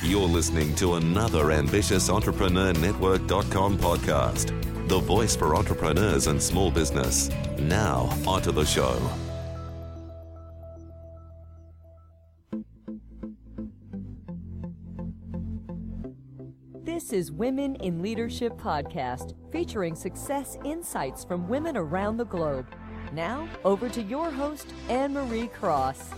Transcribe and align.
You're 0.00 0.28
listening 0.28 0.76
to 0.76 0.94
another 0.94 1.50
ambitious 1.50 2.08
Entrepreneur 2.08 2.72
Network.com 2.72 3.78
podcast, 3.78 4.54
the 4.86 5.00
voice 5.00 5.34
for 5.34 5.56
entrepreneurs 5.56 6.28
and 6.28 6.40
small 6.40 6.70
business. 6.70 7.30
Now, 7.58 8.08
onto 8.24 8.52
the 8.52 8.64
show. 8.64 8.96
This 16.84 17.12
is 17.12 17.32
Women 17.32 17.74
in 17.76 18.00
Leadership 18.00 18.52
Podcast, 18.56 19.34
featuring 19.50 19.96
success 19.96 20.56
insights 20.64 21.24
from 21.24 21.48
women 21.48 21.76
around 21.76 22.18
the 22.18 22.24
globe. 22.24 22.66
Now, 23.12 23.48
over 23.64 23.88
to 23.88 24.02
your 24.02 24.30
host, 24.30 24.72
Annemarie 24.88 25.52
Cross. 25.52 26.12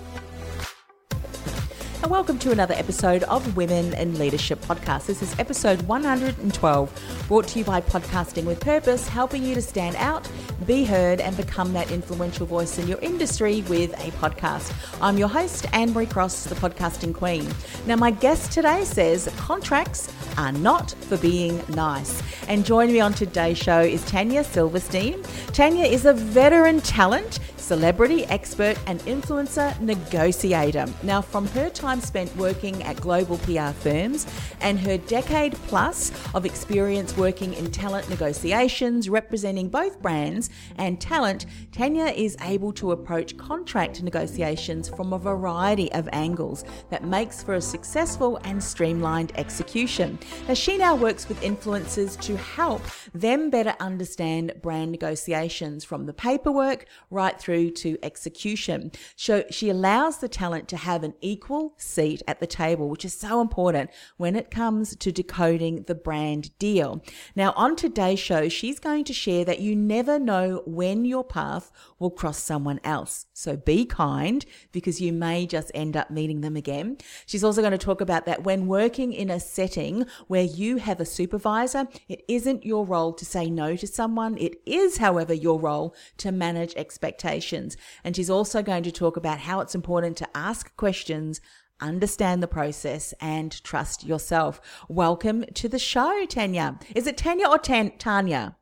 And 2.02 2.10
welcome 2.10 2.38
to 2.38 2.50
another 2.50 2.72
episode 2.72 3.24
of 3.24 3.58
Women 3.58 3.92
in 3.92 4.18
Leadership 4.18 4.58
Podcast. 4.62 5.04
This 5.04 5.20
is 5.20 5.38
episode 5.38 5.82
112, 5.82 7.24
brought 7.28 7.48
to 7.48 7.58
you 7.58 7.64
by 7.66 7.82
Podcasting 7.82 8.44
with 8.44 8.58
Purpose, 8.58 9.06
helping 9.06 9.42
you 9.42 9.54
to 9.54 9.60
stand 9.60 9.96
out, 9.96 10.26
be 10.66 10.84
heard, 10.84 11.20
and 11.20 11.36
become 11.36 11.74
that 11.74 11.90
influential 11.90 12.46
voice 12.46 12.78
in 12.78 12.88
your 12.88 12.98
industry 13.00 13.60
with 13.68 13.92
a 14.00 14.12
podcast. 14.12 14.72
I'm 15.02 15.18
your 15.18 15.28
host, 15.28 15.66
Annemarie 15.72 16.10
Cross, 16.10 16.44
the 16.44 16.54
podcasting 16.54 17.14
queen. 17.14 17.46
Now, 17.86 17.96
my 17.96 18.12
guest 18.12 18.50
today 18.50 18.84
says 18.84 19.28
contracts 19.36 20.10
are 20.38 20.52
not 20.52 20.92
for 20.92 21.18
being 21.18 21.62
nice. 21.68 22.22
And 22.48 22.64
joining 22.64 22.94
me 22.94 23.00
on 23.00 23.12
today's 23.12 23.58
show 23.58 23.80
is 23.80 24.02
Tanya 24.06 24.42
Silverstein. 24.42 25.22
Tanya 25.52 25.84
is 25.84 26.06
a 26.06 26.14
veteran 26.14 26.80
talent 26.80 27.40
celebrity, 27.70 28.24
expert, 28.24 28.76
and 28.88 28.98
influencer 29.02 29.78
negotiator. 29.78 30.86
Now, 31.04 31.20
from 31.20 31.46
her 31.54 31.70
time 31.70 32.00
spent 32.00 32.34
working 32.34 32.82
at 32.82 33.00
global 33.00 33.38
PR 33.38 33.70
firms 33.70 34.26
and 34.60 34.76
her 34.80 34.98
decade 34.98 35.52
plus 35.68 36.10
of 36.34 36.44
experience 36.44 37.16
working 37.16 37.54
in 37.54 37.70
talent 37.70 38.10
negotiations, 38.10 39.08
representing 39.08 39.68
both 39.68 40.02
brands 40.02 40.50
and 40.78 41.00
talent, 41.00 41.46
Tanya 41.70 42.06
is 42.06 42.36
able 42.40 42.72
to 42.72 42.90
approach 42.90 43.36
contract 43.36 44.02
negotiations 44.02 44.88
from 44.88 45.12
a 45.12 45.18
variety 45.18 45.92
of 45.92 46.08
angles 46.12 46.64
that 46.90 47.04
makes 47.04 47.40
for 47.40 47.54
a 47.54 47.60
successful 47.60 48.40
and 48.42 48.60
streamlined 48.60 49.30
execution. 49.36 50.18
Now, 50.48 50.54
she 50.54 50.76
now 50.76 50.96
works 50.96 51.28
with 51.28 51.40
influencers 51.42 52.20
to 52.22 52.36
help 52.36 52.82
them 53.14 53.48
better 53.48 53.76
understand 53.78 54.54
brand 54.60 54.90
negotiations 54.90 55.84
from 55.84 56.06
the 56.06 56.12
paperwork 56.12 56.86
right 57.10 57.38
through 57.38 57.59
through 57.60 57.70
to 57.70 57.98
execution. 58.02 58.90
So 59.16 59.44
she 59.50 59.68
allows 59.68 60.18
the 60.18 60.28
talent 60.28 60.68
to 60.68 60.76
have 60.76 61.02
an 61.02 61.14
equal 61.20 61.74
seat 61.76 62.22
at 62.26 62.40
the 62.40 62.46
table, 62.46 62.88
which 62.88 63.04
is 63.04 63.14
so 63.14 63.40
important 63.40 63.90
when 64.16 64.36
it 64.36 64.50
comes 64.50 64.96
to 64.96 65.12
decoding 65.12 65.82
the 65.82 65.94
brand 65.94 66.56
deal. 66.58 67.02
Now, 67.36 67.52
on 67.56 67.76
today's 67.76 68.18
show, 68.18 68.48
she's 68.48 68.78
going 68.78 69.04
to 69.04 69.12
share 69.12 69.44
that 69.44 69.60
you 69.60 69.76
never 69.76 70.18
know 70.18 70.62
when 70.66 71.04
your 71.04 71.24
path 71.24 71.70
will 71.98 72.10
cross 72.10 72.38
someone 72.38 72.80
else. 72.84 73.26
So 73.32 73.56
be 73.56 73.84
kind 73.84 74.44
because 74.72 75.00
you 75.00 75.12
may 75.12 75.46
just 75.46 75.70
end 75.74 75.96
up 75.96 76.10
meeting 76.10 76.40
them 76.40 76.56
again. 76.56 76.96
She's 77.26 77.44
also 77.44 77.60
going 77.60 77.72
to 77.72 77.78
talk 77.78 78.00
about 78.00 78.26
that 78.26 78.44
when 78.44 78.66
working 78.66 79.12
in 79.12 79.30
a 79.30 79.40
setting 79.40 80.06
where 80.28 80.42
you 80.42 80.78
have 80.78 81.00
a 81.00 81.04
supervisor, 81.04 81.88
it 82.08 82.22
isn't 82.28 82.64
your 82.64 82.86
role 82.86 83.12
to 83.12 83.24
say 83.24 83.50
no 83.50 83.76
to 83.76 83.86
someone. 83.86 84.38
It 84.38 84.60
is, 84.64 84.98
however, 84.98 85.34
your 85.34 85.60
role 85.60 85.94
to 86.18 86.32
manage 86.32 86.74
expectations 86.76 87.49
questions. 87.50 87.76
And 88.04 88.14
she's 88.14 88.30
also 88.30 88.62
going 88.62 88.84
to 88.84 88.92
talk 88.92 89.16
about 89.16 89.40
how 89.40 89.60
it's 89.60 89.74
important 89.74 90.16
to 90.18 90.28
ask 90.36 90.74
questions, 90.76 91.40
understand 91.80 92.42
the 92.42 92.46
process, 92.46 93.12
and 93.20 93.50
trust 93.64 94.04
yourself. 94.04 94.60
Welcome 94.88 95.44
to 95.54 95.68
the 95.68 95.78
show, 95.78 96.24
Tanya. 96.26 96.78
Is 96.94 97.06
it 97.08 97.16
Tanya 97.16 97.48
or 97.48 97.58
Tan- 97.58 97.98
Tanya? 97.98 98.56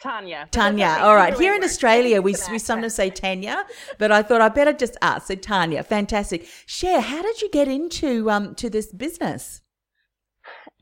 Tanya. 0.00 0.48
Tanya. 0.50 0.98
All 1.02 1.14
right. 1.14 1.38
Here 1.38 1.54
in 1.54 1.62
Australia, 1.62 2.20
we, 2.20 2.34
we 2.50 2.58
sometimes 2.58 2.94
say 2.94 3.10
Tanya, 3.10 3.64
but 3.98 4.10
I 4.10 4.22
thought 4.22 4.40
I'd 4.40 4.54
better 4.54 4.72
just 4.72 4.96
ask. 5.00 5.28
So 5.28 5.36
Tanya, 5.36 5.84
fantastic. 5.84 6.46
Share, 6.66 7.00
how 7.00 7.22
did 7.22 7.40
you 7.40 7.48
get 7.50 7.68
into 7.68 8.28
um 8.28 8.54
to 8.56 8.68
this 8.68 8.92
business? 8.92 9.62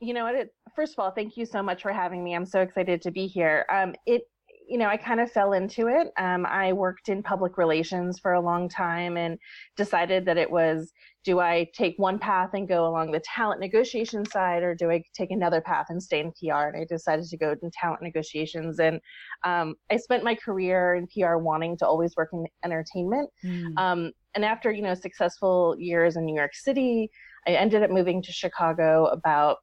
You 0.01 0.15
know 0.15 0.25
what? 0.25 0.35
It, 0.35 0.49
first 0.75 0.95
of 0.95 0.99
all, 0.99 1.11
thank 1.13 1.37
you 1.37 1.45
so 1.45 1.63
much 1.63 1.83
for 1.83 1.93
having 1.93 2.25
me. 2.25 2.35
I'm 2.35 2.47
so 2.47 2.61
excited 2.63 3.03
to 3.03 3.11
be 3.13 3.27
here. 3.27 3.67
Um, 3.71 3.95
it 4.07 4.23
you 4.73 4.79
know, 4.79 4.87
I 4.87 4.97
kind 4.97 5.21
of 5.21 5.31
fell 5.31 5.53
into 5.53 5.89
it. 5.89 6.11
Um, 6.17 6.47
I 6.47 6.73
worked 6.73 7.11
in 7.11 7.23
public 7.23 7.59
relations 7.59 8.19
for 8.19 8.33
a 8.33 8.41
long 8.41 8.71
time 8.71 9.19
and 9.19 9.39
decided 9.77 10.25
that 10.25 10.39
it 10.39 10.51
was 10.51 10.91
do 11.25 11.41
I 11.41 11.69
take 11.75 11.95
one 11.99 12.19
path 12.19 12.55
and 12.55 12.67
go 12.67 12.87
along 12.89 13.11
the 13.11 13.21
talent 13.21 13.61
negotiation 13.61 14.25
side, 14.25 14.63
or 14.63 14.75
do 14.75 14.91
I 14.91 15.05
take 15.15 15.31
another 15.31 15.61
path 15.61 15.87
and 15.91 16.03
stay 16.03 16.21
in 16.21 16.33
PR? 16.33 16.69
And 16.69 16.77
I 16.79 16.87
decided 16.89 17.27
to 17.27 17.37
go 17.37 17.55
in 17.63 17.71
talent 17.71 18.01
negotiations. 18.01 18.81
And 18.81 18.99
um, 19.45 19.75
I 19.91 19.99
spent 19.99 20.25
my 20.25 20.35
career 20.35 20.95
in 20.95 21.07
PR 21.07 21.37
wanting 21.37 21.77
to 21.77 21.87
always 21.87 22.17
work 22.17 22.31
in 22.33 22.47
entertainment. 22.65 23.29
Mm. 23.45 23.77
Um, 23.77 24.13
and 24.35 24.43
after, 24.43 24.73
you 24.73 24.81
know, 24.81 24.95
successful 24.95 25.77
years 25.79 26.17
in 26.17 26.25
New 26.25 26.35
York 26.35 26.55
City, 26.55 27.11
I 27.47 27.51
ended 27.51 27.83
up 27.83 27.91
moving 27.91 28.23
to 28.23 28.33
Chicago 28.33 29.05
about 29.05 29.59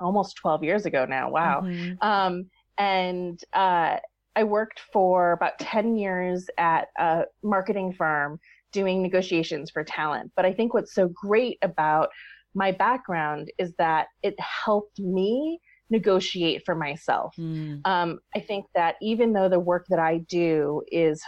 almost 0.00 0.36
12 0.36 0.64
years 0.64 0.86
ago 0.86 1.04
now. 1.04 1.30
Wow. 1.30 1.60
Mm-hmm. 1.62 1.92
Um, 2.00 2.50
and 2.82 3.40
uh, 3.52 3.96
I 4.34 4.44
worked 4.44 4.80
for 4.92 5.32
about 5.32 5.58
10 5.60 5.96
years 5.96 6.48
at 6.58 6.88
a 6.98 7.24
marketing 7.44 7.92
firm 7.92 8.40
doing 8.72 9.02
negotiations 9.02 9.70
for 9.70 9.84
talent. 9.84 10.32
But 10.34 10.46
I 10.46 10.52
think 10.52 10.74
what's 10.74 10.94
so 10.94 11.08
great 11.08 11.58
about 11.62 12.08
my 12.54 12.72
background 12.72 13.52
is 13.58 13.72
that 13.78 14.08
it 14.22 14.34
helped 14.40 14.98
me 14.98 15.60
negotiate 15.90 16.62
for 16.64 16.74
myself. 16.74 17.34
Mm. 17.38 17.86
Um, 17.86 18.18
I 18.34 18.40
think 18.40 18.66
that 18.74 18.96
even 19.00 19.32
though 19.32 19.48
the 19.48 19.60
work 19.60 19.86
that 19.90 20.00
I 20.00 20.18
do 20.28 20.82
is 20.90 21.22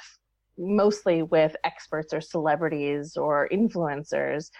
mostly 0.58 1.22
with 1.22 1.54
experts 1.62 2.12
or 2.12 2.20
celebrities 2.20 3.16
or 3.16 3.48
influencers, 3.52 4.50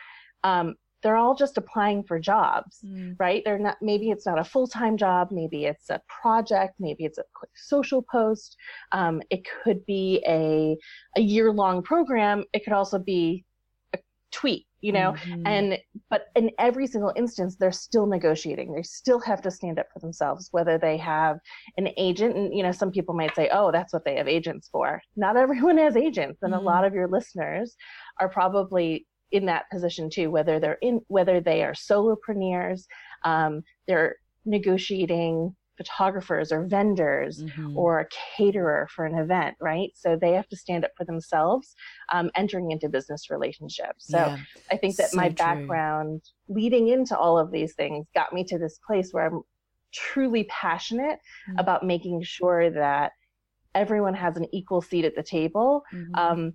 um, 0.45 0.75
they're 1.05 1.17
all 1.17 1.35
just 1.37 1.59
applying 1.59 2.03
for 2.03 2.19
jobs, 2.19 2.81
mm. 2.85 3.15
right? 3.19 3.43
They're 3.45 3.59
not, 3.59 3.77
maybe 3.83 4.11
it's 4.11 4.27
not 4.27 4.39
a 4.39 4.45
full 4.45 4.67
time 4.67 4.97
job, 4.97 5.29
maybe 5.31 5.67
it's 5.67 5.91
a 5.91 6.01
project, 6.09 6.77
maybe 6.81 7.05
it's 7.05 7.19
a 7.19 7.25
quick 7.35 7.51
social 7.55 8.03
post. 8.11 8.57
Um, 8.91 9.21
it 9.31 9.47
could 9.63 9.85
be 9.85 10.25
a, 10.27 10.77
a 11.17 11.21
year 11.21 11.53
long 11.53 11.83
program. 11.83 12.45
It 12.55 12.65
could 12.65 12.73
also 12.73 12.99
be 12.99 13.45
a 13.95 13.99
tweet, 14.33 14.67
you 14.81 14.93
know, 14.93 15.13
mm-hmm. 15.13 15.47
and, 15.47 15.79
but 16.09 16.29
in 16.37 16.51
every 16.59 16.87
single 16.87 17.13
instance, 17.17 17.57
they're 17.57 17.71
still 17.71 18.07
negotiating. 18.07 18.73
They 18.73 18.83
still 18.83 19.21
have 19.21 19.43
to 19.43 19.51
stand 19.51 19.79
up 19.79 19.89
for 19.93 19.99
themselves, 19.99 20.49
whether 20.53 20.79
they 20.79 20.97
have 20.97 21.39
an 21.77 21.91
agent. 21.99 22.35
And, 22.35 22.55
you 22.55 22.63
know, 22.63 22.73
some 22.73 22.91
people 22.91 23.15
might 23.15 23.37
say, 23.37 23.51
oh, 23.53 23.71
that's 23.71 23.93
what 23.93 24.07
they 24.07 24.17
have 24.17 24.27
agents 24.27 24.71
for. 24.73 25.03
Not 25.17 25.37
everyone 25.37 25.77
has 25.77 25.99
agents. 25.99 26.43
And 26.43 26.55
mm-hmm. 26.55 26.63
a 26.63 26.67
lot 26.67 26.87
of 26.87 26.95
your 26.95 27.09
listeners 27.09 27.77
are 28.21 28.31
probably 28.31 29.07
in 29.35 29.47
that 29.47 29.69
position 29.71 30.09
too, 30.09 30.31
whether 30.31 30.61
they're 30.61 30.79
in, 30.81 31.01
whether 31.09 31.41
they 31.41 31.65
are 31.65 31.73
solopreneurs, 31.73 32.85
um, 33.25 33.63
they're 33.89 34.17
negotiating 34.47 35.55
photographers 35.77 36.53
or 36.53 36.65
vendors 36.65 37.43
mm-hmm. 37.43 37.77
or 37.77 37.99
a 37.99 38.07
caterer 38.37 38.87
for 38.95 39.07
an 39.07 39.19
event, 39.19 39.57
right? 39.61 39.91
So 39.97 40.17
they 40.17 40.31
have 40.33 40.49
to 40.51 40.57
stand 40.57 40.85
up 40.85 40.93
for 40.97 41.05
themselves, 41.05 41.75
um, 42.13 42.31
entering 42.37 42.71
into 42.71 42.89
business 42.89 43.29
relationships. 43.29 44.07
So 44.07 44.19
yeah, 44.19 44.39
I 44.71 44.77
think 44.77 44.95
that 44.97 45.11
so 45.11 45.17
my 45.17 45.31
background 45.31 46.23
true. 46.47 46.55
leading 46.55 46.89
into 46.89 47.19
all 47.19 47.37
of 47.37 47.51
these 47.51 47.75
things 47.75 48.07
got 48.15 48.33
me 48.33 48.45
to 48.45 48.57
this 48.57 48.79
place 48.87 49.11
where 49.11 49.27
I'm 49.27 49.43
truly 49.93 50.45
passionate 50.45 51.19
mm-hmm. 51.49 51.59
about 51.59 51.85
making 51.85 52.23
sure 52.23 52.71
that 52.71 53.11
everyone 53.75 54.15
has 54.15 54.37
an 54.37 54.47
equal 54.53 54.81
seat 54.81 55.05
at 55.05 55.17
the 55.17 55.25
table. 55.25 55.83
Mm-hmm. 55.93 56.15
Um, 56.15 56.53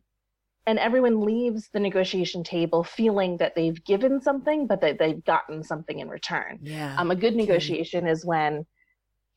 and 0.65 0.77
everyone 0.79 1.21
leaves 1.21 1.69
the 1.73 1.79
negotiation 1.79 2.43
table 2.43 2.83
feeling 2.83 3.37
that 3.37 3.55
they've 3.55 3.83
given 3.83 4.21
something 4.21 4.67
but 4.67 4.81
that 4.81 4.99
they've 4.99 5.23
gotten 5.23 5.63
something 5.63 5.99
in 5.99 6.09
return. 6.09 6.59
Yeah 6.61 6.95
um, 6.97 7.11
a 7.11 7.15
good 7.15 7.35
negotiation 7.35 8.07
is 8.07 8.25
when 8.25 8.65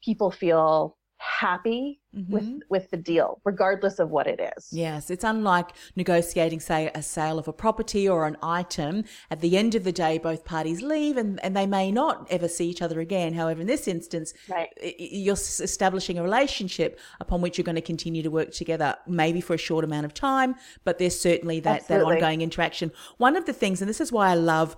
people 0.05 0.31
feel 0.31 0.97
happy 1.23 2.01
mm-hmm. 2.15 2.33
with 2.33 2.63
with 2.69 2.91
the 2.91 2.97
deal 2.97 3.41
regardless 3.45 4.01
of 4.01 4.11
what 4.11 4.27
it 4.27 4.41
is. 4.57 4.69
Yes 4.73 5.09
it's 5.09 5.23
unlike 5.23 5.71
negotiating 5.95 6.59
say 6.59 6.91
a 6.95 7.03
sale 7.03 7.39
of 7.39 7.47
a 7.47 7.53
property 7.53 8.09
or 8.09 8.27
an 8.27 8.37
item. 8.43 9.05
At 9.31 9.41
the 9.41 9.57
end 9.57 9.77
of 9.77 9.85
the 9.85 9.93
day 9.93 10.19
both 10.19 10.45
parties 10.45 10.83
leave 10.83 11.17
and, 11.17 11.43
and 11.45 11.57
they 11.57 11.67
may 11.67 11.93
not 11.93 12.27
ever 12.29 12.49
see 12.49 12.69
each 12.69 12.83
other 12.83 12.99
again. 12.99 13.35
However 13.35 13.61
in 13.61 13.69
this 13.69 13.87
instance 13.87 14.35
right. 14.49 14.69
you're 14.99 15.35
establishing 15.35 16.19
a 16.19 16.23
relationship 16.25 16.99
upon 17.21 17.41
which 17.41 17.57
you're 17.57 17.65
going 17.65 17.77
to 17.77 17.81
continue 17.81 18.23
to 18.25 18.31
work 18.31 18.51
together 18.51 18.97
maybe 19.07 19.41
for 19.41 19.55
a 19.55 19.59
short 19.59 19.85
amount 19.85 20.07
of 20.07 20.13
time 20.13 20.57
but 20.83 20.99
there's 20.99 21.19
certainly 21.19 21.61
that 21.61 21.87
that 21.87 22.03
ongoing 22.03 22.41
interaction. 22.41 22.91
One 23.19 23.37
of 23.37 23.47
the 23.47 23.53
things 23.53 23.81
and 23.81 23.89
this 23.89 24.01
is 24.01 24.11
why 24.11 24.31
i 24.31 24.35
love 24.35 24.77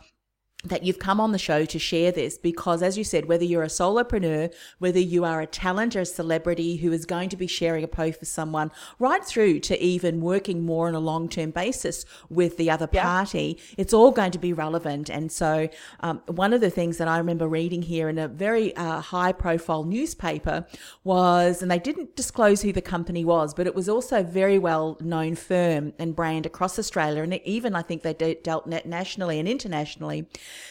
that 0.64 0.82
you've 0.82 0.98
come 0.98 1.20
on 1.20 1.32
the 1.32 1.38
show 1.38 1.64
to 1.64 1.78
share 1.78 2.10
this 2.10 2.38
because, 2.38 2.82
as 2.82 2.96
you 2.96 3.04
said, 3.04 3.26
whether 3.26 3.44
you're 3.44 3.62
a 3.62 3.68
solopreneur, 3.68 4.52
whether 4.78 4.98
you 4.98 5.24
are 5.24 5.40
a 5.40 5.46
talent 5.46 5.94
or 5.94 6.00
a 6.00 6.06
celebrity 6.06 6.76
who 6.76 6.90
is 6.92 7.04
going 7.04 7.28
to 7.28 7.36
be 7.36 7.46
sharing 7.46 7.84
a 7.84 7.88
post 7.88 8.18
for 8.18 8.24
someone, 8.24 8.70
right 8.98 9.24
through 9.24 9.60
to 9.60 9.80
even 9.82 10.20
working 10.20 10.64
more 10.64 10.88
on 10.88 10.94
a 10.94 11.00
long 11.00 11.28
term 11.28 11.50
basis 11.50 12.04
with 12.30 12.56
the 12.56 12.70
other 12.70 12.86
party, 12.86 13.56
yeah. 13.58 13.74
it's 13.78 13.92
all 13.92 14.10
going 14.10 14.30
to 14.30 14.38
be 14.38 14.52
relevant. 14.52 15.10
And 15.10 15.30
so, 15.30 15.68
um, 16.00 16.22
one 16.26 16.52
of 16.52 16.60
the 16.60 16.70
things 16.70 16.98
that 16.98 17.08
I 17.08 17.18
remember 17.18 17.46
reading 17.46 17.82
here 17.82 18.08
in 18.08 18.18
a 18.18 18.28
very 18.28 18.74
uh, 18.76 19.00
high 19.00 19.32
profile 19.32 19.84
newspaper 19.84 20.66
was, 21.02 21.60
and 21.60 21.70
they 21.70 21.78
didn't 21.78 22.16
disclose 22.16 22.62
who 22.62 22.72
the 22.72 22.82
company 22.82 23.24
was, 23.24 23.52
but 23.52 23.66
it 23.66 23.74
was 23.74 23.88
also 23.88 24.20
a 24.20 24.22
very 24.22 24.58
well 24.58 24.96
known 25.00 25.34
firm 25.34 25.92
and 25.98 26.16
brand 26.16 26.46
across 26.46 26.78
Australia. 26.78 27.22
And 27.22 27.34
even 27.44 27.74
I 27.74 27.82
think 27.82 28.02
they 28.02 28.14
de- 28.14 28.36
dealt 28.36 28.66
nationally 28.66 29.38
and 29.38 29.48
internationally 29.48 30.26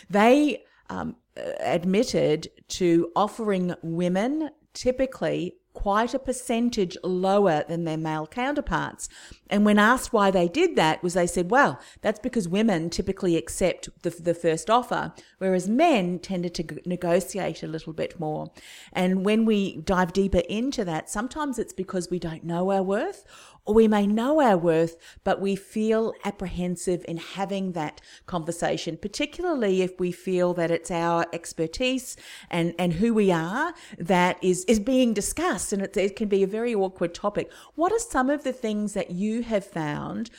they 0.09 0.63
um, 0.89 1.15
admitted 1.59 2.49
to 2.69 3.11
offering 3.15 3.75
women 3.81 4.49
typically 4.73 5.55
quite 5.73 6.13
a 6.13 6.19
percentage 6.19 6.95
lower 7.03 7.63
than 7.67 7.83
their 7.83 7.97
male 7.97 8.27
counterparts. 8.27 9.09
And 9.49 9.65
when 9.65 9.79
asked 9.79 10.13
why 10.13 10.31
they 10.31 10.47
did 10.47 10.75
that, 10.75 11.03
was 11.03 11.15
they 11.15 11.27
said, 11.27 11.49
well, 11.49 11.79
that's 12.01 12.19
because 12.19 12.47
women 12.47 12.89
typically 12.89 13.35
accept 13.35 13.89
the, 14.03 14.11
the 14.11 14.35
first 14.35 14.69
offer, 14.69 15.13
whereas 15.39 15.67
men 15.67 16.19
tended 16.19 16.53
to 16.55 16.79
negotiate 16.85 17.63
a 17.63 17.67
little 17.67 17.93
bit 17.93 18.19
more. 18.19 18.51
And 18.93 19.25
when 19.25 19.45
we 19.45 19.77
dive 19.77 20.13
deeper 20.13 20.43
into 20.47 20.85
that, 20.85 21.09
sometimes 21.09 21.57
it's 21.59 21.73
because 21.73 22.09
we 22.09 22.19
don't 22.19 22.43
know 22.43 22.71
our 22.71 22.83
worth 22.83 23.25
or 23.65 23.73
we 23.73 23.87
may 23.87 24.05
know 24.05 24.41
our 24.41 24.57
worth, 24.57 24.97
but 25.23 25.39
we 25.39 25.55
feel 25.55 26.13
apprehensive 26.25 27.05
in 27.07 27.17
having 27.17 27.71
that 27.71 28.01
conversation, 28.25 28.97
particularly 28.97 29.81
if 29.81 29.99
we 29.99 30.11
feel 30.11 30.53
that 30.53 30.71
it's 30.71 30.91
our 30.91 31.25
expertise 31.31 32.17
and, 32.49 32.73
and 32.77 32.93
who 32.93 33.13
we 33.13 33.31
are 33.31 33.73
that 33.97 34.37
is, 34.43 34.65
is 34.65 34.79
being 34.79 35.13
discussed. 35.13 35.71
And 35.71 35.81
it, 35.81 35.95
it 35.95 36.15
can 36.15 36.27
be 36.27 36.43
a 36.43 36.47
very 36.47 36.75
awkward 36.75 37.13
topic. 37.13 37.51
What 37.75 37.93
are 37.93 37.99
some 37.99 38.29
of 38.29 38.43
the 38.43 38.53
things 38.53 38.93
that 38.93 39.11
you 39.11 39.43
have 39.43 39.65
found? 39.65 40.29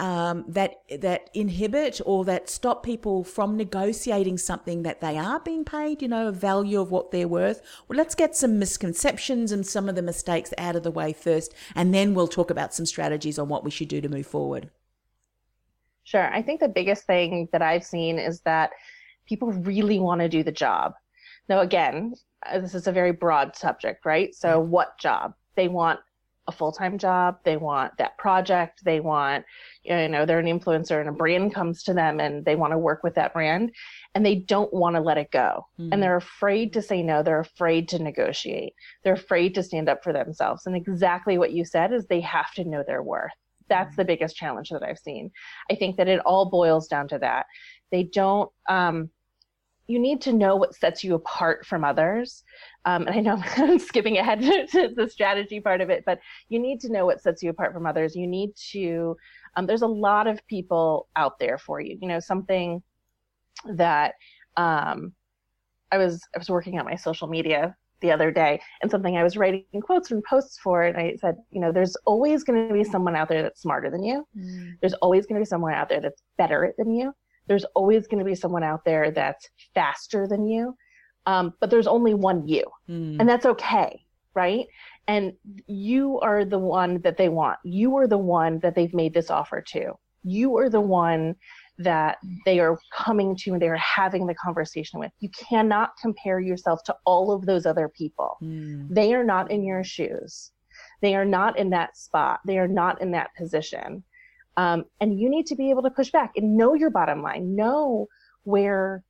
Um, 0.00 0.46
that 0.48 0.80
that 1.00 1.28
inhibit 1.34 2.00
or 2.06 2.24
that 2.24 2.48
stop 2.48 2.82
people 2.82 3.22
from 3.22 3.56
negotiating 3.56 4.38
something 4.38 4.82
that 4.82 5.02
they 5.02 5.18
are 5.18 5.38
being 5.40 5.62
paid, 5.62 6.00
you 6.00 6.08
know, 6.08 6.28
a 6.28 6.32
value 6.32 6.80
of 6.80 6.90
what 6.90 7.10
they're 7.10 7.28
worth. 7.28 7.60
Well, 7.86 7.98
let's 7.98 8.14
get 8.14 8.34
some 8.34 8.58
misconceptions 8.58 9.52
and 9.52 9.66
some 9.66 9.90
of 9.90 9.96
the 9.96 10.02
mistakes 10.02 10.54
out 10.56 10.74
of 10.74 10.84
the 10.84 10.90
way 10.90 11.12
first, 11.12 11.52
and 11.74 11.92
then 11.92 12.14
we'll 12.14 12.28
talk 12.28 12.50
about 12.50 12.72
some 12.72 12.86
strategies 12.86 13.38
on 13.38 13.48
what 13.48 13.62
we 13.62 13.70
should 13.70 13.88
do 13.88 14.00
to 14.00 14.08
move 14.08 14.26
forward. 14.26 14.70
Sure. 16.04 16.32
I 16.32 16.40
think 16.40 16.60
the 16.60 16.68
biggest 16.68 17.04
thing 17.04 17.48
that 17.52 17.62
I've 17.62 17.84
seen 17.84 18.18
is 18.18 18.40
that 18.40 18.70
people 19.26 19.52
really 19.52 19.98
want 19.98 20.22
to 20.22 20.28
do 20.30 20.42
the 20.42 20.50
job. 20.50 20.94
Now, 21.48 21.60
again, 21.60 22.14
uh, 22.50 22.58
this 22.58 22.74
is 22.74 22.86
a 22.86 22.92
very 22.92 23.12
broad 23.12 23.54
subject, 23.54 24.06
right? 24.06 24.34
So, 24.34 24.58
what 24.58 24.98
job? 24.98 25.34
They 25.56 25.68
want 25.68 26.00
a 26.50 26.56
full-time 26.56 26.98
job. 26.98 27.38
They 27.44 27.56
want 27.56 27.96
that 27.98 28.18
project. 28.18 28.84
They 28.84 29.00
want 29.00 29.44
you 29.82 30.08
know 30.08 30.26
they're 30.26 30.38
an 30.40 30.46
influencer 30.46 31.00
and 31.00 31.08
a 31.08 31.12
brand 31.12 31.54
comes 31.54 31.82
to 31.84 31.94
them 31.94 32.20
and 32.20 32.44
they 32.44 32.56
want 32.56 32.72
to 32.72 32.78
work 32.78 33.02
with 33.02 33.14
that 33.14 33.32
brand 33.32 33.72
and 34.14 34.26
they 34.26 34.34
don't 34.34 34.72
want 34.74 34.96
to 34.96 35.00
let 35.00 35.18
it 35.18 35.30
go. 35.30 35.66
Mm-hmm. 35.78 35.92
and 35.92 36.02
they're 36.02 36.16
afraid 36.16 36.72
to 36.74 36.82
say 36.82 37.02
no. 37.02 37.22
They're 37.22 37.40
afraid 37.40 37.88
to 37.90 38.02
negotiate. 38.02 38.74
They're 39.02 39.14
afraid 39.14 39.54
to 39.54 39.62
stand 39.62 39.88
up 39.88 40.02
for 40.02 40.12
themselves. 40.12 40.66
And 40.66 40.76
exactly 40.76 41.38
what 41.38 41.52
you 41.52 41.64
said 41.64 41.92
is 41.92 42.06
they 42.06 42.20
have 42.20 42.52
to 42.54 42.64
know 42.64 42.84
their 42.86 43.02
worth. 43.02 43.32
That's 43.68 43.96
the 43.96 44.04
biggest 44.04 44.34
challenge 44.34 44.70
that 44.70 44.82
i've 44.82 44.98
seen. 44.98 45.30
I 45.70 45.76
think 45.76 45.96
that 45.96 46.08
it 46.08 46.20
all 46.20 46.50
boils 46.50 46.88
down 46.88 47.06
to 47.08 47.18
that. 47.18 47.46
They 47.92 48.02
don't 48.02 48.50
um, 48.68 49.10
you 49.90 49.98
need 49.98 50.20
to 50.22 50.32
know 50.32 50.54
what 50.54 50.74
sets 50.74 51.02
you 51.02 51.14
apart 51.14 51.66
from 51.66 51.84
others. 51.84 52.44
Um, 52.84 53.06
and 53.06 53.16
I 53.16 53.20
know 53.20 53.42
I'm 53.56 53.78
skipping 53.78 54.18
ahead 54.18 54.40
to 54.72 54.92
the 54.94 55.08
strategy 55.08 55.60
part 55.60 55.80
of 55.80 55.90
it, 55.90 56.04
but 56.06 56.20
you 56.48 56.58
need 56.58 56.80
to 56.80 56.92
know 56.92 57.06
what 57.06 57.20
sets 57.20 57.42
you 57.42 57.50
apart 57.50 57.72
from 57.72 57.86
others. 57.86 58.16
You 58.16 58.26
need 58.26 58.54
to, 58.72 59.16
um, 59.56 59.66
there's 59.66 59.82
a 59.82 59.86
lot 59.86 60.26
of 60.26 60.46
people 60.46 61.08
out 61.16 61.38
there 61.38 61.58
for 61.58 61.80
you. 61.80 61.98
You 62.00 62.08
know, 62.08 62.20
something 62.20 62.82
that 63.74 64.14
um, 64.56 65.12
I 65.92 65.98
was 65.98 66.22
I 66.34 66.38
was 66.38 66.48
working 66.48 66.78
on 66.78 66.84
my 66.84 66.96
social 66.96 67.28
media 67.28 67.76
the 68.00 68.10
other 68.10 68.30
day 68.30 68.58
and 68.80 68.90
something 68.90 69.18
I 69.18 69.22
was 69.22 69.36
writing 69.36 69.64
quotes 69.82 70.10
and 70.10 70.24
posts 70.24 70.58
for 70.58 70.84
and 70.84 70.96
I 70.96 71.16
said, 71.20 71.36
you 71.50 71.60
know, 71.60 71.70
there's 71.70 71.96
always 72.06 72.44
going 72.44 72.66
to 72.66 72.72
be 72.72 72.82
someone 72.82 73.14
out 73.14 73.28
there 73.28 73.42
that's 73.42 73.60
smarter 73.60 73.90
than 73.90 74.02
you. 74.02 74.26
Mm. 74.34 74.72
There's 74.80 74.94
always 74.94 75.26
going 75.26 75.38
to 75.38 75.44
be 75.44 75.48
someone 75.48 75.74
out 75.74 75.90
there 75.90 76.00
that's 76.00 76.22
better 76.38 76.72
than 76.78 76.94
you 76.94 77.12
there's 77.50 77.64
always 77.74 78.06
going 78.06 78.20
to 78.20 78.24
be 78.24 78.36
someone 78.36 78.62
out 78.62 78.84
there 78.84 79.10
that's 79.10 79.50
faster 79.74 80.28
than 80.28 80.46
you. 80.46 80.72
Um, 81.26 81.54
but 81.60 81.70
there's 81.70 81.86
only 81.86 82.14
one 82.14 82.48
you, 82.48 82.64
mm. 82.88 83.18
and 83.20 83.28
that's 83.28 83.46
okay, 83.46 84.04
right? 84.34 84.66
And 85.06 85.32
you 85.66 86.20
are 86.20 86.44
the 86.44 86.58
one 86.58 87.00
that 87.02 87.16
they 87.16 87.28
want. 87.28 87.58
You 87.64 87.96
are 87.96 88.06
the 88.06 88.18
one 88.18 88.58
that 88.60 88.74
they've 88.74 88.94
made 88.94 89.12
this 89.12 89.30
offer 89.30 89.60
to. 89.72 89.92
You 90.22 90.56
are 90.56 90.68
the 90.68 90.80
one 90.80 91.36
that 91.78 92.18
they 92.44 92.60
are 92.60 92.78
coming 92.92 93.34
to 93.34 93.52
and 93.52 93.62
they 93.62 93.68
are 93.68 93.76
having 93.76 94.26
the 94.26 94.34
conversation 94.34 95.00
with. 95.00 95.10
You 95.20 95.30
cannot 95.30 95.92
compare 96.00 96.38
yourself 96.38 96.82
to 96.84 96.96
all 97.06 97.32
of 97.32 97.46
those 97.46 97.64
other 97.64 97.88
people. 97.88 98.36
Mm. 98.42 98.88
They 98.90 99.14
are 99.14 99.24
not 99.24 99.50
in 99.50 99.64
your 99.64 99.82
shoes. 99.82 100.52
They 101.00 101.14
are 101.14 101.24
not 101.24 101.58
in 101.58 101.70
that 101.70 101.96
spot. 101.96 102.40
They 102.46 102.58
are 102.58 102.68
not 102.68 103.00
in 103.00 103.10
that 103.12 103.30
position. 103.34 104.04
Um, 104.58 104.84
and 105.00 105.18
you 105.18 105.30
need 105.30 105.46
to 105.46 105.56
be 105.56 105.70
able 105.70 105.82
to 105.82 105.90
push 105.90 106.10
back 106.10 106.32
and 106.36 106.56
know 106.56 106.74
your 106.74 106.90
bottom 106.90 107.22
line, 107.22 107.56
know 107.56 108.06
where 108.44 109.02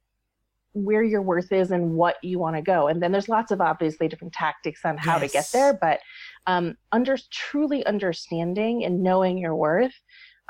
where 0.72 1.02
your 1.02 1.22
worth 1.22 1.52
is 1.52 1.70
and 1.70 1.94
what 1.94 2.16
you 2.22 2.38
want 2.38 2.56
to 2.56 2.62
go. 2.62 2.88
And 2.88 3.02
then 3.02 3.12
there's 3.12 3.28
lots 3.28 3.50
of 3.50 3.60
obviously 3.60 4.08
different 4.08 4.32
tactics 4.32 4.84
on 4.84 4.96
how 4.96 5.18
yes. 5.18 5.20
to 5.20 5.32
get 5.32 5.50
there, 5.52 5.78
but 5.80 6.00
um, 6.46 6.76
under 6.92 7.16
truly 7.30 7.84
understanding 7.86 8.84
and 8.84 9.02
knowing 9.02 9.38
your 9.38 9.56
worth 9.56 9.94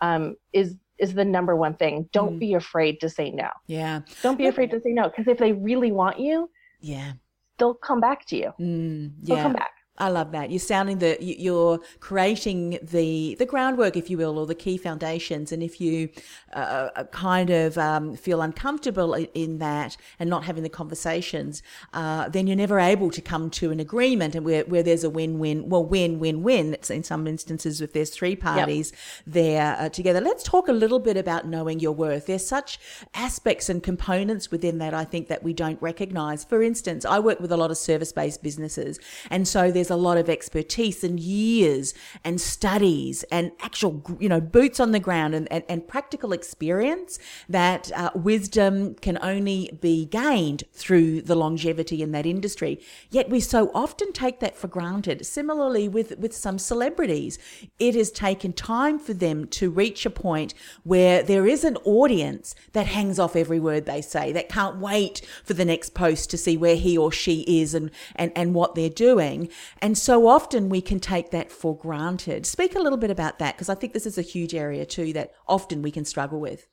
um, 0.02 0.36
is 0.52 0.76
is 0.98 1.14
the 1.14 1.24
number 1.24 1.56
one 1.56 1.74
thing. 1.74 2.08
Don't 2.12 2.36
mm. 2.36 2.40
be 2.40 2.54
afraid 2.54 3.00
to 3.00 3.08
say 3.08 3.30
no. 3.30 3.48
Yeah. 3.66 4.00
Don't 4.22 4.36
be 4.36 4.46
afraid 4.46 4.70
to 4.72 4.80
say 4.80 4.90
no 4.92 5.04
because 5.08 5.26
if 5.28 5.38
they 5.38 5.52
really 5.52 5.92
want 5.92 6.20
you, 6.20 6.50
yeah, 6.80 7.12
they'll 7.58 7.74
come 7.74 8.00
back 8.00 8.26
to 8.26 8.36
you. 8.36 8.52
Mm, 8.60 9.12
yeah. 9.22 9.34
They'll 9.34 9.42
come 9.42 9.52
back. 9.54 9.70
I 10.00 10.08
love 10.08 10.32
that. 10.32 10.50
You're 10.50 10.58
sounding 10.58 10.98
the 10.98 11.16
you're 11.20 11.78
creating 12.00 12.78
the 12.82 13.36
the 13.38 13.46
groundwork, 13.46 13.96
if 13.96 14.08
you 14.10 14.16
will, 14.16 14.38
or 14.38 14.46
the 14.46 14.54
key 14.54 14.78
foundations. 14.78 15.52
And 15.52 15.62
if 15.62 15.80
you 15.80 16.08
uh, 16.54 16.88
uh, 16.96 17.04
kind 17.04 17.50
of 17.50 17.76
um, 17.76 18.16
feel 18.16 18.40
uncomfortable 18.40 19.14
in 19.14 19.58
that 19.58 19.96
and 20.18 20.30
not 20.30 20.44
having 20.44 20.62
the 20.62 20.70
conversations, 20.70 21.62
uh, 21.92 22.28
then 22.30 22.46
you're 22.46 22.56
never 22.56 22.80
able 22.80 23.10
to 23.10 23.20
come 23.20 23.50
to 23.50 23.70
an 23.70 23.78
agreement. 23.78 24.34
And 24.34 24.44
where, 24.44 24.64
where 24.64 24.82
there's 24.82 25.04
a 25.04 25.10
win-win, 25.10 25.68
well, 25.68 25.84
win-win-win. 25.84 26.74
It's 26.74 26.90
in 26.90 27.04
some 27.04 27.26
instances 27.26 27.80
if 27.80 27.92
there's 27.92 28.10
three 28.10 28.36
parties 28.36 28.92
yep. 28.92 29.00
there 29.26 29.76
uh, 29.78 29.88
together. 29.90 30.20
Let's 30.20 30.42
talk 30.42 30.68
a 30.68 30.72
little 30.72 30.98
bit 30.98 31.16
about 31.16 31.46
knowing 31.46 31.78
your 31.78 31.92
worth. 31.92 32.26
There's 32.26 32.46
such 32.46 32.78
aspects 33.14 33.68
and 33.68 33.82
components 33.82 34.50
within 34.50 34.78
that 34.78 34.94
I 34.94 35.04
think 35.04 35.28
that 35.28 35.42
we 35.42 35.52
don't 35.52 35.80
recognize. 35.82 36.44
For 36.44 36.62
instance, 36.62 37.04
I 37.04 37.18
work 37.18 37.38
with 37.40 37.52
a 37.52 37.56
lot 37.56 37.70
of 37.70 37.76
service-based 37.76 38.42
businesses, 38.42 38.98
and 39.28 39.46
so 39.46 39.70
there's 39.70 39.89
a 39.90 39.96
lot 39.96 40.16
of 40.16 40.28
expertise 40.28 41.04
and 41.04 41.18
years 41.20 41.94
and 42.24 42.40
studies 42.40 43.22
and 43.24 43.52
actual, 43.60 44.02
you 44.18 44.28
know, 44.28 44.40
boots 44.40 44.80
on 44.80 44.92
the 44.92 45.00
ground 45.00 45.34
and, 45.34 45.50
and, 45.52 45.64
and 45.68 45.86
practical 45.86 46.32
experience 46.32 47.18
that 47.48 47.90
uh, 47.92 48.10
wisdom 48.14 48.94
can 48.94 49.18
only 49.20 49.70
be 49.80 50.06
gained 50.06 50.64
through 50.72 51.22
the 51.22 51.34
longevity 51.34 52.02
in 52.02 52.12
that 52.12 52.26
industry. 52.26 52.80
Yet 53.10 53.28
we 53.28 53.40
so 53.40 53.70
often 53.74 54.12
take 54.12 54.40
that 54.40 54.56
for 54.56 54.68
granted. 54.68 55.26
Similarly, 55.26 55.88
with, 55.88 56.18
with 56.18 56.34
some 56.34 56.58
celebrities, 56.58 57.38
it 57.78 57.94
has 57.94 58.10
taken 58.10 58.52
time 58.52 58.98
for 58.98 59.12
them 59.14 59.46
to 59.48 59.70
reach 59.70 60.06
a 60.06 60.10
point 60.10 60.54
where 60.84 61.22
there 61.22 61.46
is 61.46 61.64
an 61.64 61.76
audience 61.84 62.54
that 62.72 62.86
hangs 62.86 63.18
off 63.18 63.36
every 63.36 63.60
word 63.60 63.86
they 63.86 64.02
say, 64.02 64.32
that 64.32 64.48
can't 64.48 64.76
wait 64.76 65.22
for 65.44 65.54
the 65.54 65.64
next 65.64 65.94
post 65.94 66.30
to 66.30 66.38
see 66.38 66.56
where 66.56 66.76
he 66.76 66.96
or 66.96 67.10
she 67.10 67.40
is 67.42 67.74
and, 67.74 67.90
and, 68.16 68.32
and 68.36 68.54
what 68.54 68.74
they're 68.74 68.88
doing. 68.88 69.48
And 69.82 69.96
so 69.96 70.28
often 70.28 70.68
we 70.68 70.82
can 70.82 71.00
take 71.00 71.30
that 71.30 71.50
for 71.50 71.76
granted. 71.76 72.44
Speak 72.46 72.74
a 72.74 72.80
little 72.80 72.98
bit 72.98 73.10
about 73.10 73.38
that 73.38 73.54
because 73.54 73.68
I 73.68 73.74
think 73.74 73.92
this 73.92 74.06
is 74.06 74.18
a 74.18 74.22
huge 74.22 74.54
area 74.54 74.84
too 74.84 75.12
that 75.14 75.32
often 75.48 75.82
we 75.82 75.90
can 75.90 76.04
struggle 76.04 76.40
with. 76.40 76.66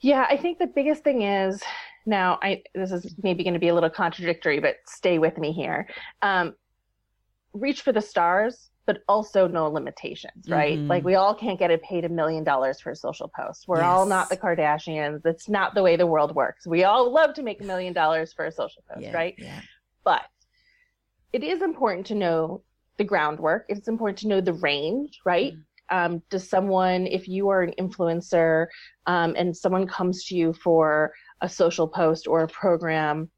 Yeah, 0.00 0.26
I 0.28 0.36
think 0.36 0.58
the 0.58 0.66
biggest 0.66 1.04
thing 1.04 1.22
is 1.22 1.62
now 2.06 2.38
I 2.42 2.62
this 2.74 2.90
is 2.90 3.14
maybe 3.22 3.44
going 3.44 3.54
to 3.54 3.60
be 3.60 3.68
a 3.68 3.74
little 3.74 3.90
contradictory, 3.90 4.58
but 4.58 4.76
stay 4.86 5.18
with 5.18 5.38
me 5.38 5.52
here. 5.52 5.88
Um, 6.22 6.54
reach 7.52 7.82
for 7.82 7.92
the 7.92 8.00
stars, 8.00 8.70
but 8.86 9.02
also 9.08 9.46
no 9.46 9.68
limitations, 9.68 10.48
right? 10.48 10.78
Mm-hmm. 10.78 10.88
Like 10.88 11.04
we 11.04 11.14
all 11.14 11.34
can't 11.34 11.58
get 11.58 11.70
paid 11.82 12.04
a 12.04 12.08
million 12.08 12.42
dollars 12.42 12.80
for 12.80 12.90
a 12.90 12.96
social 12.96 13.28
post. 13.28 13.68
We're 13.68 13.76
yes. 13.76 13.84
all 13.84 14.06
not 14.06 14.28
the 14.28 14.36
Kardashians. 14.36 15.22
That's 15.22 15.48
not 15.48 15.74
the 15.74 15.82
way 15.82 15.94
the 15.94 16.06
world 16.06 16.34
works. 16.34 16.66
We 16.66 16.82
all 16.82 17.12
love 17.12 17.34
to 17.34 17.42
make 17.42 17.60
a 17.60 17.64
million 17.64 17.92
dollars 17.92 18.32
for 18.32 18.44
a 18.46 18.52
social 18.52 18.82
post, 18.88 19.02
yeah, 19.02 19.12
right? 19.12 19.34
Yeah. 19.38 19.60
But 20.04 20.22
it 21.32 21.42
is 21.42 21.62
important 21.62 22.06
to 22.06 22.14
know 22.14 22.62
the 22.98 23.04
groundwork. 23.04 23.66
It's 23.68 23.88
important 23.88 24.18
to 24.18 24.28
know 24.28 24.40
the 24.40 24.52
range, 24.54 25.18
right? 25.24 25.52
Mm-hmm. 25.54 25.96
um, 26.14 26.22
does 26.30 26.48
someone 26.48 27.06
if 27.06 27.26
you 27.28 27.48
are 27.48 27.62
an 27.62 27.74
influencer 27.78 28.66
um, 29.06 29.34
and 29.36 29.56
someone 29.56 29.86
comes 29.86 30.24
to 30.26 30.36
you 30.36 30.52
for 30.52 31.12
a 31.40 31.48
social 31.48 31.88
post 31.88 32.26
or 32.26 32.42
a 32.42 32.48
program 32.48 33.30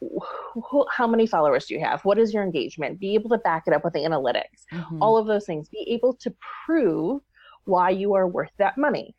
wh- 0.00 0.84
how 0.96 1.06
many 1.06 1.26
followers 1.26 1.66
do 1.66 1.74
you 1.74 1.80
have 1.80 2.00
what 2.04 2.18
is 2.18 2.32
your 2.32 2.44
engagement 2.44 2.98
be 3.00 3.14
able 3.14 3.28
to 3.30 3.38
back 3.38 3.64
it 3.66 3.72
up 3.74 3.84
with 3.84 3.92
the 3.94 4.00
analytics 4.00 4.60
Mhm. 4.72 4.98
all 5.00 5.16
of 5.16 5.26
those 5.26 5.44
things 5.44 5.68
be 5.68 5.84
able 5.88 6.14
to 6.14 6.32
prove 6.64 7.20
why 7.64 7.90
you 7.90 8.14
are 8.14 8.28
worth 8.28 8.52
that 8.58 8.78
money 8.78 9.14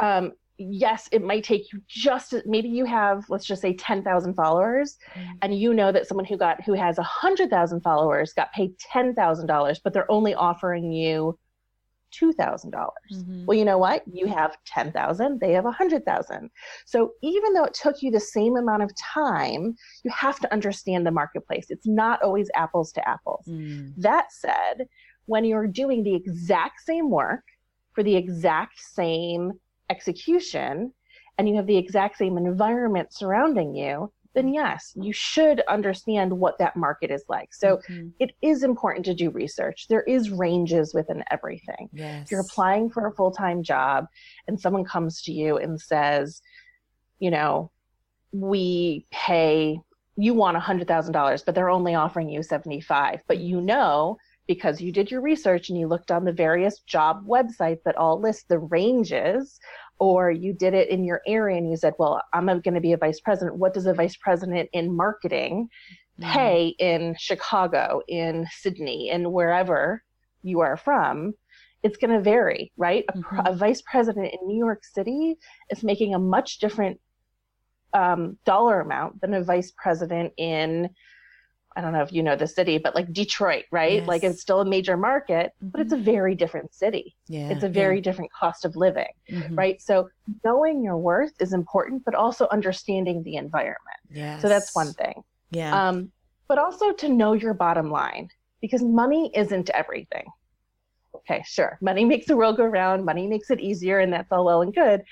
um, 0.00 0.32
yes 0.58 1.08
it 1.12 1.22
might 1.22 1.44
take 1.44 1.72
you 1.72 1.80
just 1.88 2.34
maybe 2.44 2.68
you 2.68 2.84
have 2.84 3.24
let's 3.28 3.46
just 3.46 3.62
say 3.62 3.72
10,000 3.74 4.34
followers 4.34 4.98
Mm. 5.16 5.38
and 5.42 5.58
you 5.58 5.72
know 5.72 5.92
that 5.92 6.06
someone 6.06 6.24
who 6.26 6.36
got 6.36 6.62
who 6.64 6.74
has 6.74 6.98
a 6.98 7.02
100,000 7.02 7.80
followers 7.80 8.32
got 8.34 8.52
paid 8.52 8.72
$10,000 8.92 9.80
but 9.82 9.92
they're 9.92 10.10
only 10.10 10.34
offering 10.34 10.92
you 10.92 11.38
$2,000 12.12 12.72
Mhm. 13.12 13.46
well 13.46 13.56
you 13.56 13.64
know 13.64 13.78
what 13.78 14.02
you 14.12 14.26
have 14.26 14.56
10,000 14.66 15.40
they 15.40 15.52
have 15.52 15.64
a 15.66 15.68
100,000 15.70 16.50
so 16.86 17.12
even 17.22 17.52
though 17.52 17.64
it 17.64 17.74
took 17.74 18.02
you 18.02 18.10
the 18.10 18.18
same 18.18 18.56
amount 18.56 18.82
of 18.82 18.90
time 18.96 19.74
you 20.04 20.10
have 20.10 20.40
to 20.40 20.52
understand 20.52 21.06
the 21.06 21.10
marketplace 21.10 21.66
it's 21.68 21.86
not 21.86 22.20
always 22.22 22.50
apples 22.56 22.90
to 22.92 23.06
apples 23.08 23.44
Mm. 23.48 23.94
that 23.96 24.32
said, 24.32 24.86
when 25.26 25.44
you're 25.44 25.66
doing 25.66 26.02
the 26.02 26.14
exact 26.14 26.80
same 26.80 27.10
work 27.10 27.44
for 27.92 28.02
the 28.02 28.16
exact 28.16 28.80
same 28.80 29.52
execution 29.90 30.92
and 31.38 31.48
you 31.48 31.56
have 31.56 31.66
the 31.66 31.76
exact 31.76 32.18
same 32.18 32.36
environment 32.36 33.12
surrounding 33.12 33.74
you, 33.74 34.12
then 34.34 34.52
yes, 34.52 34.92
you 34.96 35.12
should 35.12 35.62
understand 35.68 36.32
what 36.32 36.58
that 36.58 36.76
market 36.76 37.10
is 37.10 37.24
like. 37.28 37.52
So 37.54 37.80
Mhm. 37.88 38.12
it 38.18 38.32
is 38.42 38.62
important 38.62 39.04
to 39.06 39.14
do 39.14 39.30
research. 39.30 39.86
There 39.88 40.02
is 40.02 40.30
ranges 40.30 40.94
within 40.94 41.24
everything. 41.30 41.88
yes. 41.92 42.26
If 42.26 42.30
you're 42.32 42.40
applying 42.40 42.90
for 42.90 43.06
a 43.06 43.14
full-time 43.14 43.62
job 43.62 44.06
and 44.46 44.60
someone 44.60 44.84
comes 44.84 45.22
to 45.22 45.32
you 45.32 45.56
and 45.58 45.80
says, 45.80 46.40
you 47.18 47.30
know, 47.30 47.70
we 48.32 49.06
pay 49.10 49.80
you 50.20 50.34
want 50.34 50.56
$100,000 50.56 51.44
but 51.44 51.54
they're 51.54 51.70
only 51.70 51.94
offering 51.94 52.28
you 52.28 52.42
75, 52.42 53.22
but 53.28 53.38
you 53.38 53.60
know 53.60 54.18
because 54.48 54.80
you 54.80 54.90
did 54.90 55.10
your 55.10 55.20
research 55.20 55.68
and 55.68 55.78
you 55.78 55.86
looked 55.86 56.10
on 56.10 56.24
the 56.24 56.32
various 56.32 56.80
job 56.80 57.24
websites 57.26 57.82
that 57.84 57.96
all 57.96 58.18
list 58.20 58.48
the 58.48 58.58
ranges 58.58 59.60
or 60.00 60.30
you 60.30 60.52
did 60.52 60.74
it 60.74 60.88
in 60.88 61.04
your 61.04 61.20
area 61.26 61.58
and 61.58 61.70
you 61.70 61.76
said, 61.76 61.92
well, 61.98 62.22
I'm 62.32 62.46
going 62.46 62.74
to 62.74 62.80
be 62.80 62.94
a 62.94 62.96
vice 62.96 63.20
president. 63.20 63.56
What 63.56 63.74
does 63.74 63.86
a 63.86 63.94
vice 63.94 64.16
president 64.16 64.68
in 64.72 64.96
marketing 64.96 65.68
Mhm. 66.18 66.32
pay 66.32 66.66
in 66.80 67.14
Chicago, 67.16 68.00
in 68.08 68.44
Sydney, 68.50 69.10
and 69.10 69.32
wherever 69.32 70.02
you 70.42 70.60
are 70.60 70.76
from, 70.76 71.34
it's 71.84 71.96
going 71.96 72.10
to 72.10 72.20
vary, 72.20 72.72
right? 72.76 73.04
A, 73.08 73.12
pr- 73.12 73.36
Mhm. 73.36 73.50
a 73.50 73.56
vice 73.56 73.82
president 73.82 74.32
in 74.32 74.48
New 74.48 74.58
York 74.58 74.82
City 74.82 75.36
is 75.70 75.84
making 75.84 76.14
a 76.14 76.18
much 76.18 76.58
different 76.58 77.00
um, 77.92 78.36
dollar 78.44 78.80
amount 78.80 79.20
than 79.20 79.32
a 79.34 79.42
vice 79.42 79.72
president 79.76 80.32
in, 80.36 80.90
I 81.76 81.80
don't 81.80 81.92
know 81.92 82.02
if 82.02 82.12
you 82.12 82.22
know 82.22 82.34
the 82.36 82.46
city, 82.46 82.78
but 82.78 82.94
like 82.94 83.12
Detroit, 83.12 83.64
right? 83.70 84.04
Like 84.06 84.24
it's 84.24 84.40
still 84.40 84.60
a 84.60 84.64
major 84.64 84.96
market, 84.96 85.52
but 85.60 85.80
it's 85.80 85.92
a 85.92 85.96
very 85.96 86.34
different 86.34 86.74
city. 86.74 87.14
yeah. 87.28 87.50
It's 87.50 87.62
a 87.62 87.68
very 87.68 88.00
different 88.00 88.32
cost 88.32 88.64
of 88.64 88.74
living, 88.74 89.12
yeah. 89.28 89.40
Mhm. 89.42 89.56
right? 89.56 89.80
So 89.80 90.08
knowing 90.44 90.82
your 90.82 90.96
worth 90.96 91.32
is 91.40 91.52
important, 91.52 92.04
but 92.04 92.14
also 92.14 92.48
understanding 92.50 93.22
the 93.22 93.36
environment. 93.36 94.00
Yes. 94.10 94.42
So 94.42 94.48
that's 94.48 94.74
one 94.74 94.92
thing 94.94 95.22
Yeah. 95.50 95.88
um, 95.88 96.10
but 96.48 96.58
also 96.58 96.92
to 96.92 97.08
know 97.08 97.34
your 97.34 97.54
bottom 97.54 97.90
line 97.90 98.28
because 98.60 98.82
money 98.82 99.30
isn't 99.34 99.70
everything. 99.70 100.26
Okay, 101.14 101.42
sure, 101.46 101.78
money 101.80 102.04
makes 102.12 102.26
the 102.26 102.36
world 102.36 102.56
go 102.56 102.64
round, 102.64 103.04
money 103.04 103.26
makes 103.28 103.50
it 103.50 103.60
easier, 103.60 103.98
and 104.00 104.12
that's 104.12 104.32
all 104.32 104.44
well 104.46 104.62
and 104.62 104.74
good. 104.74 105.02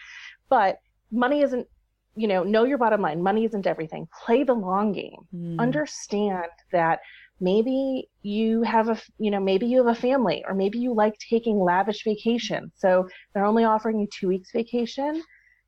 But 0.49 0.79
money 1.13 1.43
isn't, 1.43 1.67
you 2.17 2.27
know, 2.29 2.43
know 2.43 2.65
your 2.65 2.79
bottom 2.79 3.01
line. 3.03 3.23
Money 3.23 3.45
isn't 3.45 3.67
everything. 3.67 4.09
Play 4.25 4.43
the 4.45 4.55
long 4.55 4.93
game. 4.93 5.21
Mm. 5.35 5.61
Understand 5.61 6.47
that 6.73 7.01
maybe 7.41 8.09
you 8.23 8.63
have 8.63 8.89
a, 8.89 8.99
you 9.19 9.31
know, 9.31 9.41
maybe 9.41 9.67
you 9.67 9.79
have 9.85 9.95
a 9.97 10.01
family, 10.01 10.45
or 10.49 10.55
maybe 10.55 10.79
you 10.79 10.95
like 10.95 11.15
taking 11.31 11.59
lavish 11.59 12.03
vacation 12.05 12.73
So 12.77 13.07
they're 13.35 13.45
only 13.45 13.65
offering 13.65 14.01
you 14.01 14.09
two 14.19 14.29
weeks 14.29 14.51
vacation 14.53 15.23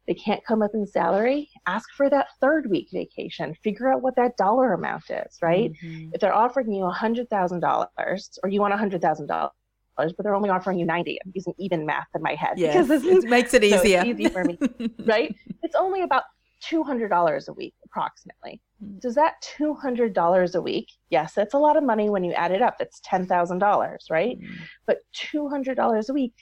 they 0.06 0.14
can't 0.14 0.42
come 0.46 0.62
up 0.62 0.70
in 0.72 0.86
salary, 0.86 1.50
ask 1.66 1.86
for 1.94 2.08
that 2.08 2.28
third 2.40 2.70
week 2.70 2.88
vacation. 2.90 3.54
Figure 3.62 3.92
out 3.92 4.00
what 4.00 4.16
that 4.16 4.38
dollar 4.38 4.72
amount 4.72 5.10
is, 5.10 5.36
right? 5.42 5.70
Mhm. 5.84 6.14
If 6.14 6.22
they're 6.22 6.34
offering 6.34 6.72
you 6.72 6.82
$100,000 6.84 8.38
or 8.42 8.48
you 8.48 8.58
want 8.60 8.72
$100,000, 8.72 9.50
but 9.96 10.16
they're 10.22 10.34
only 10.34 10.48
offering 10.48 10.78
you 10.78 10.86
90, 10.86 11.18
I'm 11.22 11.32
using 11.34 11.52
even 11.58 11.84
math 11.84 12.06
in 12.14 12.22
my 12.22 12.34
head 12.34 12.54
Yes. 12.58 12.72
because 12.72 12.88
this 12.88 13.04
is 13.04 13.24
it 13.24 13.28
makes 13.28 13.52
it 13.52 13.62
so 13.64 13.68
it's 13.68 13.84
easier. 13.84 14.02
easy 14.06 14.28
for 14.30 14.44
me, 14.44 14.58
right? 15.04 15.34
It's 15.62 15.74
only 15.74 16.00
about 16.00 16.22
$200 16.62 17.48
a 17.48 17.52
week, 17.52 17.74
approximately. 17.84 18.60
Mm. 18.84 19.00
Does 19.00 19.14
that 19.14 19.34
$200 19.58 20.54
a 20.54 20.60
week? 20.60 20.88
Yes, 21.10 21.34
that's 21.34 21.54
a 21.54 21.58
lot 21.58 21.76
of 21.76 21.84
money 21.84 22.10
when 22.10 22.24
you 22.24 22.32
add 22.32 22.52
it 22.52 22.62
up. 22.62 22.76
It's 22.80 23.00
$10,000, 23.00 23.98
right? 24.10 24.38
Mm. 24.38 24.48
but 24.86 24.98
$200 25.14 26.08
a 26.08 26.12
week, 26.12 26.34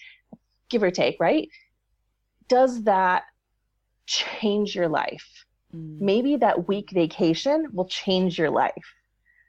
give 0.70 0.82
or 0.82 0.90
take, 0.90 1.16
right? 1.20 1.48
Does 2.48 2.84
that 2.84 3.24
change 4.06 4.74
your 4.74 4.88
life? 4.88 5.44
Mm. 5.74 6.00
Maybe 6.00 6.36
that 6.36 6.68
week 6.68 6.90
vacation 6.92 7.68
will 7.72 7.88
change 7.88 8.38
your 8.38 8.50
life, 8.50 8.94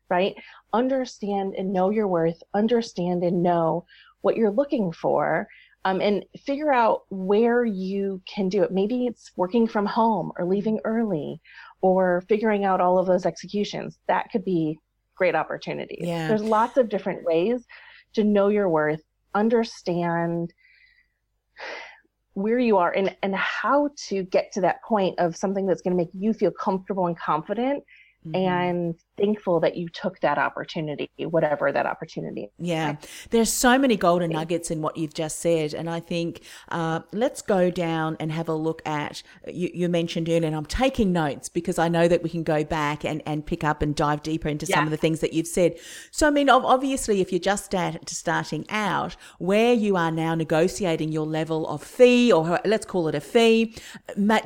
right? 0.10 0.36
Understand 0.74 1.56
and 1.58 1.72
know 1.72 1.90
your 1.90 2.08
worth, 2.08 2.42
understand 2.54 3.24
and 3.24 3.44
know 3.44 3.86
what 4.22 4.36
you're 4.36 4.52
looking 4.52 4.92
for, 4.92 5.48
um, 5.86 6.02
and 6.02 6.26
figure 6.46 6.72
out 6.72 7.04
where 7.10 7.64
you 7.64 8.22
can 8.28 8.50
do 8.50 8.64
it. 8.64 8.72
Maybe 8.72 9.06
it's 9.06 9.32
working 9.36 9.68
from 9.68 9.86
home 9.86 10.32
or 10.38 10.46
leaving 10.46 10.80
early 10.84 11.42
or 11.82 12.24
figuring 12.28 12.66
out 12.66 12.82
all 12.82 12.98
of 12.98 13.08
those 13.08 13.26
executions. 13.26 14.00
That 14.08 14.30
could 14.32 14.44
be 14.44 14.80
great 15.16 15.36
opportunities. 15.36 16.08
Yeah. 16.08 16.28
There's 16.28 16.44
lots 16.44 16.78
of 16.78 16.90
different 16.90 17.24
ways 17.24 17.66
to 18.14 18.24
know 18.24 18.50
your 18.50 18.70
worth, 18.70 19.02
understand 19.34 20.54
where 22.34 22.60
you 22.60 22.78
are 22.78 22.92
and, 22.92 23.16
and 23.24 23.36
how 23.36 23.90
to 24.10 24.24
get 24.24 24.52
to 24.52 24.62
that 24.62 24.84
point 24.84 25.18
of 25.20 25.36
something 25.36 25.66
that's 25.66 25.82
going 25.82 25.92
to 25.92 25.98
make 25.98 26.12
you 26.14 26.34
feel 26.34 26.52
comfortable 26.52 27.08
and 27.08 27.18
confident 27.18 27.84
Mhm. 28.34 28.48
and 28.48 28.96
thankful 29.18 29.60
that 29.60 29.76
you 29.76 29.90
took 29.90 30.20
that 30.20 30.38
opportunity, 30.38 31.10
whatever 31.18 31.72
that 31.72 31.86
opportunity. 31.86 32.44
is. 32.44 32.50
Yeah, 32.60 32.98
there's 33.32 33.52
so 33.52 33.78
many 33.78 33.96
golden 33.96 34.32
nuggets 34.32 34.70
in 34.70 34.82
what 34.82 34.98
you've 34.98 35.14
just 35.14 35.40
said, 35.40 35.74
and 35.74 35.90
I 35.90 36.00
think 36.00 36.42
uh, 36.70 37.02
let's 37.12 37.42
go 37.42 37.72
down 37.72 38.18
and 38.20 38.32
have 38.32 38.48
a 38.48 38.54
look 38.54 38.82
at. 38.86 39.24
You, 39.48 39.70
you 39.74 39.90
mentioned 39.90 40.30
earlier, 40.30 40.48
and 40.48 40.56
I'm 40.56 40.66
taking 40.66 41.12
notes 41.12 41.50
because 41.50 41.80
I 41.80 41.88
know 41.88 42.08
that 42.08 42.24
we 42.24 42.30
can 42.30 42.44
go 42.44 42.64
back 42.64 43.04
and, 43.04 43.22
and 43.26 43.46
pick 43.46 43.64
up 43.64 43.82
and 43.82 43.96
dive 43.96 44.22
deeper 44.22 44.50
into 44.50 44.66
some 44.66 44.84
of 44.86 44.92
the 44.92 44.98
things 44.98 45.20
that 45.22 45.34
you've 45.34 45.48
said. 45.48 45.78
So, 46.12 46.28
I 46.28 46.30
mean, 46.30 46.50
obviously, 46.50 47.22
if 47.22 47.32
you're 47.32 47.40
just 47.40 47.66
start, 47.66 48.10
starting 48.10 48.66
out, 48.70 49.16
where 49.40 49.74
you 49.74 49.96
are 49.96 50.12
now 50.12 50.36
negotiating 50.36 51.12
your 51.12 51.26
level 51.26 51.68
of 51.68 51.84
fee, 51.84 52.32
or 52.32 52.60
let's 52.66 52.86
call 52.86 53.08
it 53.08 53.16
a 53.16 53.22
fee, 53.22 53.76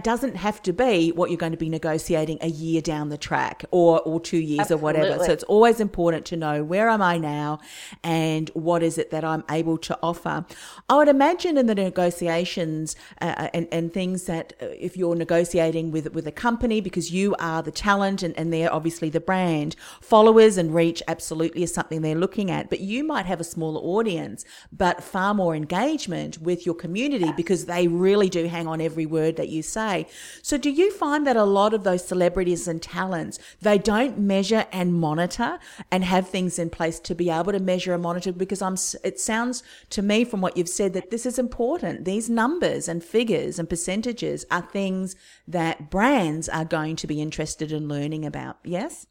doesn't 0.03 0.35
have 0.35 0.61
to 0.63 0.73
be 0.73 1.11
what 1.11 1.29
you're 1.29 1.37
going 1.37 1.51
to 1.51 1.57
be 1.57 1.69
negotiating 1.69 2.37
a 2.41 2.47
year 2.47 2.81
down 2.81 3.09
the 3.09 3.17
track 3.17 3.65
or 3.71 4.01
or 4.01 4.19
two 4.19 4.37
years 4.37 4.71
or 4.71 4.77
whatever. 4.77 5.23
So 5.23 5.31
it's 5.31 5.43
always 5.45 5.79
important 5.79 6.25
to 6.27 6.37
know 6.37 6.63
where 6.63 6.89
am 6.89 7.01
I 7.01 7.17
now 7.17 7.59
and 8.03 8.49
what 8.53 8.83
is 8.83 8.97
it 8.97 9.11
that 9.11 9.23
I'm 9.23 9.43
able 9.49 9.77
to 9.79 9.97
offer. 10.03 10.45
I 10.89 10.95
would 10.97 11.07
imagine 11.07 11.57
in 11.57 11.65
the 11.67 11.75
negotiations 11.75 12.95
uh, 13.21 13.49
and, 13.53 13.67
and 13.71 13.93
things 13.93 14.25
that 14.25 14.53
uh, 14.61 14.67
if 14.79 14.97
you're 14.97 15.15
negotiating 15.15 15.91
with, 15.91 16.13
with 16.13 16.27
a 16.27 16.31
company 16.31 16.81
because 16.81 17.11
you 17.11 17.35
are 17.39 17.61
the 17.63 17.71
talent 17.71 18.23
and, 18.23 18.37
and 18.37 18.51
they're 18.51 18.73
obviously 18.73 19.09
the 19.09 19.19
brand, 19.19 19.75
followers 20.01 20.57
and 20.57 20.73
reach 20.73 21.01
absolutely 21.07 21.63
is 21.63 21.73
something 21.73 22.01
they're 22.01 22.15
looking 22.15 22.51
at. 22.51 22.69
But 22.69 22.79
you 22.79 23.03
might 23.03 23.25
have 23.25 23.39
a 23.39 23.43
smaller 23.43 23.79
audience, 23.79 24.45
but 24.71 25.03
far 25.03 25.33
more 25.33 25.55
engagement 25.55 26.39
with 26.39 26.65
your 26.65 26.75
community 26.75 27.31
because 27.35 27.65
they 27.65 27.87
really 27.87 28.29
do 28.29 28.45
hang 28.47 28.67
on 28.67 28.81
every 28.81 29.05
word 29.05 29.35
that 29.37 29.49
you 29.49 29.61
say. 29.61 30.07
So 30.41 30.57
do 30.57 30.69
you 30.69 30.91
find 30.91 31.25
that 31.27 31.35
a 31.35 31.43
lot 31.43 31.73
of 31.73 31.83
those 31.83 32.05
celebrities 32.05 32.67
and 32.67 32.81
talents, 32.81 33.39
they 33.59 33.77
don't 33.77 34.17
measure 34.17 34.65
and 34.71 34.93
monitor 34.93 35.59
and 35.91 36.03
have 36.03 36.29
things 36.29 36.57
in 36.57 36.69
place 36.69 36.99
to 37.01 37.15
be 37.15 37.29
able 37.29 37.51
to 37.51 37.59
measure 37.59 37.93
and 37.93 38.03
monitor 38.03 38.31
because 38.31 38.61
I'm 38.61 38.77
it 39.03 39.19
sounds 39.19 39.63
to 39.89 40.01
me 40.01 40.23
from 40.23 40.41
what 40.41 40.55
you've 40.55 40.69
said 40.69 40.93
that 40.93 41.11
this 41.11 41.25
is 41.25 41.37
important. 41.37 42.05
These 42.05 42.29
numbers 42.29 42.87
and 42.87 43.03
figures 43.03 43.59
and 43.59 43.69
percentages 43.69 44.45
are 44.49 44.61
things 44.61 45.15
that 45.47 45.89
brands 45.89 46.47
are 46.49 46.65
going 46.65 46.95
to 46.97 47.07
be 47.07 47.21
interested 47.21 47.71
in 47.71 47.87
learning 47.87 48.25
about. 48.25 48.57
Yes 48.63 49.07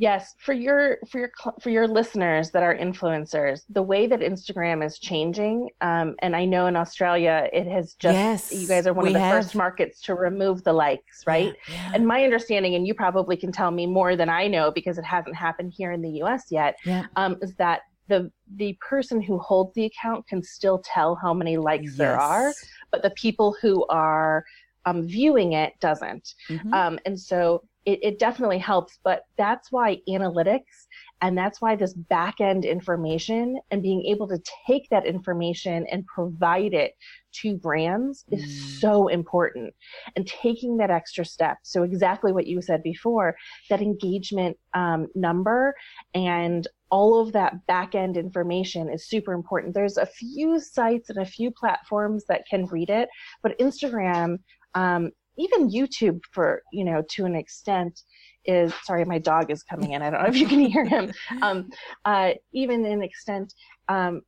Yes, 0.00 0.34
for 0.38 0.52
your 0.52 0.98
for 1.10 1.18
your 1.18 1.32
for 1.60 1.70
your 1.70 1.88
listeners 1.88 2.52
that 2.52 2.62
are 2.62 2.76
influencers, 2.76 3.62
the 3.68 3.82
way 3.82 4.06
that 4.06 4.20
Instagram 4.20 4.84
is 4.84 5.00
changing, 5.00 5.70
um, 5.80 6.14
and 6.20 6.36
I 6.36 6.44
know 6.44 6.66
in 6.66 6.76
Australia 6.76 7.48
it 7.52 7.66
has 7.66 7.94
just 7.94 8.14
Yes, 8.14 8.52
you 8.52 8.68
guys 8.68 8.86
are 8.86 8.92
one 8.92 9.08
of 9.08 9.12
the 9.12 9.18
have. 9.18 9.42
first 9.42 9.56
markets 9.56 10.00
to 10.02 10.14
remove 10.14 10.62
the 10.62 10.72
likes, 10.72 11.26
right? 11.26 11.54
yeah, 11.68 11.90
And 11.94 12.06
my 12.06 12.22
understanding, 12.22 12.76
and 12.76 12.86
you 12.86 12.94
probably 12.94 13.36
can 13.36 13.50
tell 13.50 13.72
me 13.72 13.86
more 13.86 14.14
than 14.14 14.28
I 14.28 14.46
know 14.46 14.70
because 14.70 14.98
it 14.98 15.04
hasn't 15.04 15.34
happened 15.34 15.72
here 15.76 15.90
in 15.90 16.00
the 16.00 16.10
U.S. 16.22 16.44
yet, 16.50 16.76
yeah 16.84 17.06
um, 17.16 17.36
is 17.42 17.54
that 17.56 17.80
the 18.06 18.30
the 18.56 18.78
person 18.80 19.20
who 19.20 19.38
holds 19.38 19.74
the 19.74 19.84
account 19.84 20.26
can 20.28 20.42
still 20.42 20.78
tell 20.84 21.16
how 21.16 21.34
many 21.34 21.56
likes 21.56 21.84
yes. 21.84 21.96
there 21.96 22.20
are, 22.20 22.52
but 22.92 23.02
the 23.02 23.10
people 23.10 23.56
who 23.60 23.84
are 23.86 24.44
um, 24.86 25.06
viewing 25.06 25.52
it 25.52 25.74
doesn't. 25.80 26.34
Mm-hmm. 26.48 26.72
Um, 26.72 26.98
and 27.04 27.18
so 27.18 27.64
it, 27.88 28.00
it 28.02 28.18
definitely 28.18 28.58
helps, 28.58 28.98
but 29.02 29.22
that's 29.38 29.72
why 29.72 29.96
analytics 30.06 30.86
and 31.22 31.38
that's 31.38 31.62
why 31.62 31.74
this 31.74 31.94
back 31.94 32.38
end 32.38 32.66
information 32.66 33.58
and 33.70 33.82
being 33.82 34.04
able 34.04 34.28
to 34.28 34.38
take 34.66 34.86
that 34.90 35.06
information 35.06 35.86
and 35.90 36.04
provide 36.06 36.74
it 36.74 36.92
to 37.32 37.56
brands 37.56 38.26
mm. 38.30 38.36
is 38.36 38.78
so 38.78 39.08
important. 39.08 39.72
And 40.16 40.26
taking 40.26 40.76
that 40.76 40.90
extra 40.90 41.24
step. 41.24 41.56
So, 41.62 41.82
exactly 41.82 42.30
what 42.30 42.46
you 42.46 42.60
said 42.60 42.82
before 42.82 43.36
that 43.70 43.80
engagement 43.80 44.58
um, 44.74 45.06
number 45.14 45.74
and 46.12 46.68
all 46.90 47.20
of 47.20 47.32
that 47.32 47.66
back 47.66 47.94
end 47.94 48.18
information 48.18 48.90
is 48.90 49.08
super 49.08 49.32
important. 49.32 49.72
There's 49.72 49.96
a 49.96 50.06
few 50.06 50.60
sites 50.60 51.08
and 51.08 51.18
a 51.18 51.26
few 51.26 51.50
platforms 51.50 52.24
that 52.28 52.44
can 52.50 52.66
read 52.66 52.90
it, 52.90 53.08
but 53.42 53.58
Instagram, 53.58 54.40
um, 54.74 55.10
even 55.38 55.70
YouTube, 55.70 56.20
for 56.32 56.62
you 56.72 56.84
know, 56.84 57.02
to 57.10 57.24
an 57.24 57.34
extent, 57.34 58.02
is 58.44 58.72
sorry, 58.84 59.04
my 59.04 59.18
dog 59.18 59.50
is 59.50 59.62
coming 59.62 59.92
in. 59.92 60.02
I 60.02 60.10
don't 60.10 60.22
know 60.22 60.28
if 60.28 60.36
you 60.36 60.46
can 60.46 60.60
hear 60.60 60.84
him. 60.84 61.12
Um, 61.42 61.70
uh, 62.04 62.32
even 62.52 62.84
in 62.84 63.02
extent, 63.02 63.54
um, 63.88 64.22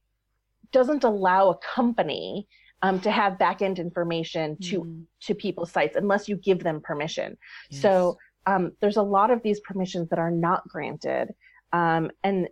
doesn't 0.73 1.05
allow 1.05 1.51
a 1.51 1.57
company 1.59 2.47
um, 2.83 3.01
to 3.01 3.11
have 3.11 3.39
back 3.39 3.63
end 3.63 3.79
information 3.79 4.57
to 4.63 4.83
mm. 4.83 5.03
to 5.23 5.35
people's 5.35 5.73
sites 5.73 5.97
unless 5.97 6.29
you 6.29 6.37
give 6.37 6.63
them 6.63 6.81
permission. 6.81 7.37
Yes. 7.71 7.83
So 7.83 8.19
um, 8.47 8.73
there's 8.81 8.97
a 8.97 9.03
lot 9.03 9.31
of 9.31 9.43
these 9.43 9.61
permissions 9.61 10.09
that 10.11 10.19
are 10.19 10.31
not 10.31 10.67
granted, 10.69 11.35
um, 11.73 12.11
and 12.25 12.49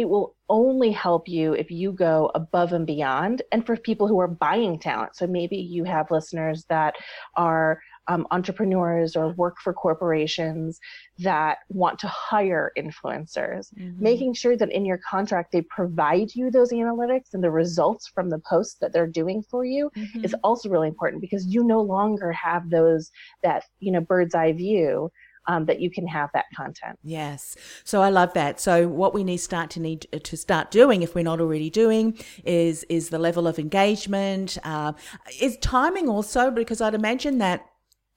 it 0.00 0.08
will 0.08 0.34
only 0.48 0.90
help 0.90 1.28
you 1.28 1.52
if 1.52 1.70
you 1.70 1.92
go 1.92 2.30
above 2.34 2.72
and 2.72 2.86
beyond. 2.86 3.42
And 3.52 3.66
for 3.66 3.76
people 3.76 4.08
who 4.08 4.18
are 4.18 4.26
buying 4.26 4.78
talent, 4.78 5.14
so 5.14 5.26
maybe 5.26 5.58
you 5.58 5.84
have 5.84 6.10
listeners 6.10 6.64
that 6.70 6.94
are 7.36 7.82
um, 8.08 8.26
entrepreneurs 8.30 9.14
or 9.14 9.28
work 9.34 9.58
for 9.62 9.74
corporations 9.74 10.80
that 11.18 11.58
want 11.68 11.98
to 11.98 12.08
hire 12.08 12.72
influencers, 12.78 13.74
mm-hmm. 13.74 14.02
making 14.02 14.32
sure 14.32 14.56
that 14.56 14.72
in 14.72 14.86
your 14.86 14.98
contract 15.06 15.52
they 15.52 15.60
provide 15.60 16.34
you 16.34 16.50
those 16.50 16.72
analytics 16.72 17.34
and 17.34 17.44
the 17.44 17.50
results 17.50 18.08
from 18.08 18.30
the 18.30 18.38
posts 18.38 18.78
that 18.80 18.94
they're 18.94 19.06
doing 19.06 19.42
for 19.42 19.66
you 19.66 19.90
mm-hmm. 19.94 20.24
is 20.24 20.34
also 20.42 20.70
really 20.70 20.88
important 20.88 21.20
because 21.20 21.46
you 21.46 21.62
no 21.62 21.82
longer 21.82 22.32
have 22.32 22.70
those 22.70 23.10
that 23.42 23.64
you 23.80 23.92
know 23.92 24.00
bird's 24.00 24.34
eye 24.34 24.52
view 24.52 25.10
um, 25.50 25.64
that 25.66 25.80
you 25.80 25.90
can 25.90 26.06
have 26.06 26.30
that 26.32 26.44
content. 26.54 26.98
Yes. 27.02 27.56
So 27.84 28.02
I 28.02 28.10
love 28.10 28.32
that. 28.34 28.60
So 28.60 28.86
what 28.86 29.12
we 29.12 29.24
need 29.24 29.38
start 29.38 29.68
to 29.70 29.80
need 29.80 30.06
to 30.22 30.36
start 30.36 30.70
doing, 30.70 31.02
if 31.02 31.14
we're 31.14 31.24
not 31.24 31.40
already 31.40 31.70
doing, 31.70 32.16
is 32.44 32.84
is 32.84 33.10
the 33.10 33.18
level 33.18 33.48
of 33.48 33.58
engagement, 33.58 34.58
uh, 34.62 34.92
is 35.40 35.56
timing 35.58 36.08
also 36.08 36.50
because 36.50 36.80
I'd 36.80 36.94
imagine 36.94 37.38
that 37.38 37.69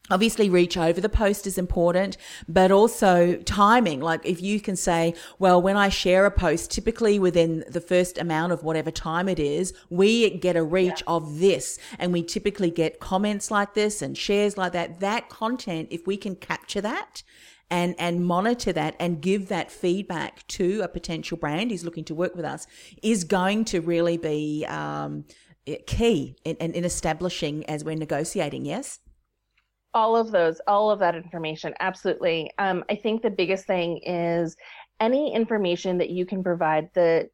Obviously, 0.10 0.50
reach 0.50 0.76
over 0.76 1.00
the 1.00 1.08
post 1.08 1.48
is 1.48 1.58
important, 1.58 2.18
but 2.50 2.72
also 2.72 3.38
timing. 3.38 4.02
Like 4.02 4.26
if 4.26 4.42
you 4.42 4.60
can 4.60 4.76
say, 4.76 5.14
well, 5.40 5.62
when 5.62 5.78
I 5.78 5.88
share 5.88 6.26
a 6.26 6.32
post, 6.32 6.72
typically 6.72 7.20
within 7.20 7.64
the 7.70 7.80
first 7.80 8.18
amount 8.18 8.52
of 8.52 8.64
whatever 8.64 8.92
time 8.92 9.30
it 9.30 9.40
is, 9.40 9.74
we 9.90 10.30
get 10.30 10.58
a 10.58 10.64
reach 10.64 11.02
yeah. 11.08 11.14
of 11.14 11.40
this 11.40 11.80
and 12.00 12.12
we 12.12 12.22
typically 12.22 12.70
get 12.70 13.00
comments 13.00 13.50
like 13.50 13.76
this 13.76 14.02
and 14.02 14.18
shares 14.18 14.58
like 14.58 14.74
that. 14.74 15.00
That 15.00 15.30
content, 15.30 15.88
if 15.90 16.06
we 16.06 16.18
can 16.18 16.36
capture 16.36 16.82
that 16.82 17.24
and, 17.72 17.96
and 17.98 18.26
monitor 18.26 18.74
that 18.74 18.98
and 19.00 19.22
give 19.22 19.48
that 19.48 19.72
feedback 19.72 20.46
to 20.50 20.82
a 20.82 20.90
potential 20.90 21.38
brand 21.38 21.72
who's 21.72 21.86
looking 21.86 22.04
to 22.04 22.14
work 22.14 22.36
with 22.36 22.44
us 22.44 22.68
is 23.02 23.24
going 23.24 23.64
to 23.66 23.80
really 23.80 24.18
be, 24.18 24.66
um, 24.68 25.24
key 25.88 26.36
in, 26.44 26.58
in 26.58 26.84
establishing 26.84 27.66
as 27.68 27.86
we're 27.86 27.96
negotiating. 27.96 28.66
Yes 28.66 29.00
all 29.94 30.16
of 30.16 30.32
those 30.32 30.60
all 30.68 30.90
of 30.90 31.00
that 31.00 31.16
information 31.16 31.74
absolutely. 31.80 32.52
Um, 32.58 32.84
i 32.90 32.96
think 32.96 33.22
the 33.22 33.30
biggest 33.30 33.66
thing 33.66 33.98
is 34.04 34.56
any 35.00 35.34
information 35.34 35.98
that 35.98 36.10
you 36.10 36.26
can 36.26 36.44
provide 36.44 36.90
the 36.94 37.30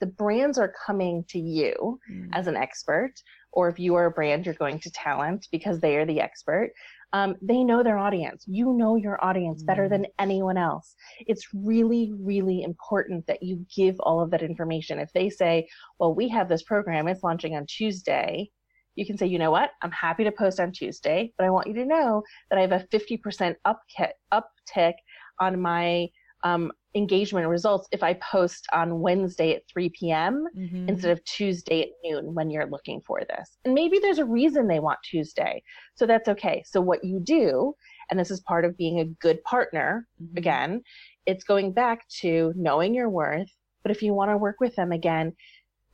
the 0.00 0.06
brands 0.06 0.58
are 0.58 0.72
coming 0.86 1.24
to 1.28 1.38
you 1.38 1.98
mm. 2.10 2.28
as 2.32 2.46
an 2.46 2.56
expert 2.56 3.14
or 3.52 3.68
if 3.68 3.78
you 3.78 3.94
are 3.94 4.06
a 4.06 4.10
brand 4.10 4.44
you're 4.44 4.54
going 4.54 4.78
to 4.80 4.90
talent 4.90 5.48
because 5.52 5.80
they 5.80 5.96
are 5.96 6.04
the 6.04 6.20
expert. 6.20 6.72
Um, 7.12 7.36
they 7.40 7.62
know 7.62 7.84
their 7.84 7.96
audience. 7.96 8.44
You 8.48 8.72
know 8.72 8.96
your 8.96 9.24
audience 9.24 9.62
mm. 9.62 9.66
better 9.66 9.88
than 9.88 10.06
anyone 10.18 10.58
else. 10.58 10.94
It's 11.20 11.46
really 11.54 12.12
really 12.18 12.62
important 12.62 13.26
that 13.28 13.42
you 13.42 13.64
give 13.74 13.98
all 14.00 14.20
of 14.20 14.30
that 14.32 14.42
information. 14.42 14.98
If 14.98 15.12
they 15.12 15.30
say 15.30 15.68
well 15.98 16.14
we 16.14 16.28
have 16.28 16.48
this 16.48 16.62
program 16.62 17.08
it's 17.08 17.22
launching 17.22 17.54
on 17.56 17.66
tuesday 17.66 18.50
you 18.96 19.06
can 19.06 19.16
say, 19.18 19.26
you 19.26 19.38
know 19.38 19.50
what, 19.50 19.70
I'm 19.82 19.92
happy 19.92 20.24
to 20.24 20.32
post 20.32 20.60
on 20.60 20.72
Tuesday, 20.72 21.32
but 21.36 21.44
I 21.44 21.50
want 21.50 21.66
you 21.66 21.74
to 21.74 21.84
know 21.84 22.22
that 22.50 22.58
I 22.58 22.62
have 22.62 22.72
a 22.72 22.86
50% 22.92 23.56
uptick, 23.66 24.12
uptick 24.32 24.94
on 25.40 25.60
my 25.60 26.08
um, 26.44 26.70
engagement 26.94 27.48
results 27.48 27.88
if 27.90 28.02
I 28.02 28.14
post 28.14 28.66
on 28.72 29.00
Wednesday 29.00 29.54
at 29.54 29.62
3 29.68 29.90
p.m. 29.98 30.44
Mm-hmm. 30.56 30.88
instead 30.88 31.10
of 31.10 31.24
Tuesday 31.24 31.82
at 31.82 31.88
noon 32.04 32.34
when 32.34 32.50
you're 32.50 32.66
looking 32.66 33.00
for 33.04 33.20
this. 33.28 33.56
And 33.64 33.74
maybe 33.74 33.98
there's 33.98 34.18
a 34.18 34.24
reason 34.24 34.68
they 34.68 34.78
want 34.78 34.98
Tuesday. 35.02 35.62
So 35.94 36.06
that's 36.06 36.28
okay. 36.28 36.62
So 36.66 36.80
what 36.80 37.02
you 37.02 37.18
do, 37.18 37.74
and 38.10 38.20
this 38.20 38.30
is 38.30 38.40
part 38.40 38.64
of 38.64 38.76
being 38.76 39.00
a 39.00 39.06
good 39.06 39.42
partner, 39.44 40.06
mm-hmm. 40.22 40.36
again, 40.36 40.82
it's 41.26 41.44
going 41.44 41.72
back 41.72 42.06
to 42.20 42.52
knowing 42.56 42.94
your 42.94 43.08
worth. 43.08 43.50
But 43.82 43.90
if 43.90 44.02
you 44.02 44.14
want 44.14 44.30
to 44.30 44.38
work 44.38 44.56
with 44.60 44.74
them 44.76 44.92
again, 44.92 45.34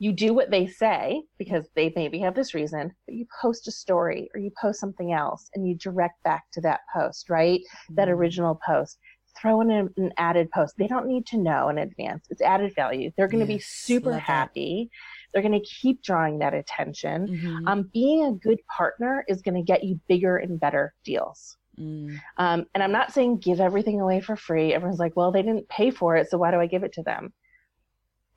you 0.01 0.13
do 0.13 0.33
what 0.33 0.51
they 0.51 0.67
say 0.67 1.23
because 1.39 1.69
they 1.77 1.93
maybe 1.95 2.19
have 2.21 2.35
this 2.35 2.55
reason, 2.55 2.91
but 3.07 3.15
you 3.15 3.27
post 3.41 3.69
a 3.69 3.71
story 3.71 4.31
or 4.35 4.41
you 4.41 4.51
post 4.59 4.81
something 4.81 5.13
else 5.13 5.51
and 5.55 5.69
you 5.69 5.75
direct 5.75 6.23
back 6.25 6.45
to 6.55 6.61
that 6.63 6.81
post, 6.93 7.29
right? 7.29 7.61
Mm-hmm. 7.61 7.95
That 7.97 8.09
original 8.09 8.59
post. 8.67 8.99
Throw 9.41 9.61
in 9.61 9.71
an, 9.71 9.91
an, 9.99 10.11
added 10.17 10.51
post. 10.51 10.75
They 10.77 10.87
don't 10.87 11.07
need 11.07 11.27
to 11.27 11.39
know 11.39 11.69
in 11.69 11.79
advance. 11.79 12.27
It's 12.31 12.41
added 12.41 12.75
value. 12.75 13.13
They're 13.17 13.29
going 13.29 13.47
to 13.47 13.53
yes, 13.53 13.61
be 13.61 13.95
super 13.95 14.19
happy. 14.19 14.91
That. 14.91 15.33
They're 15.33 15.49
going 15.49 15.61
to 15.61 15.67
keep 15.67 16.03
drawing 16.03 16.39
that 16.39 16.55
attention. 16.55 17.29
Mm-hmm. 17.29 17.69
Um, 17.69 17.91
being 17.93 18.25
a 18.25 18.33
good 18.33 18.59
partner 18.75 19.25
is 19.29 19.43
going 19.43 19.55
to 19.55 19.63
get 19.63 19.85
you 19.85 20.01
bigger 20.09 20.39
and 20.39 20.59
better 20.59 20.95
deals. 21.05 21.59
Mm. 21.79 22.19
Um, 22.39 22.67
and 22.75 22.83
I'm 22.83 22.93
not 22.93 23.13
saying 23.13 23.39
give 23.39 23.61
everything 23.61 24.01
away 24.01 24.21
for 24.21 24.35
free. 24.35 24.75
Everyone's 24.75 24.99
like, 24.99 25.15
well, 25.15 25.31
they 25.31 25.43
didn't 25.43 25.69
pay 25.69 25.91
for 25.91 26.17
it, 26.17 26.29
so 26.29 26.39
why 26.39 26.51
do 26.51 26.59
I 26.59 26.67
give 26.67 26.83
it 26.83 26.93
to 26.95 27.03
them? 27.03 27.33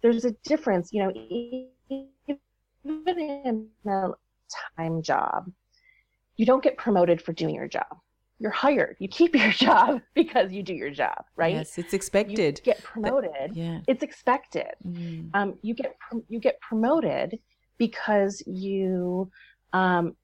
There's 0.04 0.26
a 0.26 0.32
difference, 0.44 0.90
you 0.92 1.02
know, 1.02 1.12
even 1.90 2.38
in 2.86 3.70
a 3.88 4.10
time 4.78 5.02
job, 5.02 5.50
you 6.36 6.46
don't 6.46 6.62
get 6.62 6.78
promoted 6.78 7.22
for 7.22 7.32
doing 7.32 7.56
your 7.56 7.70
job. 7.70 7.98
You're 8.38 8.52
hired. 8.52 8.98
You 9.00 9.08
keep 9.08 9.34
your 9.44 9.52
job 9.52 10.02
because 10.14 10.52
you 10.52 10.62
do 10.62 10.74
your 10.74 10.92
job, 10.92 11.24
right? 11.38 11.56
Yes, 11.56 11.78
it's 11.78 11.94
expected. 11.94 12.60
You 12.60 12.74
get 12.74 12.84
promoted. 12.84 13.32
But, 13.50 13.56
yeah, 13.56 13.80
it's 13.88 14.04
expected. 14.04 14.74
Mm. 14.86 15.30
Um, 15.34 15.58
you 15.62 15.74
get 15.74 15.96
you 16.28 16.40
get 16.40 16.60
promoted 16.60 17.40
because 17.78 18.44
you 18.46 19.32
um, 19.72 20.16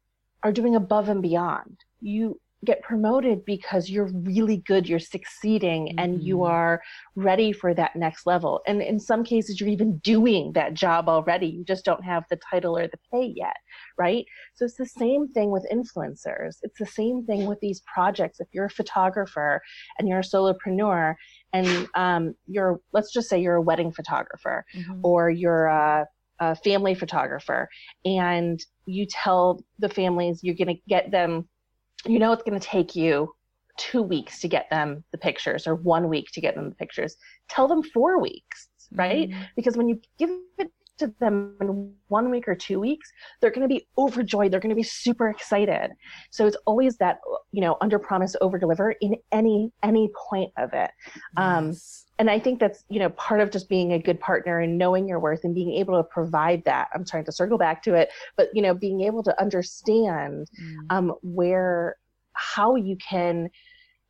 are 0.44 0.52
doing 0.52 0.76
above 0.76 1.08
and 1.08 1.22
beyond. 1.22 1.78
You 2.02 2.40
get 2.66 2.82
promoted 2.82 3.46
because 3.46 3.90
you're 3.90 4.12
really 4.14 4.58
good, 4.58 4.88
you're 4.88 5.00
succeeding, 5.00 5.88
mm-hmm. 5.88 6.00
and 6.00 6.24
you 6.24 6.38
mm-hmm. 6.38 6.52
are 6.52 6.82
ready 7.16 7.52
for 7.52 7.74
that 7.74 7.96
next 7.96 8.26
level. 8.26 8.62
And 8.68 8.82
in 8.82 9.00
some 9.00 9.24
cases, 9.24 9.60
you're 9.60 9.70
even 9.70 9.98
doing 10.00 10.52
that 10.54 10.74
job 10.74 11.08
already. 11.08 11.48
You 11.48 11.64
just 11.64 11.86
don't 11.86 12.04
have 12.04 12.26
the 12.30 12.40
title 12.50 12.78
or 12.78 12.88
the 12.88 13.00
pay 13.12 13.34
yet, 13.36 13.56
right? 13.98 14.26
So 14.56 14.66
it's 14.66 14.76
the 14.78 14.86
same 14.86 15.30
thing 15.30 15.52
with 15.52 15.66
influencers. 15.72 16.58
It's 16.62 16.80
the 16.80 16.86
same 16.86 17.26
thing 17.26 17.46
with 17.46 17.60
these 17.62 17.82
projects. 17.92 18.40
If 18.40 18.48
you're 18.52 18.66
a 18.66 18.70
photographer 18.70 19.62
and 19.98 20.08
you're 20.08 20.20
a 20.20 20.24
solopreneur, 20.24 21.16
and 21.54 21.88
um, 21.96 22.36
you're, 22.46 22.80
let's 22.92 23.12
just 23.12 23.30
say 23.30 23.42
you're 23.42 23.56
a 23.56 23.62
wedding 23.62 23.92
photographer, 23.92 24.66
mm-hmm. 24.76 25.00
or 25.04 25.30
you're 25.30 25.66
a 25.66 26.08
a 26.42 26.56
family 26.56 26.96
photographer 26.96 27.68
and 28.06 28.64
you 28.86 29.06
tell 29.06 29.62
the 29.80 29.90
families 29.90 30.40
you're 30.42 30.56
going 30.56 30.74
to 30.74 30.82
get 30.88 31.12
them 31.12 31.48
you 32.06 32.20
know 32.20 32.32
it's 32.32 32.44
going 32.44 32.60
to 32.60 32.66
take 32.66 32.96
you 32.96 33.34
two 33.78 34.02
weeks 34.02 34.40
to 34.42 34.48
get 34.48 34.70
them 34.70 35.04
the 35.12 35.18
pictures 35.18 35.66
or 35.66 35.76
one 35.76 36.10
week 36.10 36.28
to 36.34 36.42
get 36.42 36.56
them 36.56 36.70
the 36.70 36.76
pictures 36.76 37.16
tell 37.50 37.68
them 37.68 37.82
four 37.82 38.22
weeks 38.22 38.70
right 38.92 39.30
mm-hmm. 39.30 39.42
because 39.56 39.78
when 39.78 39.88
you 39.88 40.00
give 40.18 40.30
it 40.58 40.72
to 41.00 41.14
them 41.20 41.56
in 41.62 41.94
one 42.08 42.30
week 42.30 42.48
or 42.48 42.56
two 42.56 42.80
weeks 42.80 43.12
they're 43.40 43.52
going 43.52 43.68
to 43.68 43.74
be 43.74 43.88
overjoyed. 43.98 44.52
They're 44.52 44.60
going 44.60 44.70
to 44.70 44.76
be 44.76 44.84
super 44.84 45.30
excited. 45.30 45.92
So 46.30 46.46
it's 46.46 46.58
always 46.66 46.98
that 46.98 47.20
you 47.52 47.62
know 47.62 47.78
under 47.82 48.00
promise 48.00 48.36
over 48.42 48.58
deliver 48.58 48.92
in 49.02 49.16
any 49.32 49.72
any 49.84 50.10
point 50.30 50.52
of 50.58 50.74
it. 50.74 50.92
Um, 51.38 51.68
yes. 51.68 52.06
and 52.20 52.30
i 52.30 52.40
think 52.40 52.60
that's 52.60 52.84
you 52.90 53.00
know 53.00 53.10
part 53.12 53.40
of 53.42 53.52
just 53.52 53.70
being 53.70 53.94
a 53.94 54.00
good 54.00 54.20
partner 54.20 54.60
and 54.60 54.78
knowing 54.78 55.08
your 55.08 55.20
worth 55.20 55.44
and 55.44 55.56
being 55.56 55.74
able 55.74 55.98
to 55.98 56.04
provide 56.04 56.64
that. 56.66 56.90
I'm 56.94 57.06
trying 57.06 57.26
to 57.26 57.32
circle 57.32 57.58
back 57.58 57.84
to 57.84 57.94
it 57.94 58.10
but 58.36 58.50
you 58.54 58.62
know 58.62 58.74
being 58.74 59.02
able 59.02 59.24
to 59.24 59.42
understand 59.42 60.48
mm. 60.62 60.76
um, 60.90 61.14
where 61.22 61.96
how 62.34 62.76
you 62.76 62.98
can 62.98 63.50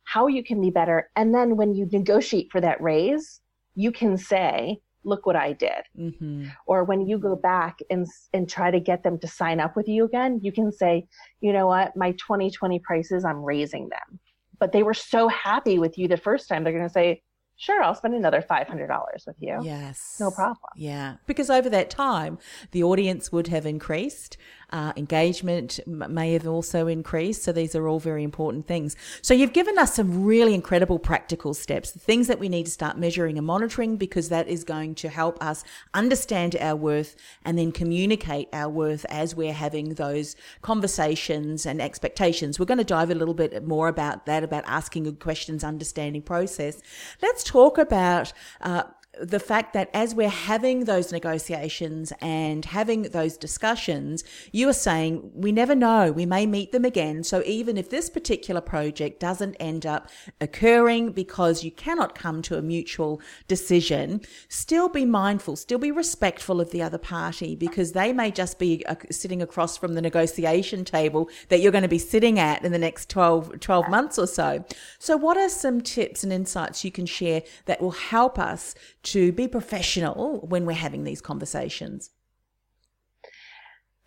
how 0.04 0.26
you 0.26 0.42
can 0.42 0.60
be 0.60 0.70
better. 0.70 1.08
And 1.14 1.32
then 1.32 1.56
when 1.56 1.72
you 1.74 1.88
negotiate 1.90 2.50
for 2.50 2.60
that 2.60 2.80
raise 2.80 3.40
you 3.74 3.92
can 3.92 4.16
say 4.16 4.80
look 5.04 5.26
what 5.26 5.36
I 5.36 5.52
did. 5.52 5.82
Mm-hmm. 5.98 6.46
Or 6.66 6.84
when 6.84 7.06
you 7.06 7.18
go 7.18 7.36
back 7.36 7.78
and 7.90 8.06
and 8.32 8.48
try 8.48 8.70
to 8.70 8.80
get 8.80 9.02
them 9.02 9.18
to 9.20 9.26
sign 9.26 9.60
up 9.60 9.76
with 9.76 9.88
you 9.88 10.04
again, 10.04 10.40
you 10.42 10.52
can 10.52 10.72
say, 10.72 11.06
you 11.40 11.52
know 11.52 11.66
what, 11.66 11.96
my 11.96 12.12
2020 12.12 12.78
prices, 12.80 13.24
I'm 13.24 13.42
raising 13.42 13.88
them. 13.88 14.20
But 14.58 14.72
they 14.72 14.82
were 14.82 14.94
so 14.94 15.28
happy 15.28 15.78
with 15.78 15.96
you 15.96 16.06
the 16.08 16.16
first 16.16 16.48
time, 16.48 16.64
they're 16.64 16.72
going 16.72 16.86
to 16.86 16.92
say, 16.92 17.22
sure, 17.60 17.82
I'll 17.82 17.94
spend 17.94 18.14
another 18.14 18.42
$500 18.42 19.26
with 19.26 19.36
you. 19.38 19.58
Yes. 19.62 20.16
No 20.18 20.30
problem. 20.30 20.70
Yeah. 20.76 21.16
Because 21.26 21.50
over 21.50 21.68
that 21.68 21.90
time, 21.90 22.38
the 22.70 22.82
audience 22.82 23.30
would 23.30 23.48
have 23.48 23.66
increased. 23.66 24.38
Uh, 24.72 24.92
engagement 24.96 25.80
may 25.86 26.32
have 26.32 26.46
also 26.46 26.86
increased. 26.86 27.42
So 27.42 27.50
these 27.52 27.74
are 27.74 27.88
all 27.88 27.98
very 27.98 28.22
important 28.22 28.68
things. 28.68 28.96
So 29.20 29.34
you've 29.34 29.52
given 29.52 29.76
us 29.78 29.96
some 29.96 30.24
really 30.24 30.54
incredible 30.54 31.00
practical 31.00 31.54
steps, 31.54 31.90
the 31.90 31.98
things 31.98 32.28
that 32.28 32.38
we 32.38 32.48
need 32.48 32.66
to 32.66 32.70
start 32.70 32.96
measuring 32.96 33.36
and 33.36 33.46
monitoring 33.46 33.96
because 33.96 34.28
that 34.28 34.46
is 34.46 34.62
going 34.62 34.94
to 34.96 35.08
help 35.08 35.42
us 35.42 35.64
understand 35.92 36.56
our 36.60 36.76
worth 36.76 37.16
and 37.44 37.58
then 37.58 37.72
communicate 37.72 38.48
our 38.52 38.68
worth 38.68 39.04
as 39.08 39.34
we're 39.34 39.52
having 39.52 39.94
those 39.94 40.36
conversations 40.62 41.66
and 41.66 41.82
expectations. 41.82 42.60
We're 42.60 42.66
going 42.66 42.78
to 42.78 42.84
dive 42.84 43.10
a 43.10 43.14
little 43.16 43.34
bit 43.34 43.66
more 43.66 43.88
about 43.88 44.24
that, 44.26 44.44
about 44.44 44.62
asking 44.66 45.02
good 45.02 45.18
questions, 45.18 45.64
understanding 45.64 46.22
process. 46.22 46.80
Let's 47.20 47.42
talk 47.50 47.78
about 47.78 48.32
uh, 48.60 48.84
the 49.20 49.40
fact 49.40 49.74
that 49.74 49.90
as 49.92 50.14
we're 50.14 50.28
having 50.28 50.84
those 50.84 51.12
negotiations 51.12 52.12
and 52.20 52.64
having 52.64 53.02
those 53.02 53.36
discussions, 53.36 54.24
you 54.50 54.68
are 54.68 54.74
saying 54.74 55.30
we 55.34 55.52
never 55.52 55.74
know, 55.74 56.10
we 56.10 56.24
may 56.24 56.46
meet 56.46 56.72
them 56.72 56.84
again. 56.84 57.22
So 57.22 57.42
even 57.44 57.76
if 57.76 57.90
this 57.90 58.08
particular 58.08 58.60
project 58.60 59.20
doesn't 59.20 59.56
end 59.60 59.84
up 59.84 60.08
occurring 60.40 61.12
because 61.12 61.62
you 61.62 61.70
cannot 61.70 62.14
come 62.14 62.40
to 62.42 62.56
a 62.56 62.62
mutual 62.62 63.20
decision, 63.46 64.22
still 64.48 64.88
be 64.88 65.04
mindful, 65.04 65.56
still 65.56 65.78
be 65.78 65.90
respectful 65.90 66.60
of 66.60 66.70
the 66.70 66.82
other 66.82 66.98
party 66.98 67.54
because 67.54 67.92
they 67.92 68.12
may 68.12 68.30
just 68.30 68.58
be 68.58 68.84
uh, 68.86 68.94
sitting 69.10 69.42
across 69.42 69.76
from 69.76 69.94
the 69.94 70.02
negotiation 70.02 70.84
table 70.84 71.28
that 71.48 71.60
you're 71.60 71.72
going 71.72 71.82
to 71.82 71.88
be 71.88 71.98
sitting 71.98 72.38
at 72.38 72.64
in 72.64 72.72
the 72.72 72.78
next 72.78 73.10
12, 73.10 73.60
12 73.60 73.88
months 73.88 74.18
or 74.18 74.26
so. 74.26 74.64
So 74.98 75.16
what 75.16 75.36
are 75.36 75.48
some 75.48 75.82
tips 75.82 76.24
and 76.24 76.32
insights 76.32 76.84
you 76.84 76.90
can 76.90 77.06
share 77.06 77.42
that 77.66 77.82
will 77.82 77.90
help 77.90 78.38
us 78.38 78.74
to 79.02 79.09
be 79.32 79.48
professional 79.48 80.40
when 80.40 80.66
we're 80.66 80.72
having 80.72 81.04
these 81.04 81.20
conversations? 81.20 82.10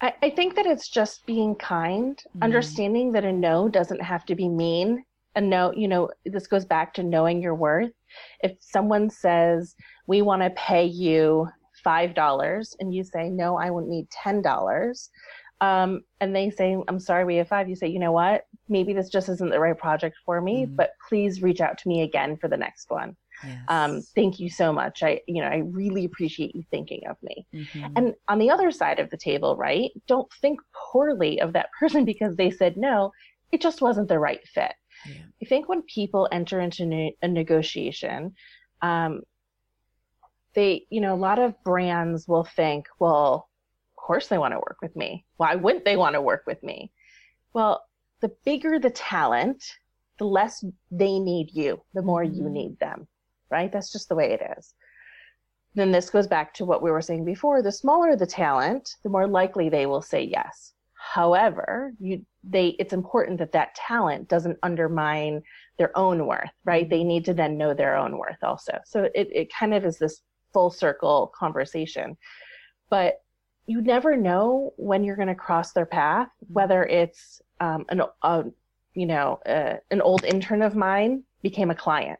I, 0.02 0.13
I 0.22 0.30
think 0.30 0.56
that 0.56 0.66
it's 0.66 0.89
just 0.89 1.26
being 1.26 1.56
kind, 1.56 2.22
mm. 2.38 2.42
understanding 2.42 3.12
that 3.13 3.24
a 3.24 3.32
no 3.32 3.70
doesn't 3.70 4.02
have 4.02 4.26
to 4.26 4.36
be 4.36 4.50
mean. 4.50 5.04
A 5.36 5.42
no, 5.42 5.74
you 5.74 5.88
know, 5.88 6.10
this 6.26 6.46
goes 6.46 6.66
back 6.66 6.94
to 6.96 7.04
knowing 7.04 7.42
your 7.42 7.56
worth. 7.56 7.92
If 8.42 8.58
someone 8.60 9.10
says, 9.10 9.76
we 10.06 10.22
want 10.22 10.44
to 10.44 10.50
pay 10.52 10.86
you 10.86 11.48
$5 11.86 12.76
and 12.80 12.94
you 12.94 13.04
say, 13.04 13.30
no, 13.30 13.58
I 13.58 13.72
would 13.72 13.86
need 13.86 14.08
$10. 14.10 15.10
Um, 15.62 16.02
and 16.20 16.36
they 16.36 16.50
say, 16.50 16.78
I'm 16.88 17.00
sorry, 17.00 17.24
we 17.24 17.38
have 17.38 17.48
five. 17.48 17.70
You 17.70 17.76
say, 17.76 17.88
you 17.88 18.00
know 18.00 18.12
what? 18.12 18.46
Maybe 18.68 18.94
this 18.94 19.10
just 19.10 19.30
isn't 19.30 19.50
the 19.50 19.60
right 19.60 19.78
project 19.78 20.18
for 20.26 20.42
me, 20.42 20.66
mm. 20.66 20.76
but 20.76 20.92
please 21.08 21.42
reach 21.42 21.62
out 21.62 21.78
to 21.80 21.88
me 21.88 22.02
again 22.02 22.38
for 22.38 22.50
the 22.50 22.58
next 22.58 22.89
one. 22.89 23.16
Yes. 23.45 23.60
Um, 23.67 24.01
thank 24.15 24.39
you 24.39 24.49
so 24.49 24.71
much. 24.71 25.03
I, 25.03 25.21
you 25.27 25.41
know, 25.41 25.47
I 25.47 25.58
really 25.58 26.06
appreciate 26.06 26.56
you 26.56 26.63
thinking 26.71 27.01
of 27.10 27.17
me. 27.21 27.45
Mm-hmm. 27.53 27.93
And 27.95 28.15
on 28.27 28.39
the 28.39 28.49
other 28.49 28.71
side 28.71 28.99
of 28.99 29.10
the 29.10 29.17
table, 29.17 29.56
right? 29.58 29.91
Don't 30.08 30.32
think 30.41 30.60
poorly 30.73 31.41
of 31.41 31.53
that 31.53 31.69
person 31.79 32.06
because 32.06 32.36
they 32.36 32.51
said 32.51 32.77
no. 32.77 33.12
It 33.51 33.62
just 33.62 33.82
wasn't 33.82 34.08
the 34.08 34.19
right 34.19 34.45
fit. 34.47 34.73
Yeah. 35.06 35.21
I 35.41 35.45
think 35.45 35.69
when 35.69 35.84
people 35.84 36.27
enter 36.32 36.60
into 36.60 36.86
ne- 36.86 37.17
a 37.21 37.27
negotiation, 37.27 38.34
um, 38.82 39.21
they, 40.56 40.86
you 40.89 41.01
know, 41.01 41.13
a 41.13 41.17
lot 41.17 41.39
of 41.39 41.62
brands 41.63 42.27
will 42.27 42.45
think, 42.45 42.88
well, 42.99 43.49
of 43.91 43.95
course 43.95 44.27
they 44.27 44.38
want 44.38 44.53
to 44.53 44.60
work 44.60 44.77
with 44.82 44.95
me. 44.95 45.25
Why 45.38 45.56
wouldn't 45.56 45.86
they 45.86 45.97
want 45.97 46.13
to 46.15 46.21
work 46.21 46.43
with 46.47 46.62
me? 46.63 46.91
Well, 47.53 47.84
the 48.21 48.32
bigger 48.43 48.79
the 48.79 48.89
talent, 48.89 49.63
the 50.17 50.25
less 50.25 50.63
they 50.89 51.19
need 51.19 51.49
you, 51.51 51.82
the 51.93 52.01
more 52.01 52.23
mm-hmm. 52.23 52.36
you 52.36 52.49
need 52.49 52.79
them 52.79 53.08
right? 53.49 53.71
That's 53.71 53.91
just 53.91 54.10
the 54.10 54.15
way 54.15 54.32
it 54.32 54.41
is. 54.58 54.73
Then 55.75 55.91
this 55.91 56.10
goes 56.10 56.27
back 56.27 56.53
to 56.56 56.65
what 56.65 56.84
we 56.84 56.91
were 56.91 57.01
saying 57.01 57.25
before. 57.25 57.62
The 57.62 57.71
smaller 57.71 58.15
the 58.15 58.27
talent, 58.27 58.95
the 59.03 59.10
more 59.10 59.27
likely 59.27 59.69
they 59.69 59.86
will 59.86 60.01
say 60.01 60.23
yes. 60.23 60.73
However, 60.93 61.93
you 61.99 62.25
they 62.43 62.69
it's 62.79 62.93
important 62.93 63.39
that 63.39 63.51
that 63.51 63.75
talent 63.75 64.29
doesn't 64.29 64.60
undermine 64.63 65.41
their 65.77 65.95
own 65.97 66.27
worth, 66.27 66.51
right? 66.63 66.89
They 66.89 67.03
need 67.03 67.25
to 67.25 67.34
then 67.34 67.58
know 67.58 67.73
their 67.73 67.95
own 67.95 68.17
worth 68.17 68.41
also. 68.43 68.79
So 68.86 69.10
it 69.15 69.29
it 69.34 69.53
kind 69.53 69.73
of 69.73 69.86
is 69.86 69.97
this 69.97 70.21
full 70.53 70.69
circle 70.69 71.34
conversation. 71.38 72.15
But 72.89 73.15
you 73.65 73.82
never 73.82 74.15
know 74.15 74.73
when 74.77 75.03
you're 75.03 75.15
going 75.15 75.27
to 75.29 75.36
cross 75.36 75.71
their 75.71 75.86
path, 75.86 76.29
whether 76.47 76.84
it's 76.84 77.41
um, 77.60 77.86
an 77.89 78.01
a, 78.21 78.45
you 78.93 79.06
know 79.06 79.39
uh, 79.45 79.77
an 79.91 80.01
old 80.01 80.23
intern 80.23 80.62
of 80.62 80.75
mine 80.75 81.23
became 81.41 81.71
a 81.71 81.75
client 81.75 82.19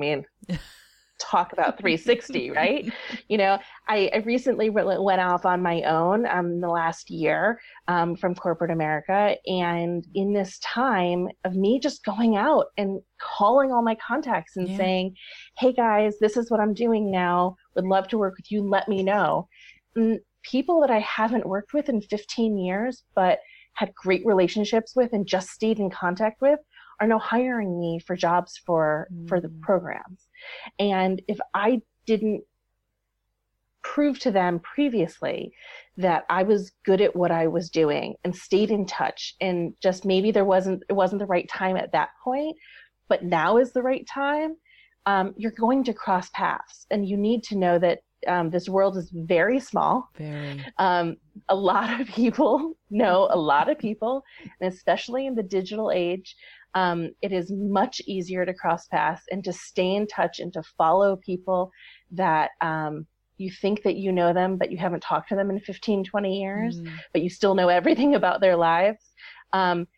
mean, 0.00 0.24
talk 1.20 1.52
about 1.52 1.78
360, 1.78 2.50
right? 2.56 2.90
You 3.28 3.38
know, 3.38 3.58
I, 3.88 4.10
I 4.12 4.18
recently 4.18 4.70
went 4.70 5.20
off 5.20 5.46
on 5.46 5.62
my 5.62 5.82
own 5.82 6.26
um, 6.26 6.60
the 6.60 6.68
last 6.68 7.10
year 7.10 7.60
um, 7.88 8.16
from 8.16 8.34
corporate 8.34 8.70
America. 8.70 9.36
And 9.46 10.04
in 10.14 10.32
this 10.32 10.58
time 10.60 11.28
of 11.44 11.54
me 11.54 11.78
just 11.78 12.04
going 12.04 12.36
out 12.36 12.66
and 12.76 13.00
calling 13.20 13.70
all 13.70 13.82
my 13.82 13.96
contacts 13.96 14.56
and 14.56 14.68
yeah. 14.68 14.76
saying, 14.76 15.14
hey 15.58 15.72
guys, 15.72 16.14
this 16.20 16.36
is 16.36 16.50
what 16.50 16.60
I'm 16.60 16.74
doing 16.74 17.10
now. 17.10 17.56
Would 17.76 17.84
love 17.84 18.08
to 18.08 18.18
work 18.18 18.34
with 18.36 18.50
you. 18.50 18.62
Let 18.62 18.88
me 18.88 19.02
know. 19.02 19.48
And 19.94 20.20
people 20.42 20.80
that 20.80 20.90
I 20.90 21.00
haven't 21.00 21.46
worked 21.46 21.74
with 21.74 21.88
in 21.88 22.00
15 22.00 22.58
years, 22.58 23.04
but 23.14 23.40
had 23.74 23.94
great 23.94 24.24
relationships 24.26 24.94
with 24.96 25.12
and 25.12 25.26
just 25.26 25.50
stayed 25.50 25.78
in 25.78 25.90
contact 25.90 26.40
with 26.40 26.58
are 27.00 27.06
now 27.06 27.18
hiring 27.18 27.78
me 27.78 27.98
for 27.98 28.16
jobs 28.16 28.60
for 28.64 29.08
mm. 29.12 29.28
for 29.28 29.40
the 29.40 29.48
mm. 29.48 29.60
programs 29.60 30.28
and 30.78 31.22
if 31.28 31.38
i 31.54 31.80
didn't 32.06 32.42
prove 33.82 34.18
to 34.18 34.30
them 34.30 34.60
previously 34.60 35.52
that 35.96 36.24
i 36.28 36.42
was 36.42 36.72
good 36.84 37.00
at 37.00 37.16
what 37.16 37.30
i 37.30 37.46
was 37.46 37.70
doing 37.70 38.14
and 38.24 38.34
stayed 38.34 38.70
in 38.70 38.86
touch 38.86 39.34
and 39.40 39.72
just 39.82 40.04
maybe 40.04 40.30
there 40.30 40.44
wasn't 40.44 40.82
it 40.88 40.92
wasn't 40.92 41.18
the 41.18 41.26
right 41.26 41.48
time 41.48 41.76
at 41.76 41.92
that 41.92 42.10
point 42.22 42.56
but 43.08 43.24
now 43.24 43.56
is 43.56 43.72
the 43.72 43.82
right 43.82 44.06
time 44.06 44.54
um, 45.06 45.34
you're 45.36 45.52
going 45.52 45.82
to 45.84 45.94
cross 45.94 46.28
paths 46.34 46.86
and 46.90 47.08
you 47.08 47.16
need 47.16 47.42
to 47.44 47.56
know 47.56 47.78
that 47.78 48.00
um, 48.26 48.50
this 48.50 48.68
world 48.68 48.96
is 48.96 49.10
very 49.12 49.60
small. 49.60 50.10
Very. 50.16 50.64
Um, 50.78 51.16
a 51.48 51.54
lot 51.54 52.00
of 52.00 52.06
people 52.14 52.74
know 52.90 53.28
a 53.30 53.38
lot 53.38 53.68
of 53.68 53.78
people, 53.78 54.22
and 54.60 54.72
especially 54.72 55.26
in 55.26 55.34
the 55.34 55.42
digital 55.42 55.90
age, 55.90 56.36
um, 56.74 57.10
it 57.22 57.32
is 57.32 57.50
much 57.50 58.00
easier 58.06 58.46
to 58.46 58.54
cross 58.54 58.86
paths 58.86 59.22
and 59.30 59.42
to 59.44 59.52
stay 59.52 59.94
in 59.94 60.06
touch 60.06 60.38
and 60.40 60.52
to 60.52 60.62
follow 60.78 61.16
people 61.16 61.72
that 62.12 62.50
um, 62.60 63.06
you 63.38 63.50
think 63.50 63.82
that 63.82 63.96
you 63.96 64.12
know 64.12 64.32
them, 64.32 64.56
but 64.56 64.70
you 64.70 64.78
haven't 64.78 65.02
talked 65.02 65.30
to 65.30 65.34
them 65.34 65.50
in 65.50 65.58
15, 65.60 66.04
20 66.04 66.40
years, 66.40 66.80
mm. 66.80 66.92
but 67.12 67.22
you 67.22 67.30
still 67.30 67.54
know 67.54 67.68
everything 67.68 68.14
about 68.20 68.40
their 68.40 68.56
lives. 68.56 69.04
Um, 69.52 69.88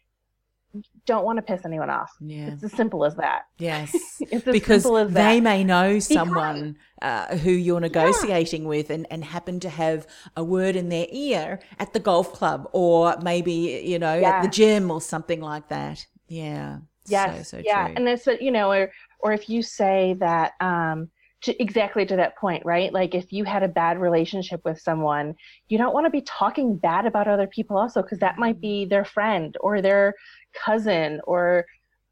don't 1.05 1.25
want 1.25 1.37
to 1.37 1.43
piss 1.43 1.67
anyone 1.67 1.91
off. 1.91 2.11
Yeah. 2.21 2.53
It's 2.53 2.65
as 2.65 2.73
simple 2.73 3.05
as 3.05 3.17
that. 3.17 3.43
Yes. 3.59 3.95
because 4.45 4.85
they 5.13 5.41
may 5.41 5.65
know 5.65 5.99
someone 5.99 6.79
uh, 7.03 7.37
who 7.37 7.51
you're 7.51 7.81
negotiating 7.81 8.63
yeah. 8.63 8.69
with 8.69 8.89
and, 8.89 9.07
and 9.11 9.23
happen 9.23 9.61
to 9.61 9.69
have 9.69 10.07
a 10.35 10.43
word 10.43 10.75
in 10.77 10.89
their 10.89 11.07
ear 11.11 11.61
at 11.79 11.93
the 11.93 12.01
golf 12.01 12.33
club 12.33 12.69
or 12.73 13.19
maybe, 13.23 13.83
you 13.85 13.99
know, 13.99 14.15
yeah. 14.15 14.31
at 14.31 14.43
the 14.43 14.49
gym 14.49 14.91
or 14.91 15.03
something 15.03 15.43
like 15.43 15.69
that. 15.69 16.07
Yeah. 16.33 16.79
Yes. 17.07 17.51
So, 17.51 17.59
so 17.59 17.63
yeah. 17.65 17.87
True. 17.87 17.95
And 17.97 18.09
it's, 18.09 18.27
you 18.41 18.51
know, 18.51 18.73
or, 18.73 18.91
or 19.21 19.33
if 19.33 19.49
you 19.51 19.63
say 19.63 20.17
that, 20.21 20.53
um, 20.61 21.11
to 21.43 21.61
exactly 21.61 22.07
to 22.07 22.17
that 22.17 22.37
point, 22.37 22.65
right? 22.65 22.93
Like 22.93 23.15
if 23.15 23.33
you 23.33 23.45
had 23.45 23.65
a 23.65 23.69
bad 23.69 24.01
relationship 24.01 24.61
with 24.65 24.81
someone, 24.81 25.35
you 25.69 25.77
don't 25.77 25.93
want 25.93 26.07
to 26.07 26.11
be 26.11 26.23
talking 26.23 26.77
bad 26.77 27.05
about 27.05 27.27
other 27.27 27.49
people 27.49 27.77
also, 27.77 28.01
because 28.01 28.21
that 28.21 28.39
might 28.39 28.61
be 28.61 28.85
their 28.85 29.05
friend 29.05 29.57
or 29.61 29.83
their 29.83 30.15
cousin 30.55 31.21
or 31.25 31.67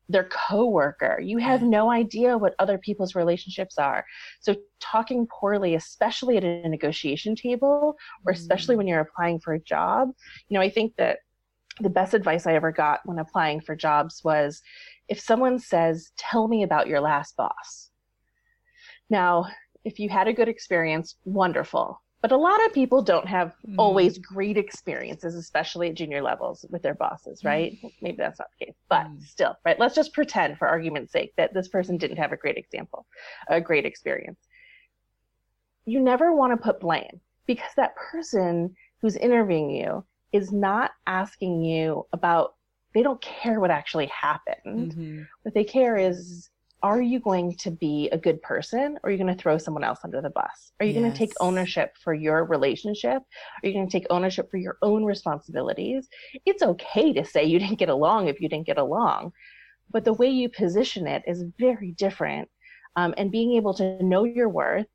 their 0.08 0.24
coworker. 0.24 1.20
You 1.22 1.38
have 1.38 1.62
no 1.62 1.92
idea 1.92 2.36
what 2.36 2.56
other 2.58 2.76
people's 2.76 3.14
relationships 3.14 3.78
are. 3.78 4.04
So 4.40 4.56
talking 4.80 5.28
poorly, 5.28 5.76
especially 5.76 6.36
at 6.36 6.42
a 6.42 6.68
negotiation 6.68 7.36
table 7.36 7.96
or 8.26 8.32
especially 8.32 8.74
mm. 8.74 8.78
when 8.78 8.88
you're 8.88 9.00
applying 9.00 9.38
for 9.38 9.54
a 9.54 9.60
job, 9.60 10.08
you 10.48 10.56
know, 10.56 10.60
I 10.60 10.70
think 10.70 10.96
that 10.96 11.20
the 11.80 11.90
best 11.90 12.14
advice 12.14 12.46
I 12.46 12.54
ever 12.54 12.72
got 12.72 13.00
when 13.04 13.18
applying 13.18 13.60
for 13.60 13.74
jobs 13.74 14.22
was 14.24 14.62
if 15.08 15.20
someone 15.20 15.58
says, 15.58 16.12
Tell 16.16 16.48
me 16.48 16.62
about 16.62 16.86
your 16.86 17.00
last 17.00 17.36
boss. 17.36 17.90
Now, 19.08 19.46
if 19.84 19.98
you 19.98 20.08
had 20.08 20.28
a 20.28 20.32
good 20.32 20.48
experience, 20.48 21.16
wonderful. 21.24 22.00
But 22.22 22.32
a 22.32 22.36
lot 22.36 22.64
of 22.66 22.74
people 22.74 23.00
don't 23.00 23.26
have 23.26 23.54
mm. 23.66 23.76
always 23.78 24.18
great 24.18 24.58
experiences, 24.58 25.34
especially 25.34 25.88
at 25.88 25.94
junior 25.94 26.20
levels 26.20 26.66
with 26.68 26.82
their 26.82 26.94
bosses, 26.94 27.44
right? 27.44 27.78
Mm. 27.82 27.92
Maybe 28.02 28.18
that's 28.18 28.38
not 28.38 28.48
the 28.58 28.66
case, 28.66 28.74
but 28.90 29.06
mm. 29.06 29.22
still, 29.22 29.56
right? 29.64 29.80
Let's 29.80 29.94
just 29.94 30.12
pretend, 30.12 30.58
for 30.58 30.68
argument's 30.68 31.12
sake, 31.12 31.32
that 31.38 31.54
this 31.54 31.68
person 31.68 31.96
didn't 31.96 32.18
have 32.18 32.32
a 32.32 32.36
great 32.36 32.58
example, 32.58 33.06
a 33.48 33.60
great 33.60 33.86
experience. 33.86 34.38
you 35.86 35.98
never 35.98 36.34
want 36.34 36.52
to 36.52 36.62
put 36.62 36.78
blame 36.78 37.20
because 37.46 37.70
that 37.76 37.96
person 37.96 38.76
who's 39.00 39.16
interviewing 39.16 39.70
you 39.70 40.04
is 40.32 40.52
not 40.52 40.92
asking 41.06 41.62
you 41.62 42.06
about 42.12 42.54
they 42.92 43.02
don't 43.02 43.20
care 43.20 43.60
what 43.60 43.70
actually 43.70 44.06
happened. 44.06 44.94
Mm-hmm. 44.94 45.22
What 45.42 45.54
they 45.54 45.64
care 45.64 45.96
is 45.96 46.50
are 46.82 47.00
you 47.00 47.20
going 47.20 47.54
to 47.56 47.70
be 47.70 48.08
a 48.10 48.16
good 48.16 48.40
person 48.40 48.98
or 49.02 49.08
are 49.08 49.12
you 49.12 49.18
going 49.18 49.34
to 49.34 49.40
throw 49.40 49.58
someone 49.58 49.84
else 49.84 50.00
under 50.02 50.22
the 50.22 50.30
bus? 50.30 50.72
Are 50.80 50.86
you 50.86 50.94
going 50.94 51.10
to 51.10 51.16
take 51.16 51.32
ownership 51.38 51.94
for 52.02 52.14
your 52.14 52.44
relationship? 52.44 53.22
Are 53.62 53.66
you 53.68 53.74
going 53.74 53.86
to 53.86 53.92
take 53.92 54.06
ownership 54.08 54.50
for 54.50 54.56
your 54.56 54.78
own 54.80 55.04
responsibilities? 55.04 56.08
It's 56.46 56.62
okay 56.62 57.12
to 57.12 57.24
say 57.24 57.44
you 57.44 57.58
didn't 57.58 57.78
get 57.78 57.90
along 57.90 58.28
if 58.28 58.40
you 58.40 58.48
didn't 58.48 58.66
get 58.66 58.78
along, 58.78 59.32
but 59.90 60.04
the 60.04 60.14
way 60.14 60.28
you 60.28 60.48
position 60.48 61.06
it 61.06 61.22
is 61.26 61.44
very 61.58 61.92
different. 61.92 62.48
Um, 62.96 63.14
and 63.16 63.30
being 63.30 63.52
able 63.52 63.74
to 63.74 64.02
know 64.02 64.24
your 64.24 64.48
worth 64.48 64.86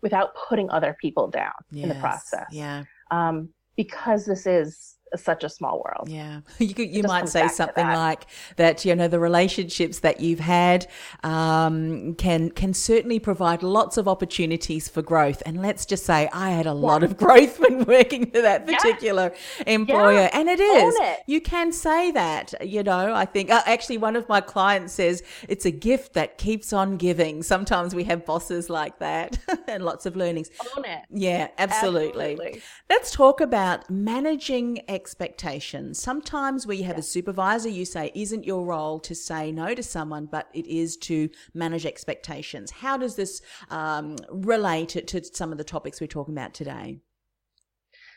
without 0.00 0.34
putting 0.48 0.70
other 0.70 0.96
people 1.00 1.28
down 1.28 1.52
in 1.72 1.88
the 1.88 1.94
process. 1.96 2.46
Yeah. 2.50 2.84
Um, 3.10 3.50
because 3.76 4.26
this 4.26 4.46
is 4.46 4.96
such 5.18 5.44
a 5.44 5.48
small 5.48 5.82
world. 5.84 6.08
Yeah, 6.08 6.40
you 6.58 6.74
could, 6.74 6.88
you 6.88 7.02
just 7.02 7.08
might 7.08 7.28
say 7.28 7.48
something 7.48 7.86
that. 7.86 7.96
like 7.96 8.26
that. 8.56 8.84
You 8.84 8.94
know, 8.94 9.08
the 9.08 9.20
relationships 9.20 10.00
that 10.00 10.20
you've 10.20 10.40
had 10.40 10.86
um, 11.22 12.14
can 12.14 12.50
can 12.50 12.74
certainly 12.74 13.18
provide 13.18 13.62
lots 13.62 13.96
of 13.96 14.06
opportunities 14.08 14.88
for 14.88 15.02
growth. 15.02 15.42
And 15.46 15.60
let's 15.62 15.84
just 15.86 16.04
say, 16.04 16.28
I 16.32 16.50
had 16.50 16.66
a 16.66 16.74
lot 16.74 17.02
of 17.02 17.16
growth 17.24 17.58
when 17.60 17.84
working 17.84 18.30
for 18.30 18.40
that 18.42 18.68
Yeah. 18.68 18.76
particular 18.76 19.32
employer, 19.66 20.12
Yeah. 20.22 20.30
and 20.32 20.48
it 20.48 20.60
is. 20.60 20.94
It. 20.98 21.18
You 21.26 21.40
can 21.40 21.72
say 21.72 22.10
that. 22.12 22.54
You 22.66 22.82
know, 22.82 23.12
I 23.14 23.24
think 23.24 23.50
uh, 23.50 23.62
actually 23.66 23.98
one 23.98 24.16
of 24.16 24.28
my 24.28 24.40
clients 24.40 24.94
says 24.94 25.22
it's 25.48 25.64
a 25.66 25.70
gift 25.70 26.14
that 26.14 26.38
keeps 26.38 26.72
on 26.72 26.96
giving. 26.96 27.42
Sometimes 27.42 27.94
we 27.94 28.04
have 28.04 28.24
bosses 28.26 28.68
like 28.70 28.98
that, 28.98 29.38
and 29.68 29.84
lots 29.84 30.06
of 30.06 30.16
learnings. 30.16 30.50
Own 30.76 30.84
it. 30.84 31.00
Yeah, 31.10 31.48
absolutely. 31.58 32.32
Absolutely. 32.32 32.62
Let's 32.90 33.10
talk 33.10 33.40
about 33.40 33.88
managing 33.90 34.82
expectations. 35.04 35.98
Sometimes 36.00 36.66
where 36.66 36.74
you 36.74 36.84
have 36.84 36.96
a 36.96 37.02
supervisor, 37.02 37.68
you 37.68 37.84
say, 37.84 38.10
isn't 38.14 38.46
your 38.46 38.64
role 38.64 38.98
to 39.00 39.14
say 39.14 39.52
no 39.52 39.74
to 39.74 39.82
someone, 39.82 40.24
but 40.24 40.48
it 40.54 40.66
is 40.66 40.96
to 40.96 41.28
manage 41.52 41.84
expectations. 41.84 42.70
How 42.70 42.96
does 42.96 43.14
this 43.14 43.42
um, 43.68 44.16
relate 44.30 44.88
to, 44.90 45.02
to 45.02 45.22
some 45.22 45.52
of 45.52 45.58
the 45.58 45.64
topics 45.64 46.00
we're 46.00 46.06
talking 46.06 46.32
about 46.32 46.54
today? 46.54 47.00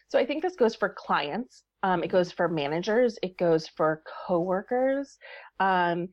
So 0.08 0.17
I 0.17 0.26
think 0.26 0.41
this 0.41 0.56
goes 0.56 0.76
for 0.76 0.95
clients. 0.97 1.63
Um, 1.84 2.06
it 2.06 2.08
goes 2.08 2.32
for 2.32 2.47
managers. 2.47 3.19
It 3.21 3.38
goes 3.38 3.67
for 3.67 4.02
coworkers. 4.26 5.17
Um, 5.60 6.08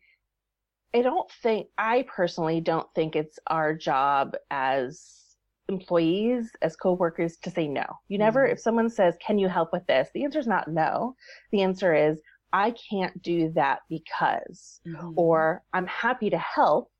I 0.93 1.03
don't 1.03 1.31
think, 1.41 1.69
I 1.79 2.05
personally 2.09 2.61
don't 2.61 2.89
think 2.97 3.15
it's 3.15 3.39
our 3.47 3.75
job 3.75 4.35
as 4.51 5.24
employees, 5.69 6.51
as 6.63 6.77
coworkers 6.77 7.37
to 7.39 7.51
say 7.51 7.67
no. 7.69 7.85
You 8.09 8.19
never, 8.19 8.47
Mhm. 8.47 8.53
if 8.53 8.61
someone 8.61 8.91
says, 8.91 9.17
can 9.25 9.39
you 9.39 9.49
help 9.49 9.73
with 9.73 9.87
this? 9.87 10.11
The 10.15 10.25
answer 10.25 10.39
is 10.39 10.47
not 10.47 10.69
no. 10.69 11.17
The 11.53 11.63
answer 11.63 11.95
is, 11.95 12.21
I 12.53 12.73
can't 12.73 13.21
do 13.23 13.51
that 13.55 13.81
because, 13.89 14.81
or 15.17 15.63
I'm 15.73 15.87
happy 15.87 16.31
to 16.31 16.39
help. 16.39 16.91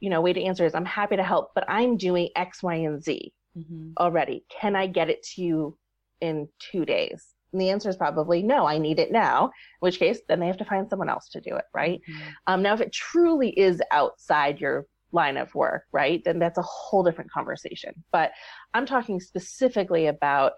You 0.00 0.10
know, 0.10 0.20
way 0.20 0.32
to 0.32 0.42
answer 0.42 0.64
is, 0.64 0.74
I'm 0.74 0.84
happy 0.84 1.16
to 1.16 1.22
help, 1.22 1.50
but 1.54 1.64
I'm 1.68 1.96
doing 1.96 2.30
X, 2.36 2.62
Y, 2.62 2.74
and 2.74 3.02
Z 3.02 3.32
Mhm. 3.56 3.92
already. 3.98 4.44
Can 4.50 4.76
I 4.76 4.86
get 4.86 5.10
it 5.10 5.22
to 5.34 5.42
you 5.42 5.78
in 6.20 6.48
two 6.58 6.84
days? 6.84 7.34
And 7.52 7.60
the 7.60 7.70
answer 7.70 7.88
is 7.88 7.96
probably 7.96 8.42
no, 8.42 8.66
I 8.66 8.78
need 8.78 8.98
it 8.98 9.10
now, 9.10 9.46
in 9.46 9.50
which 9.80 9.98
case 9.98 10.20
then 10.28 10.38
they 10.40 10.46
have 10.46 10.58
to 10.58 10.64
find 10.64 10.88
someone 10.88 11.08
else 11.08 11.28
to 11.30 11.40
do 11.40 11.56
it, 11.56 11.64
right? 11.74 12.00
Mhm. 12.08 12.34
Um, 12.46 12.62
now, 12.62 12.74
if 12.74 12.80
it 12.80 12.92
truly 12.92 13.50
is 13.58 13.82
outside 13.90 14.60
your 14.60 14.86
line 15.12 15.36
of 15.36 15.54
work, 15.54 15.84
right, 15.92 16.22
then 16.24 16.38
that's 16.38 16.58
a 16.58 16.62
whole 16.62 17.02
different 17.02 17.30
conversation. 17.30 17.92
But 18.12 18.32
I'm 18.74 18.86
talking 18.86 19.20
specifically 19.20 20.06
about 20.06 20.52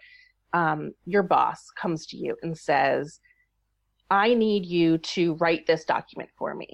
um, 0.53 0.93
your 1.07 1.23
boss 1.23 1.67
comes 1.77 2.07
to 2.07 2.17
you 2.17 2.37
and 2.43 2.57
says, 2.57 3.21
I 4.11 4.35
need 4.35 4.67
you 4.67 4.99
to 4.99 5.35
write 5.35 5.67
this 5.67 5.85
document 5.85 6.31
for 6.37 6.55
me. 6.55 6.69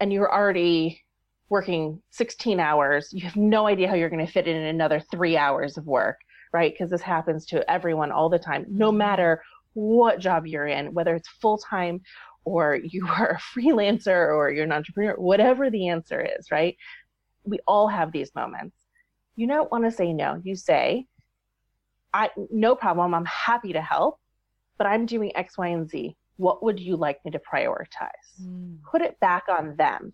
And 0.00 0.12
you're 0.12 0.32
already 0.32 1.00
working 1.48 2.00
16 2.10 2.58
hours. 2.58 3.10
You 3.12 3.22
have 3.22 3.36
no 3.36 3.66
idea 3.66 3.88
how 3.88 3.94
you're 3.94 4.10
going 4.10 4.24
to 4.24 4.32
fit 4.32 4.48
in 4.48 4.56
another 4.56 5.00
three 5.10 5.36
hours 5.36 5.76
of 5.76 5.86
work, 5.86 6.16
right? 6.52 6.72
Because 6.72 6.90
this 6.90 7.02
happens 7.02 7.46
to 7.46 7.68
everyone 7.70 8.10
all 8.10 8.28
the 8.28 8.38
time, 8.38 8.66
no 8.68 8.90
matter 8.90 9.42
what 9.74 10.18
job 10.18 10.46
you're 10.46 10.66
in, 10.66 10.94
whether 10.94 11.14
it's 11.14 11.28
full 11.28 11.58
time 11.58 12.00
or 12.44 12.78
you 12.82 13.06
are 13.18 13.38
a 13.38 13.58
freelancer 13.58 14.34
or 14.34 14.50
you're 14.50 14.64
an 14.64 14.72
entrepreneur, 14.72 15.14
whatever 15.14 15.70
the 15.70 15.88
answer 15.88 16.20
is, 16.20 16.50
right? 16.50 16.76
We 17.44 17.58
all 17.66 17.88
have 17.88 18.12
these 18.12 18.34
moments. 18.34 18.76
You 19.36 19.46
don't 19.46 19.70
want 19.70 19.84
to 19.84 19.90
say 19.90 20.12
no. 20.12 20.40
You 20.44 20.54
say, 20.54 21.06
I 22.12 22.30
no 22.50 22.74
problem, 22.74 23.14
I'm 23.14 23.24
happy 23.24 23.72
to 23.72 23.80
help, 23.80 24.18
but 24.78 24.86
I'm 24.86 25.06
doing 25.06 25.34
X, 25.36 25.56
Y, 25.56 25.68
and 25.68 25.88
Z. 25.88 26.16
What 26.36 26.62
would 26.62 26.80
you 26.80 26.96
like 26.96 27.24
me 27.24 27.30
to 27.32 27.38
prioritize? 27.40 28.42
Mm. 28.42 28.78
Put 28.82 29.02
it 29.02 29.18
back 29.20 29.44
on 29.48 29.76
them. 29.76 30.12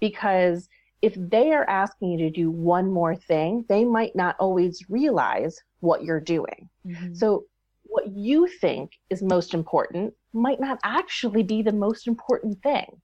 Because 0.00 0.68
if 1.02 1.14
they 1.16 1.52
are 1.52 1.68
asking 1.68 2.10
you 2.10 2.18
to 2.18 2.30
do 2.30 2.50
one 2.50 2.90
more 2.90 3.14
thing, 3.14 3.64
they 3.68 3.84
might 3.84 4.14
not 4.14 4.36
always 4.38 4.84
realize 4.88 5.62
what 5.80 6.02
you're 6.02 6.20
doing. 6.20 6.68
Mhm. 6.86 7.16
So, 7.16 7.44
what 7.84 8.08
you 8.08 8.46
think 8.46 8.92
is 9.08 9.22
most 9.22 9.54
important 9.54 10.14
might 10.32 10.60
not 10.60 10.78
actually 10.84 11.42
be 11.42 11.62
the 11.62 11.72
most 11.72 12.06
important 12.06 12.62
thing. 12.62 13.00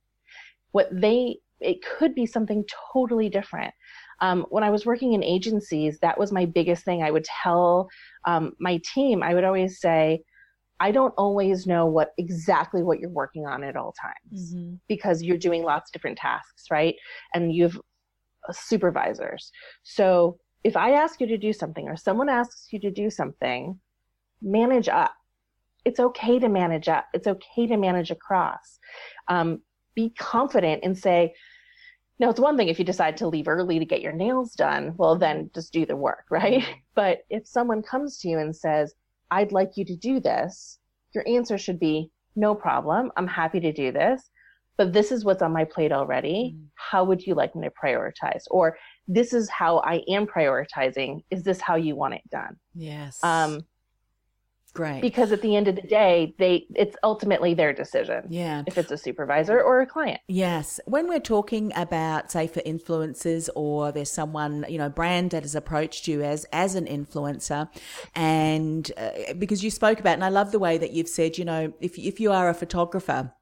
What 0.72 0.88
they, 0.92 1.38
it 1.60 1.78
could 1.82 2.14
be 2.14 2.26
something 2.26 2.64
totally 2.92 3.28
different. 3.28 3.72
Um, 4.20 4.46
when 4.50 4.64
I 4.64 4.70
was 4.70 4.86
working 4.86 5.12
in 5.12 5.22
agencies, 5.22 5.98
that 6.00 6.18
was 6.18 6.32
my 6.32 6.46
biggest 6.46 6.84
thing. 6.84 7.02
I 7.02 7.10
would 7.10 7.24
tell 7.24 7.88
um, 8.26 8.52
my 8.58 8.80
team, 8.94 9.22
I 9.22 9.34
would 9.34 9.44
always 9.44 9.80
say, 9.80 10.22
I 10.80 10.90
don't 10.90 11.14
always 11.16 11.66
know 11.66 11.86
what 11.86 12.12
exactly 12.18 12.82
what 12.82 12.98
you're 12.98 13.10
working 13.10 13.46
on 13.46 13.64
at 13.64 13.76
all 13.76 13.92
times 13.92 14.54
Mhm. 14.54 14.78
because 14.88 15.22
you're 15.22 15.38
doing 15.38 15.62
lots 15.62 15.88
of 15.88 15.92
different 15.92 16.18
tasks, 16.18 16.64
right? 16.70 16.94
And 17.34 17.54
you 17.54 17.62
have 17.64 17.76
uh, 18.48 18.52
supervisors. 18.52 19.50
So 19.82 20.38
if 20.64 20.76
I 20.76 20.92
ask 20.92 21.20
you 21.20 21.26
to 21.28 21.38
do 21.38 21.52
something 21.52 21.88
or 21.88 21.96
someone 21.96 22.28
asks 22.28 22.68
you 22.72 22.80
to 22.80 22.90
do 22.90 23.08
something, 23.10 23.80
manage 24.42 24.88
up. 24.88 25.14
It's 25.84 26.00
okay 26.00 26.38
to 26.38 26.48
manage 26.48 26.88
up. 26.88 27.06
It's 27.14 27.26
okay 27.26 27.66
to 27.66 27.76
manage 27.76 28.10
across. 28.10 28.78
Um, 29.28 29.62
be 29.96 30.10
confident 30.10 30.84
and 30.84 30.96
say, 30.96 31.34
now 32.20 32.30
it's 32.30 32.40
one 32.40 32.56
thing 32.56 32.68
if 32.68 32.78
you 32.78 32.84
decide 32.84 33.16
to 33.18 33.28
leave 33.28 33.48
early 33.48 33.78
to 33.78 33.84
get 33.84 34.00
your 34.00 34.12
nails 34.12 34.52
done, 34.52 34.94
well, 34.96 35.16
then 35.16 35.50
just 35.54 35.72
do 35.72 35.84
the 35.84 35.96
work, 35.96 36.26
right? 36.30 36.64
But 36.94 37.18
if 37.28 37.46
someone 37.46 37.82
comes 37.82 38.18
to 38.18 38.28
you 38.28 38.38
and 38.38 38.54
says, 38.54 38.94
I'd 39.30 39.52
like 39.52 39.72
you 39.76 39.84
to 39.86 39.96
do 39.96 40.20
this, 40.20 40.78
your 41.12 41.26
answer 41.26 41.58
should 41.58 41.80
be, 41.80 42.10
no 42.36 42.54
problem. 42.54 43.10
I'm 43.16 43.26
happy 43.26 43.60
to 43.60 43.72
do 43.72 43.90
this, 43.90 44.30
but 44.76 44.92
this 44.92 45.10
is 45.10 45.24
what's 45.24 45.42
on 45.42 45.52
my 45.52 45.64
plate 45.64 45.90
already. 45.90 46.54
Mm. 46.54 46.66
How 46.74 47.02
would 47.02 47.26
you 47.26 47.34
like 47.34 47.56
me 47.56 47.66
to 47.66 47.72
prioritize? 47.82 48.44
Or 48.50 48.76
this 49.08 49.32
is 49.32 49.48
how 49.48 49.78
I 49.78 50.02
am 50.08 50.26
prioritizing. 50.26 51.24
Is 51.30 51.42
this 51.42 51.60
how 51.60 51.76
you 51.76 51.96
want 51.96 52.14
it 52.14 52.22
done? 52.30 52.56
Yes. 52.74 53.18
Um, 53.24 53.62
Great. 54.76 55.00
because 55.00 55.32
at 55.32 55.42
the 55.42 55.56
end 55.56 55.68
of 55.68 55.76
the 55.76 55.82
day, 55.82 56.34
they 56.38 56.66
it's 56.74 56.96
ultimately 57.02 57.54
their 57.54 57.72
decision 57.72 58.24
yeah. 58.28 58.62
if 58.66 58.76
it's 58.76 58.90
a 58.90 58.98
supervisor 58.98 59.60
or 59.60 59.80
a 59.80 59.86
client. 59.86 60.20
Yes. 60.28 60.78
When 60.84 61.08
we're 61.08 61.18
talking 61.18 61.72
about, 61.74 62.30
say, 62.30 62.46
for 62.46 62.60
influencers 62.60 63.48
or 63.54 63.90
there's 63.92 64.10
someone, 64.10 64.66
you 64.68 64.78
know, 64.78 64.88
brand 64.88 65.30
that 65.30 65.42
has 65.42 65.54
approached 65.54 66.06
you 66.06 66.22
as, 66.22 66.44
as 66.52 66.74
an 66.74 66.86
influencer 66.86 67.68
and 68.14 68.90
uh, 68.96 69.34
because 69.38 69.64
you 69.64 69.70
spoke 69.70 69.98
about, 70.00 70.14
and 70.14 70.24
I 70.24 70.28
love 70.28 70.52
the 70.52 70.58
way 70.58 70.78
that 70.78 70.92
you've 70.92 71.08
said, 71.08 71.38
you 71.38 71.44
know, 71.44 71.72
if, 71.80 71.98
if 71.98 72.20
you 72.20 72.32
are 72.32 72.48
a 72.48 72.54
photographer, 72.54 73.32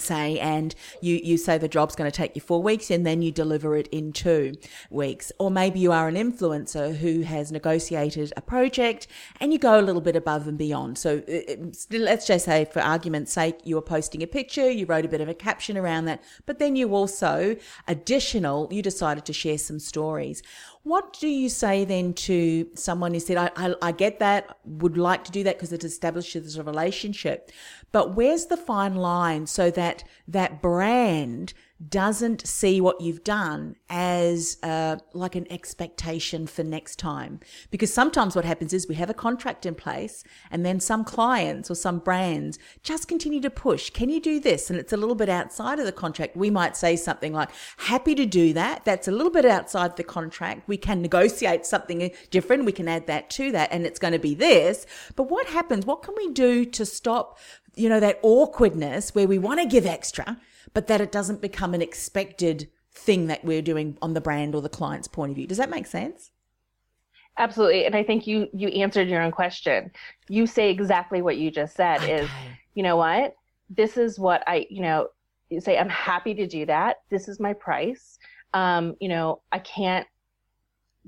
say 0.00 0.38
and 0.38 0.74
you 1.00 1.16
you 1.22 1.36
say 1.36 1.58
the 1.58 1.68
job's 1.68 1.94
going 1.94 2.10
to 2.10 2.16
take 2.16 2.34
you 2.34 2.40
four 2.40 2.62
weeks 2.62 2.90
and 2.90 3.06
then 3.06 3.22
you 3.22 3.30
deliver 3.32 3.76
it 3.76 3.88
in 3.88 4.12
two 4.12 4.54
weeks. 4.90 5.32
Or 5.38 5.50
maybe 5.50 5.78
you 5.80 5.92
are 5.92 6.08
an 6.08 6.14
influencer 6.16 6.96
who 6.96 7.22
has 7.22 7.50
negotiated 7.52 8.32
a 8.36 8.40
project 8.40 9.06
and 9.40 9.52
you 9.52 9.58
go 9.58 9.78
a 9.78 9.82
little 9.82 10.00
bit 10.00 10.16
above 10.16 10.46
and 10.48 10.58
beyond. 10.58 10.98
So 10.98 11.22
it, 11.26 11.76
it- 11.90 12.00
let's 12.00 12.26
just 12.26 12.44
say 12.44 12.64
for 12.64 12.80
argument's 12.80 13.32
sake 13.32 13.58
you 13.64 13.74
were 13.76 13.82
posting 13.82 14.22
a 14.22 14.26
picture 14.26 14.70
you 14.70 14.86
wrote 14.86 15.04
a 15.04 15.08
bit 15.08 15.20
of 15.20 15.28
a 15.28 15.34
caption 15.34 15.76
around 15.76 16.04
that 16.06 16.22
but 16.46 16.58
then 16.58 16.76
you 16.76 16.94
also 16.94 17.56
additional 17.88 18.68
you 18.70 18.82
decided 18.82 19.24
to 19.24 19.32
share 19.32 19.58
some 19.58 19.78
stories 19.78 20.42
what 20.86 21.18
do 21.18 21.26
you 21.26 21.48
say 21.48 21.84
then 21.84 22.14
to 22.14 22.64
someone 22.74 23.12
who 23.12 23.18
said, 23.18 23.36
I, 23.36 23.50
I, 23.56 23.74
I 23.82 23.90
get 23.90 24.20
that, 24.20 24.56
would 24.64 24.96
like 24.96 25.24
to 25.24 25.32
do 25.32 25.42
that 25.42 25.56
because 25.56 25.72
it 25.72 25.82
establishes 25.82 26.56
a 26.56 26.62
relationship, 26.62 27.50
but 27.90 28.14
where's 28.14 28.46
the 28.46 28.56
fine 28.56 28.94
line 28.94 29.48
so 29.48 29.68
that 29.72 30.04
that 30.28 30.62
brand 30.62 31.54
doesn't 31.88 32.46
see 32.46 32.80
what 32.80 33.00
you've 33.02 33.22
done 33.22 33.76
as 33.90 34.56
uh, 34.62 34.96
like 35.12 35.34
an 35.34 35.46
expectation 35.52 36.46
for 36.46 36.64
next 36.64 36.98
time. 36.98 37.38
Because 37.70 37.92
sometimes 37.92 38.34
what 38.34 38.46
happens 38.46 38.72
is 38.72 38.88
we 38.88 38.94
have 38.94 39.10
a 39.10 39.14
contract 39.14 39.66
in 39.66 39.74
place 39.74 40.24
and 40.50 40.64
then 40.64 40.80
some 40.80 41.04
clients 41.04 41.70
or 41.70 41.74
some 41.74 41.98
brands 41.98 42.58
just 42.82 43.08
continue 43.08 43.40
to 43.40 43.50
push. 43.50 43.90
Can 43.90 44.08
you 44.08 44.20
do 44.20 44.40
this? 44.40 44.70
And 44.70 44.78
it's 44.78 44.92
a 44.92 44.96
little 44.96 45.14
bit 45.14 45.28
outside 45.28 45.78
of 45.78 45.84
the 45.84 45.92
contract. 45.92 46.34
We 46.34 46.48
might 46.48 46.76
say 46.76 46.96
something 46.96 47.34
like, 47.34 47.50
happy 47.76 48.14
to 48.14 48.24
do 48.24 48.54
that. 48.54 48.86
That's 48.86 49.06
a 49.08 49.12
little 49.12 49.32
bit 49.32 49.44
outside 49.44 49.96
the 49.96 50.04
contract. 50.04 50.66
We 50.66 50.78
can 50.78 51.02
negotiate 51.02 51.66
something 51.66 52.10
different. 52.30 52.64
We 52.64 52.72
can 52.72 52.88
add 52.88 53.06
that 53.06 53.28
to 53.30 53.52
that 53.52 53.70
and 53.70 53.84
it's 53.84 53.98
going 53.98 54.14
to 54.14 54.18
be 54.18 54.34
this. 54.34 54.86
But 55.14 55.24
what 55.24 55.48
happens? 55.48 55.84
What 55.84 56.02
can 56.02 56.14
we 56.16 56.32
do 56.32 56.64
to 56.64 56.86
stop, 56.86 57.38
you 57.74 57.90
know, 57.90 58.00
that 58.00 58.18
awkwardness 58.22 59.14
where 59.14 59.28
we 59.28 59.38
want 59.38 59.60
to 59.60 59.66
give 59.66 59.84
extra? 59.84 60.38
But 60.76 60.88
that 60.88 61.00
it 61.00 61.10
doesn't 61.10 61.40
become 61.40 61.72
an 61.72 61.80
expected 61.80 62.68
thing 62.92 63.28
that 63.28 63.42
we're 63.42 63.62
doing 63.62 63.96
on 64.02 64.12
the 64.12 64.20
brand 64.20 64.54
or 64.54 64.60
the 64.60 64.68
client's 64.68 65.08
point 65.08 65.30
of 65.30 65.36
view. 65.36 65.46
Does 65.46 65.56
that 65.56 65.70
make 65.70 65.86
sense? 65.86 66.32
Absolutely. 67.38 67.86
And 67.86 67.94
I 67.94 68.02
think 68.02 68.26
you 68.26 68.48
you 68.52 68.68
answered 68.68 69.08
your 69.08 69.22
own 69.22 69.32
question. 69.32 69.90
You 70.28 70.46
say 70.46 70.68
exactly 70.68 71.22
what 71.22 71.38
you 71.38 71.50
just 71.50 71.76
said 71.76 72.02
okay. 72.02 72.16
is, 72.16 72.30
you 72.74 72.82
know 72.82 72.98
what? 72.98 73.34
This 73.70 73.96
is 73.96 74.18
what 74.18 74.42
I, 74.46 74.66
you 74.68 74.82
know, 74.82 75.08
you 75.48 75.62
say 75.62 75.78
I'm 75.78 75.88
happy 75.88 76.34
to 76.34 76.46
do 76.46 76.66
that. 76.66 76.96
This 77.08 77.26
is 77.26 77.40
my 77.40 77.54
price. 77.54 78.18
Um, 78.52 78.96
you 79.00 79.08
know, 79.08 79.40
I 79.50 79.60
can't 79.60 80.06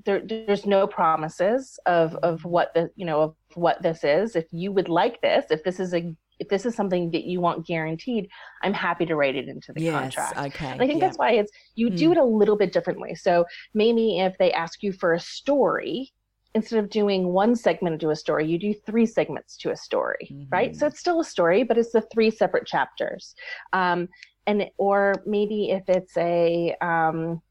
there, 0.06 0.22
there's 0.24 0.64
no 0.64 0.86
promises 0.86 1.78
of 1.84 2.14
of 2.22 2.42
what 2.46 2.72
the 2.72 2.90
you 2.96 3.04
know 3.04 3.20
of 3.20 3.34
what 3.52 3.82
this 3.82 4.02
is 4.02 4.34
if 4.34 4.46
you 4.50 4.72
would 4.72 4.88
like 4.88 5.20
this 5.20 5.44
if 5.50 5.62
this 5.62 5.78
is 5.78 5.92
a 5.92 6.16
if 6.38 6.48
this 6.48 6.66
is 6.66 6.74
something 6.74 7.10
that 7.10 7.24
you 7.24 7.40
want 7.40 7.66
guaranteed, 7.66 8.28
I'm 8.62 8.72
happy 8.72 9.06
to 9.06 9.16
write 9.16 9.36
it 9.36 9.48
into 9.48 9.72
the 9.72 9.82
yes, 9.82 9.92
contract. 9.92 10.38
Okay. 10.54 10.66
And 10.66 10.82
I 10.82 10.86
think 10.86 11.00
yeah. 11.00 11.06
that's 11.06 11.18
why 11.18 11.32
it's 11.32 11.50
you 11.74 11.88
mm. 11.90 11.96
do 11.96 12.12
it 12.12 12.18
a 12.18 12.24
little 12.24 12.56
bit 12.56 12.72
differently. 12.72 13.14
So 13.14 13.44
maybe 13.74 14.20
if 14.20 14.36
they 14.38 14.52
ask 14.52 14.82
you 14.82 14.92
for 14.92 15.14
a 15.14 15.20
story, 15.20 16.12
instead 16.54 16.78
of 16.78 16.90
doing 16.90 17.28
one 17.28 17.54
segment 17.54 18.00
to 18.00 18.10
a 18.10 18.16
story, 18.16 18.46
you 18.46 18.58
do 18.58 18.74
three 18.74 19.06
segments 19.06 19.56
to 19.58 19.70
a 19.70 19.76
story, 19.76 20.28
mm-hmm. 20.32 20.48
right? 20.50 20.74
So 20.74 20.86
it's 20.86 21.00
still 21.00 21.20
a 21.20 21.24
story, 21.24 21.62
but 21.62 21.78
it's 21.78 21.92
the 21.92 22.02
three 22.12 22.30
separate 22.30 22.66
chapters. 22.66 23.34
Um, 23.72 24.08
and 24.46 24.64
or 24.78 25.22
maybe 25.26 25.70
if 25.70 25.88
it's 25.88 26.16
a 26.16 26.74
um, 26.80 27.42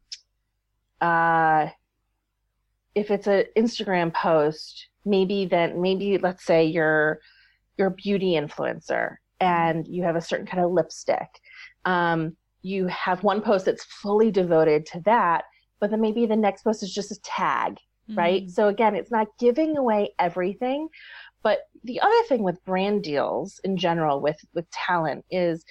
uh, 0.99 1.67
if 2.95 3.11
it's 3.11 3.27
an 3.27 3.45
Instagram 3.55 4.11
post, 4.13 4.87
maybe 5.05 5.45
then 5.45 5.79
maybe 5.79 6.17
let's 6.17 6.43
say 6.43 6.65
you're 6.65 7.19
you're 7.77 7.87
a 7.87 7.91
beauty 7.91 8.33
influencer 8.33 9.17
and 9.39 9.87
you 9.87 10.03
have 10.03 10.15
a 10.15 10.21
certain 10.21 10.45
kind 10.45 10.63
of 10.63 10.71
lipstick. 10.71 11.27
Um, 11.85 12.35
you 12.61 12.87
have 12.87 13.23
one 13.23 13.41
post 13.41 13.65
that's 13.65 13.85
fully 13.85 14.31
devoted 14.31 14.85
to 14.87 15.01
that, 15.01 15.45
but 15.79 15.91
then 15.91 16.01
maybe 16.01 16.25
the 16.25 16.35
next 16.35 16.63
post 16.63 16.83
is 16.83 16.93
just 16.93 17.11
a 17.11 17.21
tag, 17.21 17.73
mm-hmm. 18.09 18.17
right? 18.17 18.49
So 18.49 18.67
again, 18.67 18.95
it's 18.95 19.11
not 19.11 19.27
giving 19.39 19.77
away 19.77 20.13
everything. 20.19 20.89
But 21.43 21.59
the 21.83 22.01
other 22.01 22.23
thing 22.27 22.43
with 22.43 22.63
brand 22.65 23.03
deals 23.03 23.59
in 23.63 23.77
general 23.77 24.19
with 24.19 24.37
with 24.53 24.69
talent 24.71 25.23
is 25.31 25.63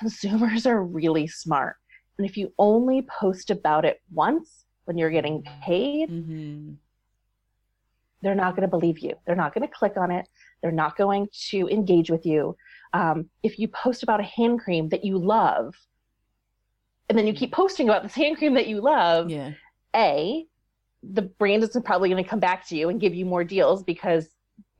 consumers 0.00 0.66
are 0.66 0.82
really 0.82 1.26
smart. 1.26 1.76
And 2.16 2.26
if 2.26 2.36
you 2.36 2.52
only 2.58 3.02
post 3.02 3.50
about 3.50 3.84
it 3.84 4.00
once 4.12 4.64
when 4.84 4.96
you're 4.96 5.10
getting 5.10 5.42
paid, 5.62 6.10
mm-hmm. 6.10 6.74
They're 8.24 8.34
not 8.34 8.56
going 8.56 8.62
to 8.62 8.68
believe 8.68 8.98
you. 8.98 9.14
They're 9.26 9.36
not 9.36 9.54
going 9.54 9.66
to 9.66 9.72
click 9.72 9.96
on 9.96 10.10
it. 10.10 10.26
They're 10.62 10.72
not 10.72 10.96
going 10.96 11.28
to 11.50 11.68
engage 11.68 12.10
with 12.10 12.24
you. 12.24 12.56
Um, 12.94 13.28
if 13.42 13.58
you 13.58 13.68
post 13.68 14.02
about 14.02 14.20
a 14.20 14.24
hand 14.24 14.60
cream 14.60 14.88
that 14.88 15.04
you 15.04 15.18
love, 15.18 15.74
and 17.08 17.18
then 17.18 17.26
you 17.26 17.34
keep 17.34 17.52
posting 17.52 17.88
about 17.88 18.02
this 18.02 18.14
hand 18.14 18.38
cream 18.38 18.54
that 18.54 18.66
you 18.66 18.80
love, 18.80 19.30
yeah. 19.30 19.52
A, 19.94 20.46
the 21.02 21.22
brand 21.22 21.62
is 21.62 21.76
probably 21.84 22.08
going 22.08 22.22
to 22.22 22.28
come 22.28 22.40
back 22.40 22.66
to 22.68 22.76
you 22.76 22.88
and 22.88 23.00
give 23.00 23.14
you 23.14 23.26
more 23.26 23.44
deals 23.44 23.84
because 23.84 24.28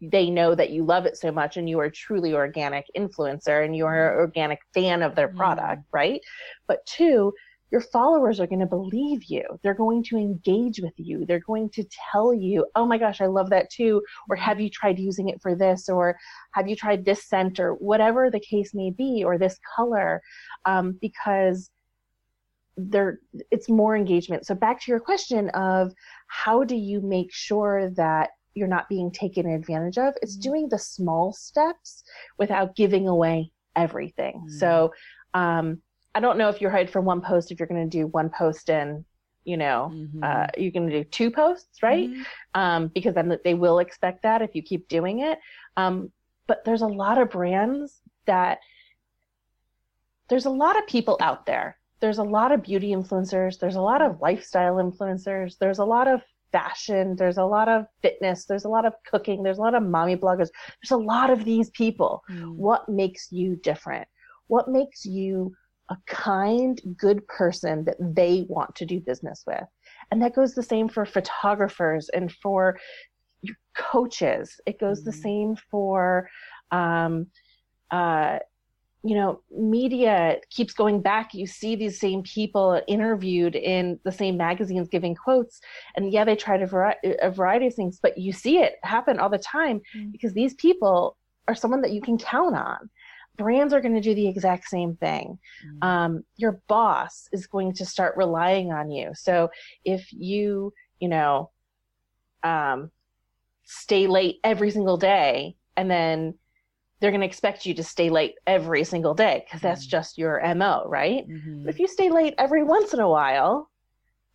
they 0.00 0.30
know 0.30 0.54
that 0.54 0.70
you 0.70 0.84
love 0.84 1.06
it 1.06 1.16
so 1.16 1.30
much 1.30 1.56
and 1.56 1.68
you 1.68 1.78
are 1.78 1.84
a 1.84 1.90
truly 1.90 2.34
organic 2.34 2.86
influencer 2.96 3.64
and 3.64 3.76
you 3.76 3.86
are 3.86 4.12
an 4.12 4.18
organic 4.18 4.60
fan 4.72 5.02
of 5.02 5.14
their 5.14 5.28
product, 5.28 5.82
right? 5.92 6.20
But 6.66 6.84
two, 6.86 7.32
your 7.74 7.80
followers 7.80 8.38
are 8.38 8.46
going 8.46 8.60
to 8.60 8.66
believe 8.66 9.24
you. 9.24 9.42
They're 9.64 9.74
going 9.74 10.04
to 10.04 10.16
engage 10.16 10.78
with 10.80 10.92
you. 10.96 11.26
They're 11.26 11.40
going 11.40 11.70
to 11.70 11.84
tell 12.12 12.32
you, 12.32 12.64
oh 12.76 12.86
my 12.86 12.98
gosh, 12.98 13.20
I 13.20 13.26
love 13.26 13.50
that 13.50 13.68
too. 13.68 14.00
Or 14.30 14.36
have 14.36 14.60
you 14.60 14.70
tried 14.70 15.00
using 15.00 15.28
it 15.28 15.42
for 15.42 15.56
this? 15.56 15.88
Or 15.88 16.16
have 16.52 16.68
you 16.68 16.76
tried 16.76 17.04
this 17.04 17.24
scent 17.24 17.58
or 17.58 17.74
whatever 17.74 18.30
the 18.30 18.38
case 18.38 18.74
may 18.74 18.90
be, 18.90 19.24
or 19.26 19.38
this 19.38 19.58
color? 19.74 20.22
Um, 20.64 20.96
because 21.00 21.68
there 22.76 23.18
it's 23.50 23.68
more 23.68 23.96
engagement. 23.96 24.46
So 24.46 24.54
back 24.54 24.80
to 24.82 24.92
your 24.92 25.00
question 25.00 25.48
of 25.48 25.92
how 26.28 26.62
do 26.62 26.76
you 26.76 27.00
make 27.00 27.32
sure 27.32 27.90
that 27.96 28.30
you're 28.54 28.68
not 28.68 28.88
being 28.88 29.10
taken 29.10 29.50
advantage 29.50 29.98
of? 29.98 30.14
It's 30.22 30.36
mm-hmm. 30.36 30.48
doing 30.48 30.68
the 30.68 30.78
small 30.78 31.32
steps 31.32 32.04
without 32.38 32.76
giving 32.76 33.08
away 33.08 33.50
everything. 33.74 34.36
Mm-hmm. 34.36 34.58
So 34.58 34.92
um, 35.34 35.82
I 36.14 36.20
don't 36.20 36.38
know 36.38 36.48
if 36.48 36.60
you're 36.60 36.70
hired 36.70 36.90
for 36.90 37.00
one 37.00 37.20
post 37.20 37.50
if 37.50 37.58
you're 37.58 37.66
going 37.66 37.88
to 37.88 37.98
do 37.98 38.06
one 38.06 38.30
post 38.30 38.70
and 38.70 39.04
you 39.44 39.56
know 39.56 39.90
mm-hmm. 39.92 40.22
uh, 40.22 40.46
you're 40.56 40.72
going 40.72 40.88
to 40.88 41.02
do 41.02 41.04
two 41.04 41.30
posts 41.30 41.82
right? 41.82 42.08
Mm-hmm. 42.08 42.60
um, 42.60 42.88
because 42.88 43.14
then 43.14 43.36
they 43.44 43.54
will 43.54 43.78
expect 43.78 44.22
that 44.22 44.42
if 44.42 44.54
you 44.54 44.62
keep 44.62 44.88
doing 44.88 45.20
it. 45.20 45.38
Um, 45.76 46.12
but 46.46 46.64
there's 46.64 46.82
a 46.82 46.86
lot 46.86 47.18
of 47.18 47.30
brands 47.30 48.00
that 48.26 48.58
there's 50.28 50.46
a 50.46 50.50
lot 50.50 50.78
of 50.78 50.86
people 50.86 51.16
out 51.20 51.46
there. 51.46 51.78
There's 52.00 52.18
a 52.18 52.22
lot 52.22 52.52
of 52.52 52.62
beauty 52.62 52.90
influencers. 52.90 53.58
There's 53.58 53.76
a 53.76 53.80
lot 53.80 54.02
of 54.02 54.20
lifestyle 54.20 54.74
influencers. 54.74 55.56
There's 55.58 55.78
a 55.78 55.84
lot 55.84 56.08
of 56.08 56.22
fashion. 56.52 57.16
There's 57.16 57.38
a 57.38 57.44
lot 57.44 57.68
of 57.68 57.86
fitness. 58.02 58.44
There's 58.44 58.64
a 58.64 58.68
lot 58.68 58.84
of 58.84 58.92
cooking. 59.10 59.42
There's 59.42 59.58
a 59.58 59.62
lot 59.62 59.74
of 59.74 59.82
mommy 59.82 60.16
bloggers. 60.16 60.50
There's 60.82 60.92
a 60.92 60.96
lot 60.96 61.30
of 61.30 61.44
these 61.44 61.70
people. 61.70 62.22
Mm. 62.30 62.54
what 62.54 62.88
makes 62.88 63.32
you 63.32 63.56
different? 63.56 64.06
What 64.46 64.68
makes 64.68 65.04
you 65.04 65.54
a 65.90 65.96
kind, 66.06 66.80
good 66.96 67.26
person 67.28 67.84
that 67.84 67.96
they 68.00 68.46
want 68.48 68.74
to 68.76 68.86
do 68.86 69.00
business 69.00 69.44
with. 69.46 69.64
And 70.10 70.22
that 70.22 70.34
goes 70.34 70.54
the 70.54 70.62
same 70.62 70.88
for 70.88 71.04
photographers 71.04 72.08
and 72.10 72.32
for 72.32 72.78
coaches. 73.76 74.60
It 74.66 74.80
goes 74.80 75.00
mm-hmm. 75.00 75.10
the 75.10 75.16
same 75.16 75.56
for, 75.70 76.30
um, 76.70 77.26
uh, 77.90 78.38
you 79.02 79.14
know, 79.14 79.42
media 79.50 80.38
keeps 80.48 80.72
going 80.72 81.02
back. 81.02 81.34
You 81.34 81.46
see 81.46 81.76
these 81.76 82.00
same 82.00 82.22
people 82.22 82.80
interviewed 82.88 83.54
in 83.54 84.00
the 84.04 84.12
same 84.12 84.38
magazines 84.38 84.88
giving 84.88 85.14
quotes. 85.14 85.60
And 85.94 86.10
yeah, 86.10 86.24
they 86.24 86.36
tried 86.36 86.62
a, 86.62 86.66
vari- 86.66 87.16
a 87.20 87.30
variety 87.30 87.66
of 87.66 87.74
things, 87.74 87.98
but 88.02 88.16
you 88.16 88.32
see 88.32 88.58
it 88.58 88.76
happen 88.82 89.18
all 89.18 89.28
the 89.28 89.38
time 89.38 89.82
mm-hmm. 89.94 90.10
because 90.10 90.32
these 90.32 90.54
people 90.54 91.18
are 91.46 91.54
someone 91.54 91.82
that 91.82 91.92
you 91.92 92.00
can 92.00 92.16
count 92.16 92.56
on 92.56 92.88
brands 93.36 93.72
are 93.72 93.80
going 93.80 93.94
to 93.94 94.00
do 94.00 94.14
the 94.14 94.28
exact 94.28 94.68
same 94.68 94.96
thing. 94.96 95.38
Mm-hmm. 95.66 95.88
Um, 95.88 96.24
your 96.36 96.60
boss 96.68 97.28
is 97.32 97.46
going 97.46 97.72
to 97.74 97.86
start 97.86 98.16
relying 98.16 98.72
on 98.72 98.90
you. 98.90 99.12
So 99.14 99.50
if 99.84 100.12
you, 100.12 100.72
you 101.00 101.08
know, 101.08 101.50
um, 102.42 102.90
stay 103.64 104.06
late 104.06 104.36
every 104.44 104.70
single 104.70 104.96
day 104.96 105.56
and 105.76 105.90
then 105.90 106.34
they're 107.00 107.10
going 107.10 107.20
to 107.20 107.26
expect 107.26 107.66
you 107.66 107.74
to 107.74 107.84
stay 107.84 108.08
late 108.08 108.34
every 108.46 108.84
single 108.84 109.14
day 109.14 109.44
because 109.44 109.60
that's 109.60 109.82
mm-hmm. 109.82 109.90
just 109.90 110.16
your 110.16 110.40
MO, 110.54 110.84
right? 110.86 111.28
Mm-hmm. 111.28 111.64
But 111.64 111.74
if 111.74 111.80
you 111.80 111.88
stay 111.88 112.10
late 112.10 112.34
every 112.38 112.62
once 112.62 112.94
in 112.94 113.00
a 113.00 113.08
while, 113.08 113.70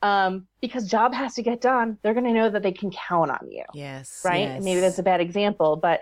um, 0.01 0.47
because 0.61 0.87
job 0.87 1.13
has 1.13 1.33
to 1.35 1.41
get 1.41 1.61
done, 1.61 1.97
they're 2.01 2.13
going 2.13 2.25
to 2.25 2.33
know 2.33 2.49
that 2.49 2.63
they 2.63 2.71
can 2.71 2.91
count 2.91 3.31
on 3.31 3.49
you. 3.49 3.63
Yes. 3.73 4.21
Right. 4.23 4.41
Yes. 4.41 4.63
Maybe 4.63 4.79
that's 4.79 4.99
a 4.99 5.03
bad 5.03 5.21
example, 5.21 5.77
but 5.77 6.01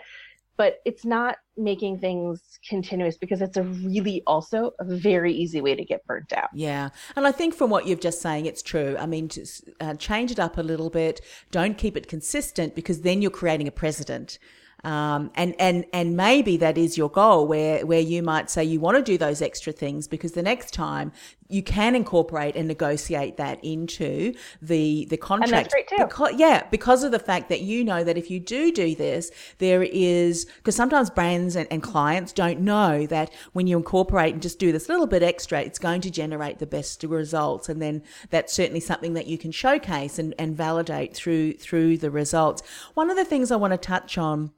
but 0.56 0.80
it's 0.86 1.06
not 1.06 1.38
making 1.58 2.00
things 2.00 2.60
continuous 2.68 3.18
because 3.18 3.42
it's 3.42 3.58
a 3.58 3.64
really 3.64 4.22
also 4.28 4.74
a 4.80 4.86
very 4.86 5.34
easy 5.34 5.62
way 5.62 5.76
to 5.76 5.84
get 5.84 6.06
burnt 6.06 6.34
out. 6.34 6.50
Yeah. 6.54 6.90
And 7.16 7.26
I 7.28 7.32
think 7.32 7.56
from 7.56 7.70
what 7.70 7.88
you've 7.88 8.00
just 8.00 8.22
saying, 8.22 8.46
it's 8.46 8.62
true. 8.62 8.96
I 9.00 9.06
mean, 9.06 9.30
uh, 9.80 9.96
change 9.96 10.32
it 10.32 10.40
up 10.40 10.58
a 10.58 10.62
little 10.62 10.90
bit. 10.90 11.22
Don't 11.52 11.78
keep 11.78 11.98
it 11.98 12.08
consistent 12.08 12.76
because 12.76 13.02
then 13.02 13.22
you're 13.22 13.32
creating 13.32 13.68
a 13.68 13.72
precedent. 13.72 14.40
Um, 14.84 15.32
and, 15.36 15.56
and, 15.60 15.86
and 15.92 16.16
maybe 16.16 16.56
that 16.58 16.78
is 16.78 16.98
your 16.98 17.10
goal 17.10 17.48
where, 17.48 17.86
where 17.86 18.00
you 18.00 18.22
might 18.22 18.50
say 18.50 18.64
you 18.64 18.80
want 18.80 18.98
to 18.98 19.04
do 19.04 19.18
those 19.18 19.42
extra 19.42 19.74
things 19.74 20.08
because 20.08 20.34
the 20.34 20.44
next 20.44 20.74
time 20.74 21.12
you 21.50 21.64
can 21.64 21.96
incorporate 21.96 22.56
and 22.56 22.68
negotiate 22.68 23.38
that 23.38 23.64
into 23.64 24.34
the, 24.62 25.06
the 25.10 25.18
contract. 25.18 25.52
And 25.52 25.66
that's 25.66 25.74
great 25.74 25.88
too. 25.88 25.98
Because, 25.98 26.34
yeah, 26.36 26.68
because 26.70 27.04
of 27.04 27.12
the 27.12 27.20
fact 27.20 27.50
that 27.50 27.62
you 27.62 27.84
know 27.84 28.04
that 28.04 28.18
if 28.18 28.30
you 28.30 28.40
do 28.40 28.72
do 28.72 28.96
this, 28.96 29.32
there 29.60 29.84
is, 29.84 30.46
because 30.58 30.76
sometimes 30.76 31.10
brands 31.10 31.56
and, 31.56 31.68
and 31.72 31.82
clients 31.82 32.34
don't 32.34 32.60
know 32.60 33.06
that 33.08 33.32
when 33.54 33.68
you 33.68 33.78
incorporate 33.78 34.34
and 34.34 34.42
just 34.42 34.60
do 34.60 34.72
this 34.72 34.90
little 34.90 35.08
bit 35.08 35.24
extra, 35.24 35.62
it's 35.62 35.80
going 35.80 36.02
to 36.02 36.12
generate 36.12 36.60
the 36.60 36.66
best 36.66 37.04
results. 37.04 37.70
And 37.70 37.82
then 37.82 38.04
that's 38.30 38.54
certainly 38.54 38.82
something 38.82 39.14
that 39.14 39.28
you 39.28 39.38
can 39.38 39.52
showcase 39.52 40.20
and, 40.20 40.34
and 40.38 40.56
validate 40.56 41.16
through, 41.16 41.54
through 41.54 41.98
the 41.98 42.12
results. 42.12 42.62
One 42.94 43.10
of 43.10 43.16
the 43.16 43.26
things 43.26 43.52
I 43.52 43.56
want 43.56 43.72
to 43.72 43.78
touch 43.78 44.18
on 44.18 44.52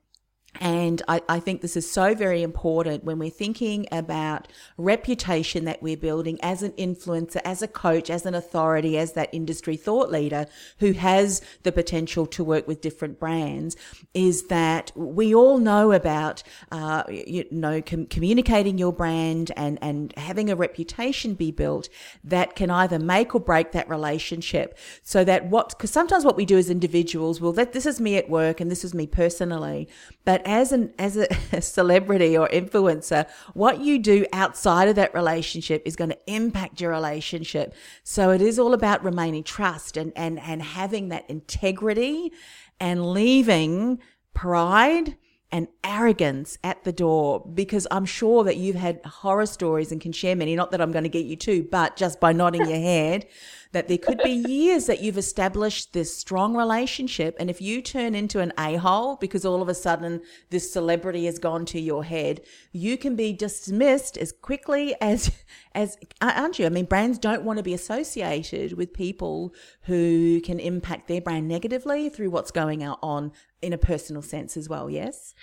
And 0.55 1.01
I, 1.07 1.21
I, 1.29 1.39
think 1.39 1.61
this 1.61 1.77
is 1.77 1.89
so 1.89 2.15
very 2.15 2.41
important 2.41 3.03
when 3.03 3.19
we're 3.19 3.29
thinking 3.29 3.85
about 3.91 4.47
reputation 4.77 5.65
that 5.65 5.81
we're 5.81 5.95
building 5.95 6.39
as 6.41 6.63
an 6.63 6.71
influencer, 6.71 7.39
as 7.45 7.61
a 7.61 7.67
coach, 7.67 8.09
as 8.09 8.25
an 8.25 8.33
authority, 8.33 8.97
as 8.97 9.13
that 9.13 9.29
industry 9.31 9.77
thought 9.77 10.09
leader 10.09 10.47
who 10.79 10.93
has 10.93 11.41
the 11.63 11.71
potential 11.71 12.25
to 12.25 12.43
work 12.43 12.67
with 12.67 12.81
different 12.81 13.19
brands. 13.19 13.77
Is 14.15 14.47
that 14.47 14.91
we 14.95 15.35
all 15.35 15.59
know 15.59 15.91
about, 15.91 16.41
uh, 16.71 17.03
you 17.09 17.45
know, 17.51 17.81
com- 17.81 18.07
communicating 18.07 18.77
your 18.79 18.91
brand 18.91 19.51
and 19.55 19.77
and 19.83 20.13
having 20.17 20.49
a 20.49 20.55
reputation 20.55 21.35
be 21.35 21.51
built 21.51 21.89
that 22.23 22.55
can 22.55 22.71
either 22.71 22.97
make 22.97 23.35
or 23.35 23.39
break 23.39 23.71
that 23.73 23.87
relationship. 23.87 24.77
So 25.03 25.23
that 25.25 25.45
what 25.45 25.69
because 25.69 25.91
sometimes 25.91 26.25
what 26.25 26.35
we 26.35 26.45
do 26.45 26.57
as 26.57 26.71
individuals, 26.71 27.39
well, 27.39 27.53
that 27.53 27.73
this 27.73 27.85
is 27.85 28.01
me 28.01 28.17
at 28.17 28.29
work 28.29 28.59
and 28.59 28.71
this 28.71 28.83
is 28.83 28.95
me 28.95 29.05
personally, 29.05 29.87
but 30.25 30.38
but 30.39 30.47
as 30.49 30.71
an 30.71 30.93
as 30.97 31.17
a 31.17 31.27
celebrity 31.61 32.37
or 32.37 32.47
influencer, 32.49 33.27
what 33.53 33.81
you 33.81 33.99
do 33.99 34.25
outside 34.31 34.87
of 34.87 34.95
that 34.95 35.13
relationship 35.13 35.81
is 35.85 35.95
going 35.95 36.11
to 36.11 36.17
impact 36.27 36.79
your 36.79 36.91
relationship. 36.91 37.73
So 38.03 38.31
it 38.31 38.41
is 38.41 38.57
all 38.57 38.73
about 38.73 39.03
remaining 39.03 39.43
trust 39.43 39.97
and 39.97 40.13
and 40.15 40.39
and 40.39 40.61
having 40.61 41.09
that 41.09 41.29
integrity 41.29 42.31
and 42.79 43.11
leaving 43.11 43.99
pride 44.33 45.17
and 45.51 45.67
arrogance 45.83 46.57
at 46.63 46.83
the 46.83 46.91
door 46.91 47.45
because 47.53 47.87
I'm 47.89 48.05
sure 48.05 48.43
that 48.43 48.57
you've 48.57 48.75
had 48.75 49.03
horror 49.03 49.47
stories 49.47 49.91
and 49.91 49.99
can 49.99 50.11
share 50.11 50.35
many. 50.35 50.55
Not 50.55 50.71
that 50.71 50.79
I'm 50.79 50.91
going 50.91 51.03
to 51.03 51.09
get 51.09 51.25
you 51.25 51.35
to, 51.37 51.63
but 51.63 51.97
just 51.97 52.19
by 52.19 52.31
nodding 52.31 52.67
your 52.69 52.79
head, 52.93 53.25
that 53.71 53.87
there 53.87 53.97
could 53.97 54.19
be 54.23 54.31
years 54.31 54.87
that 54.87 55.01
you've 55.01 55.17
established 55.17 55.93
this 55.93 56.15
strong 56.15 56.55
relationship. 56.55 57.35
And 57.39 57.49
if 57.49 57.61
you 57.61 57.81
turn 57.81 58.15
into 58.15 58.39
an 58.39 58.51
a 58.57 58.77
hole 58.77 59.15
because 59.17 59.45
all 59.45 59.61
of 59.61 59.69
a 59.69 59.75
sudden 59.75 60.21
this 60.49 60.71
celebrity 60.71 61.25
has 61.25 61.37
gone 61.37 61.65
to 61.65 61.79
your 61.79 62.03
head, 62.03 62.41
you 62.71 62.97
can 62.97 63.15
be 63.15 63.31
dismissed 63.31 64.17
as 64.17 64.31
quickly 64.31 64.95
as, 65.01 65.31
as, 65.75 65.97
aren't 66.19 66.57
you? 66.57 66.65
I 66.65 66.69
mean, 66.69 66.85
brands 66.85 67.19
don't 67.19 67.43
want 67.43 67.57
to 67.57 67.63
be 67.63 67.73
associated 67.73 68.73
with 68.73 68.91
people 68.91 69.53
who 69.83 70.41
can 70.41 70.59
impact 70.59 71.07
their 71.07 71.21
brand 71.21 71.47
negatively 71.47 72.09
through 72.09 72.31
what's 72.31 72.51
going 72.51 72.83
on 72.83 73.31
in 73.61 73.73
a 73.73 73.77
personal 73.77 74.23
sense 74.23 74.57
as 74.57 74.67
well. 74.67 74.89
Yes. 74.89 75.35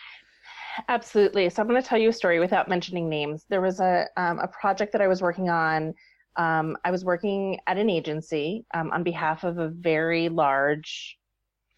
Absolutely. 0.89 1.49
So 1.49 1.62
I'm 1.62 1.68
going 1.68 1.81
to 1.81 1.89
tell 1.89 1.99
you 1.99 2.11
a 2.11 2.12
story 2.12 2.39
without 2.39 2.68
mentioning 2.68 3.09
names. 3.09 3.47
There 3.49 3.61
was 3.61 3.81
a 3.81 4.09
um, 4.16 4.39
a 4.41 4.49
project 4.49 4.93
that 4.93 5.01
I 5.01 5.09
was 5.09 5.22
working 5.22 5.49
on 5.49 5.95
um, 6.37 6.76
I 6.84 6.91
was 6.91 7.05
working 7.05 7.59
at 7.66 7.78
an 7.78 7.89
agency 7.91 8.64
um, 8.74 8.91
on 8.91 9.03
behalf 9.03 9.45
of 9.45 9.59
a 9.59 9.68
very 9.68 10.28
large 10.28 11.18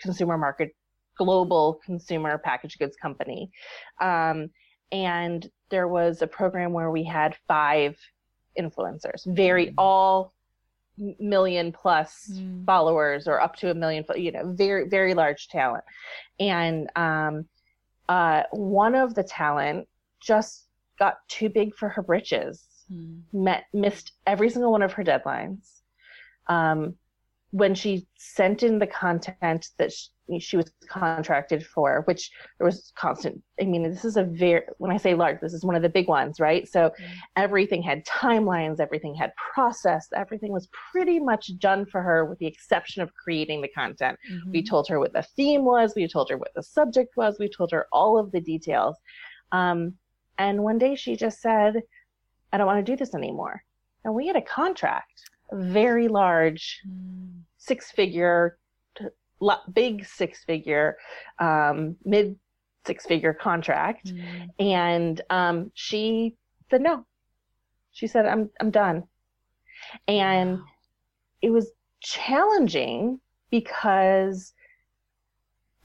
consumer 0.00 0.36
market, 0.36 0.74
global 1.16 1.80
consumer 1.84 2.38
packaged 2.38 2.78
goods 2.78 2.96
company. 2.96 3.50
Um, 4.00 4.50
and 4.90 5.48
there 5.70 5.88
was 5.88 6.22
a 6.22 6.26
program 6.26 6.72
where 6.72 6.90
we 6.90 7.04
had 7.04 7.36
five 7.46 7.96
influencers, 8.58 9.24
very 9.26 9.66
mm. 9.68 9.74
all 9.78 10.32
million 11.20 11.70
plus 11.70 12.30
mm. 12.32 12.64
followers 12.66 13.28
or 13.28 13.40
up 13.40 13.54
to 13.56 13.70
a 13.70 13.74
million, 13.74 14.04
you 14.16 14.32
know, 14.32 14.52
very, 14.52 14.88
very 14.88 15.14
large 15.14 15.48
talent. 15.48 15.84
And 16.40 16.88
um, 16.96 17.46
uh, 18.08 18.42
one 18.50 18.94
of 18.94 19.14
the 19.14 19.22
talent 19.22 19.86
just 20.20 20.66
got 20.98 21.18
too 21.28 21.48
big 21.48 21.74
for 21.74 21.88
her 21.88 22.02
britches 22.02 22.67
mm. 22.92 23.20
met 23.32 23.64
missed 23.72 24.12
every 24.26 24.50
single 24.50 24.72
one 24.72 24.82
of 24.82 24.92
her 24.92 25.04
deadlines. 25.04 25.80
Um, 26.46 26.94
when 27.50 27.74
she 27.74 28.06
sent 28.16 28.62
in 28.62 28.78
the 28.78 28.86
content 28.86 29.68
that 29.78 29.90
she, 29.90 30.38
she, 30.38 30.56
was 30.58 30.70
contracted 30.86 31.64
for, 31.64 32.02
which 32.04 32.30
there 32.58 32.66
was 32.66 32.92
constant. 32.94 33.42
I 33.58 33.64
mean, 33.64 33.82
this 33.82 34.04
is 34.04 34.18
a 34.18 34.24
very 34.24 34.62
when 34.76 34.90
I 34.90 34.98
say 34.98 35.14
large, 35.14 35.40
this 35.40 35.54
is 35.54 35.64
one 35.64 35.74
of 35.74 35.80
the 35.80 35.88
big 35.88 36.08
ones, 36.08 36.40
right? 36.40 36.68
So 36.68 36.90
mm. 36.90 37.08
everything 37.36 37.82
had 37.82 38.04
timelines, 38.04 38.80
everything 38.80 39.14
had 39.14 39.32
process, 39.54 40.08
everything 40.14 40.52
was 40.52 40.68
pretty 40.92 41.18
much 41.18 41.58
done 41.58 41.86
for 41.86 42.02
her, 42.02 42.26
with 42.26 42.38
the 42.38 42.46
exception 42.46 43.02
of 43.02 43.14
creating 43.14 43.62
the 43.62 43.68
content. 43.68 44.18
Mm-hmm. 44.30 44.50
We 44.50 44.62
told 44.62 44.86
her 44.88 44.98
what 44.98 45.14
the 45.14 45.22
theme 45.22 45.64
was, 45.64 45.94
we 45.96 46.06
told 46.06 46.28
her 46.28 46.36
what 46.36 46.52
the 46.54 46.62
subject 46.62 47.16
was, 47.16 47.38
we 47.38 47.48
told 47.48 47.70
her 47.72 47.86
all 47.92 48.18
of 48.18 48.30
the 48.30 48.40
details. 48.40 48.96
Um, 49.52 49.94
and 50.36 50.62
one 50.62 50.78
day 50.78 50.94
she 50.94 51.16
just 51.16 51.40
said, 51.40 51.82
I 52.52 52.58
don't 52.58 52.66
want 52.66 52.84
to 52.84 52.92
do 52.92 52.96
this 52.96 53.14
anymore. 53.14 53.62
And 54.04 54.14
we 54.14 54.26
had 54.26 54.36
a 54.36 54.42
contract, 54.42 55.22
a 55.50 55.56
very 55.56 56.08
large, 56.08 56.80
mm. 56.88 57.40
six 57.58 57.90
figure, 57.90 58.58
big 59.72 60.06
six 60.06 60.44
figure, 60.44 60.96
um, 61.38 61.96
mid 62.04 62.36
six 62.86 63.06
figure 63.06 63.34
contract. 63.34 64.06
Mm. 64.06 64.48
And 64.58 65.20
um, 65.30 65.70
she 65.74 66.36
said 66.70 66.80
no. 66.80 67.04
She 67.92 68.06
said, 68.06 68.26
I'm, 68.26 68.50
I'm 68.60 68.70
done. 68.70 69.04
And 70.06 70.58
wow. 70.58 70.64
it 71.42 71.50
was 71.50 71.70
challenging 72.00 73.20
because 73.50 74.54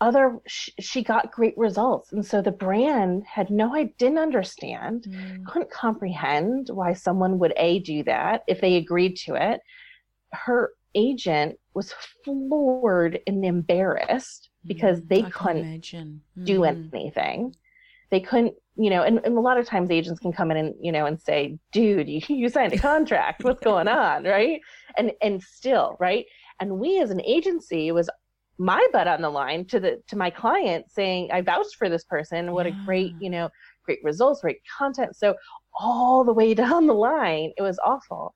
other 0.03 0.39
she 0.47 1.01
got 1.01 1.31
great 1.31 1.57
results. 1.57 2.11
And 2.11 2.25
so 2.25 2.41
the 2.41 2.51
brand 2.51 3.23
had 3.25 3.49
no 3.49 3.73
i 3.73 3.85
didn't 3.97 4.17
understand 4.17 5.07
mm. 5.09 5.45
couldn't 5.45 5.71
comprehend 5.71 6.69
why 6.71 6.93
someone 6.93 7.39
would 7.39 7.53
a 7.55 7.79
do 7.79 8.03
that 8.03 8.43
if 8.47 8.59
they 8.59 8.75
agreed 8.75 9.15
to 9.25 9.35
it. 9.35 9.61
Her 10.33 10.71
agent 10.93 11.57
was 11.73 11.93
floored 12.23 13.19
and 13.25 13.45
embarrassed 13.45 14.49
because 14.65 14.99
mm. 14.99 15.07
they 15.07 15.23
I 15.23 15.29
couldn't 15.29 15.81
mm. 15.81 16.19
do 16.43 16.65
anything. 16.65 17.55
They 18.11 18.19
couldn't 18.19 18.55
you 18.75 18.89
know 18.89 19.03
and, 19.03 19.21
and 19.23 19.37
a 19.37 19.41
lot 19.41 19.57
of 19.57 19.65
times 19.65 19.89
agents 19.91 20.19
can 20.19 20.33
come 20.33 20.51
in 20.51 20.57
and 20.57 20.75
you 20.81 20.91
know 20.91 21.05
and 21.05 21.21
say 21.21 21.59
dude 21.71 22.09
you, 22.13 22.19
you 22.27 22.49
signed 22.49 22.73
a 22.73 22.77
contract. 22.77 23.43
What's 23.43 23.63
going 23.63 23.87
on? 23.87 24.25
Right? 24.25 24.59
And 24.97 25.13
and 25.21 25.41
still 25.41 25.95
right? 25.99 26.25
And 26.59 26.79
we 26.79 26.99
as 26.99 27.09
an 27.09 27.21
agency 27.21 27.91
was 27.91 28.09
my 28.57 28.85
butt 28.91 29.07
on 29.07 29.21
the 29.21 29.29
line 29.29 29.65
to 29.65 29.79
the 29.79 30.01
to 30.07 30.15
my 30.15 30.29
client 30.29 30.85
saying 30.89 31.29
i 31.31 31.41
vouched 31.41 31.75
for 31.75 31.89
this 31.89 32.03
person 32.03 32.51
what 32.51 32.65
yeah. 32.65 32.71
a 32.71 32.85
great 32.85 33.13
you 33.19 33.29
know 33.29 33.49
great 33.83 33.99
results 34.03 34.41
great 34.41 34.59
content 34.77 35.15
so 35.15 35.35
all 35.79 36.23
the 36.23 36.33
way 36.33 36.53
down 36.63 36.87
the 36.87 36.93
line 36.93 37.51
it 37.57 37.61
was 37.61 37.79
awful 37.83 38.33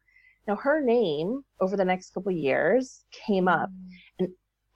now 0.47 0.55
her 0.55 0.81
name 0.81 1.41
over 1.61 1.77
the 1.77 1.85
next 1.85 2.11
couple 2.11 2.31
years 2.31 3.03
came 3.11 3.47
up 3.47 3.69
mm. 3.69 3.93
and 4.19 4.29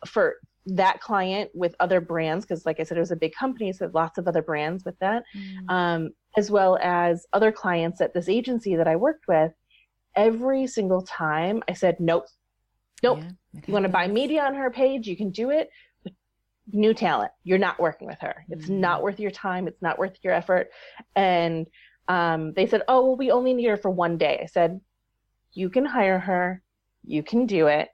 for 0.05 0.35
that 0.67 0.99
client 0.99 1.49
with 1.55 1.75
other 1.79 1.99
brands 1.99 2.45
because 2.45 2.65
like 2.65 2.79
i 2.79 2.83
said 2.83 2.97
it 2.97 3.01
was 3.01 3.11
a 3.11 3.15
big 3.15 3.33
company 3.33 3.73
so 3.73 3.89
lots 3.93 4.19
of 4.19 4.27
other 4.27 4.43
brands 4.43 4.85
with 4.85 4.97
that 4.99 5.23
mm. 5.35 5.69
um, 5.69 6.11
as 6.37 6.51
well 6.51 6.77
as 6.83 7.25
other 7.33 7.51
clients 7.51 7.99
at 7.99 8.13
this 8.13 8.29
agency 8.29 8.75
that 8.75 8.87
i 8.87 8.95
worked 8.95 9.27
with 9.27 9.51
every 10.15 10.67
single 10.67 11.01
time 11.01 11.63
i 11.67 11.73
said 11.73 11.95
nope 11.99 12.25
nope 13.03 13.19
yeah 13.21 13.31
you 13.67 13.73
want 13.73 13.83
to 13.83 13.89
buy 13.89 14.07
media 14.07 14.43
on 14.43 14.55
her 14.55 14.71
page, 14.71 15.07
you 15.07 15.17
can 15.17 15.29
do 15.31 15.49
it. 15.49 15.69
New 16.71 16.93
talent, 16.93 17.31
you're 17.43 17.57
not 17.57 17.79
working 17.79 18.07
with 18.07 18.19
her. 18.21 18.45
It's 18.49 18.65
mm-hmm. 18.65 18.79
not 18.79 19.03
worth 19.03 19.19
your 19.19 19.31
time. 19.31 19.67
It's 19.67 19.81
not 19.81 19.99
worth 19.99 20.17
your 20.23 20.33
effort. 20.33 20.69
And 21.15 21.67
um, 22.07 22.53
they 22.53 22.65
said, 22.65 22.83
oh, 22.87 23.07
well, 23.07 23.17
we 23.17 23.31
only 23.31 23.53
need 23.53 23.67
her 23.67 23.77
for 23.77 23.91
one 23.91 24.17
day. 24.17 24.39
I 24.41 24.45
said, 24.45 24.79
you 25.53 25.69
can 25.69 25.85
hire 25.85 26.19
her, 26.19 26.61
you 27.03 27.23
can 27.23 27.45
do 27.45 27.67
it, 27.67 27.89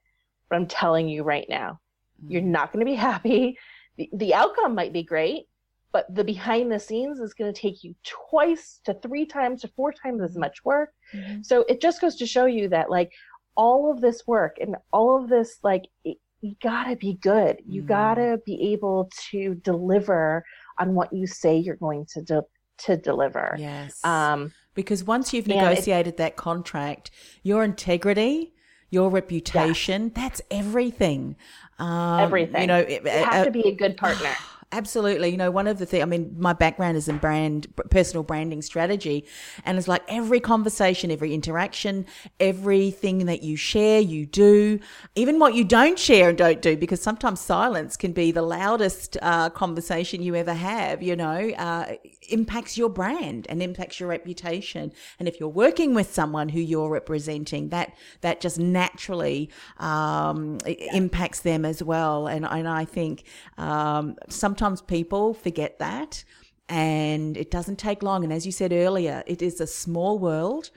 but 0.49 0.57
I'm 0.57 0.67
telling 0.67 1.09
you 1.09 1.23
right 1.23 1.47
now, 1.49 1.79
mm-hmm. 2.21 2.31
you're 2.31 2.41
not 2.41 2.71
going 2.71 2.85
to 2.85 2.89
be 2.89 2.95
happy. 2.95 3.57
The, 3.97 4.09
the 4.13 4.33
outcome 4.35 4.75
might 4.75 4.93
be 4.93 5.01
great, 5.01 5.45
but 5.91 6.13
the 6.13 6.23
behind 6.23 6.71
the 6.71 6.79
scenes 6.79 7.19
is 7.19 7.33
going 7.33 7.51
to 7.51 7.59
take 7.59 7.83
you 7.83 7.95
twice 8.03 8.79
to 8.83 8.93
three 8.93 9.25
times 9.25 9.61
to 9.61 9.69
four 9.69 9.91
times 9.91 10.21
as 10.21 10.37
much 10.37 10.63
work. 10.63 10.93
Mm-hmm. 11.15 11.41
So 11.41 11.65
it 11.67 11.81
just 11.81 11.99
goes 11.99 12.15
to 12.17 12.27
show 12.27 12.45
you 12.45 12.69
that, 12.69 12.91
like, 12.91 13.11
all 13.57 13.91
of 13.91 13.99
this 13.99 14.25
work 14.25 14.57
and 14.61 14.77
all 14.93 15.21
of 15.21 15.29
this 15.29 15.57
like 15.63 15.87
it, 16.05 16.17
you 16.41 16.55
gotta 16.61 16.95
be 16.95 17.15
good. 17.15 17.57
You 17.67 17.81
mm. 17.81 17.87
gotta 17.87 18.39
be 18.45 18.71
able 18.71 19.09
to 19.31 19.55
deliver 19.55 20.45
on 20.79 20.93
what 20.93 21.11
you 21.11 21.27
say 21.27 21.57
you're 21.57 21.75
going 21.75 22.05
to 22.13 22.21
do 22.21 22.43
to 22.85 22.95
deliver. 22.95 23.55
Yes. 23.57 24.03
Um 24.05 24.53
because 24.75 25.03
once 25.03 25.33
you've 25.33 25.47
negotiated 25.47 26.13
it, 26.13 26.17
that 26.17 26.35
contract 26.35 27.11
your 27.43 27.63
integrity 27.63 28.53
your 28.89 29.09
reputation 29.09 30.03
yeah. 30.03 30.21
that's 30.21 30.41
everything. 30.49 31.35
Um, 31.79 32.19
everything. 32.19 32.61
you 32.61 32.67
know 32.67 32.79
it, 32.79 33.03
you 33.03 33.09
have 33.09 33.33
uh, 33.41 33.45
to 33.45 33.51
be 33.51 33.67
a 33.67 33.75
good 33.75 33.97
partner 33.97 34.33
Absolutely. 34.73 35.29
You 35.29 35.37
know, 35.37 35.49
one 35.49 35.65
of 35.65 35.79
the 35.79 35.85
things, 35.85 36.03
I 36.03 36.05
mean, 36.05 36.35
my 36.37 36.51
background 36.51 36.97
is 36.97 37.07
in 37.07 37.19
brand, 37.19 37.73
personal 37.89 38.21
branding 38.21 38.61
strategy. 38.61 39.25
And 39.63 39.77
it's 39.77 39.87
like 39.87 40.03
every 40.09 40.41
conversation, 40.41 41.09
every 41.09 41.33
interaction, 41.33 42.05
everything 42.41 43.27
that 43.27 43.43
you 43.43 43.55
share, 43.55 44.01
you 44.01 44.25
do, 44.25 44.81
even 45.15 45.39
what 45.39 45.53
you 45.53 45.63
don't 45.63 45.97
share 45.97 46.27
and 46.27 46.37
don't 46.37 46.61
do, 46.61 46.75
because 46.75 47.01
sometimes 47.01 47.39
silence 47.39 47.95
can 47.95 48.11
be 48.11 48.33
the 48.33 48.41
loudest 48.41 49.15
uh, 49.21 49.49
conversation 49.51 50.21
you 50.21 50.35
ever 50.35 50.53
have, 50.53 51.01
you 51.01 51.15
know, 51.15 51.49
uh, 51.57 51.93
impacts 52.29 52.77
your 52.77 52.89
brand 52.89 53.47
and 53.47 53.63
impacts 53.63 54.01
your 54.01 54.09
reputation. 54.09 54.91
And 55.17 55.29
if 55.29 55.39
you're 55.39 55.47
working 55.47 55.93
with 55.93 56.13
someone 56.13 56.49
who 56.49 56.59
you're 56.59 56.89
representing, 56.89 57.69
that, 57.69 57.93
that 58.19 58.41
just 58.41 58.59
naturally 58.59 59.49
um, 59.77 60.57
impacts 60.65 61.39
them 61.39 61.63
as 61.63 61.81
well. 61.81 62.27
And, 62.27 62.45
and 62.45 62.67
I 62.67 62.83
think 62.83 63.23
um, 63.57 64.17
some 64.27 64.56
sometimes 64.57 64.81
people 64.81 65.35
forget 65.35 65.77
that 65.77 66.23
and 66.67 67.37
it 67.37 67.51
doesn't 67.51 67.77
take 67.77 68.01
long. 68.01 68.23
And 68.23 68.33
as 68.33 68.43
you 68.43 68.51
said 68.51 68.73
earlier, 68.73 69.23
it 69.27 69.43
is 69.43 69.61
a 69.61 69.67
small 69.67 70.17
world 70.17 70.71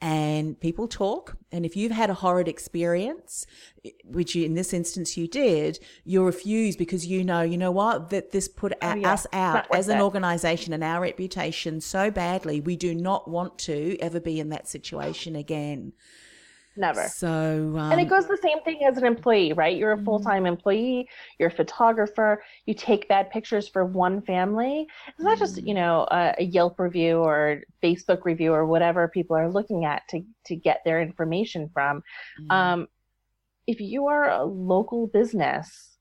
and 0.00 0.58
people 0.58 0.88
talk. 0.88 1.36
And 1.52 1.66
if 1.66 1.76
you've 1.76 1.92
had 1.92 2.08
a 2.08 2.14
horrid 2.14 2.48
experience, 2.48 3.46
which 4.04 4.34
you, 4.34 4.46
in 4.46 4.54
this 4.54 4.72
instance 4.72 5.18
you 5.18 5.28
did, 5.28 5.78
you 6.04 6.24
refuse 6.24 6.76
because 6.76 7.06
you 7.06 7.24
know, 7.24 7.42
you 7.42 7.58
know 7.58 7.70
what, 7.70 8.08
that 8.08 8.30
this 8.30 8.48
put 8.48 8.72
oh, 8.80 8.94
yeah. 8.94 9.12
us 9.12 9.26
out 9.34 9.66
as 9.74 9.88
an 9.88 10.00
organization 10.00 10.72
and 10.72 10.82
our 10.82 11.02
reputation 11.02 11.82
so 11.82 12.10
badly. 12.10 12.62
We 12.62 12.76
do 12.76 12.94
not 12.94 13.28
want 13.28 13.58
to 13.58 13.98
ever 14.00 14.18
be 14.18 14.40
in 14.40 14.48
that 14.48 14.66
situation 14.66 15.36
again. 15.36 15.92
Never. 16.76 17.08
So, 17.08 17.28
um, 17.76 17.92
and 17.92 18.00
it 18.00 18.08
goes 18.08 18.26
the 18.26 18.38
same 18.42 18.60
thing 18.62 18.80
as 18.84 18.98
an 18.98 19.06
employee, 19.06 19.52
right? 19.52 19.76
You're 19.76 19.92
a 19.92 20.02
full 20.02 20.20
time 20.20 20.44
mm-hmm. 20.44 20.46
employee, 20.46 21.08
you're 21.38 21.48
a 21.48 21.52
photographer, 21.52 22.42
you 22.66 22.74
take 22.74 23.08
bad 23.08 23.30
pictures 23.30 23.66
for 23.66 23.84
one 23.84 24.20
family. 24.22 24.86
It's 25.08 25.20
not 25.20 25.38
just, 25.38 25.56
you 25.56 25.72
mm. 25.72 25.76
know, 25.76 26.06
a, 26.10 26.34
a, 26.38 26.44
Yelp 26.44 26.78
review 26.78 27.18
or 27.18 27.62
Facebook 27.82 28.24
review 28.24 28.52
or 28.52 28.66
whatever 28.66 29.08
people 29.08 29.36
are 29.36 29.50
looking 29.50 29.84
at 29.84 30.02
to, 30.10 30.22
to 30.46 30.56
get 30.56 30.82
their 30.84 31.00
information 31.00 31.70
from. 31.72 32.02
Mm. 32.42 32.52
Um, 32.52 32.88
if 33.66 33.80
you 33.80 34.06
are 34.06 34.30
a 34.30 34.44
local 34.44 35.06
business, 35.06 35.95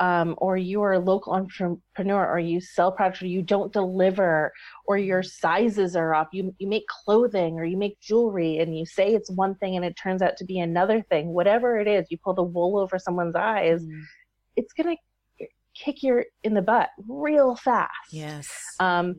um, 0.00 0.34
or 0.38 0.56
you 0.56 0.82
are 0.82 0.92
a 0.92 0.98
local 0.98 1.32
entrepreneur 1.32 2.26
or 2.26 2.38
you 2.38 2.60
sell 2.60 2.92
products 2.92 3.22
or 3.22 3.26
you 3.26 3.42
don't 3.42 3.72
deliver 3.72 4.52
or 4.86 4.98
your 4.98 5.22
sizes 5.22 5.96
are 5.96 6.14
off 6.14 6.28
you, 6.32 6.54
you 6.58 6.68
make 6.68 6.86
clothing 7.04 7.58
or 7.58 7.64
you 7.64 7.76
make 7.76 7.98
jewelry 8.00 8.58
and 8.58 8.76
you 8.76 8.84
say 8.84 9.14
it's 9.14 9.30
one 9.30 9.54
thing 9.56 9.76
and 9.76 9.84
it 9.84 9.96
turns 9.96 10.22
out 10.22 10.36
to 10.36 10.44
be 10.44 10.58
another 10.58 11.02
thing 11.02 11.28
whatever 11.28 11.78
it 11.78 11.88
is 11.88 12.06
you 12.10 12.18
pull 12.22 12.34
the 12.34 12.42
wool 12.42 12.78
over 12.78 12.98
someone's 12.98 13.36
eyes 13.36 13.82
mm. 13.82 14.02
it's 14.56 14.72
going 14.72 14.96
to 14.96 15.46
kick 15.74 16.02
you 16.02 16.22
in 16.42 16.54
the 16.54 16.62
butt 16.62 16.88
real 17.08 17.54
fast 17.56 17.90
yes 18.10 18.48
um, 18.80 19.14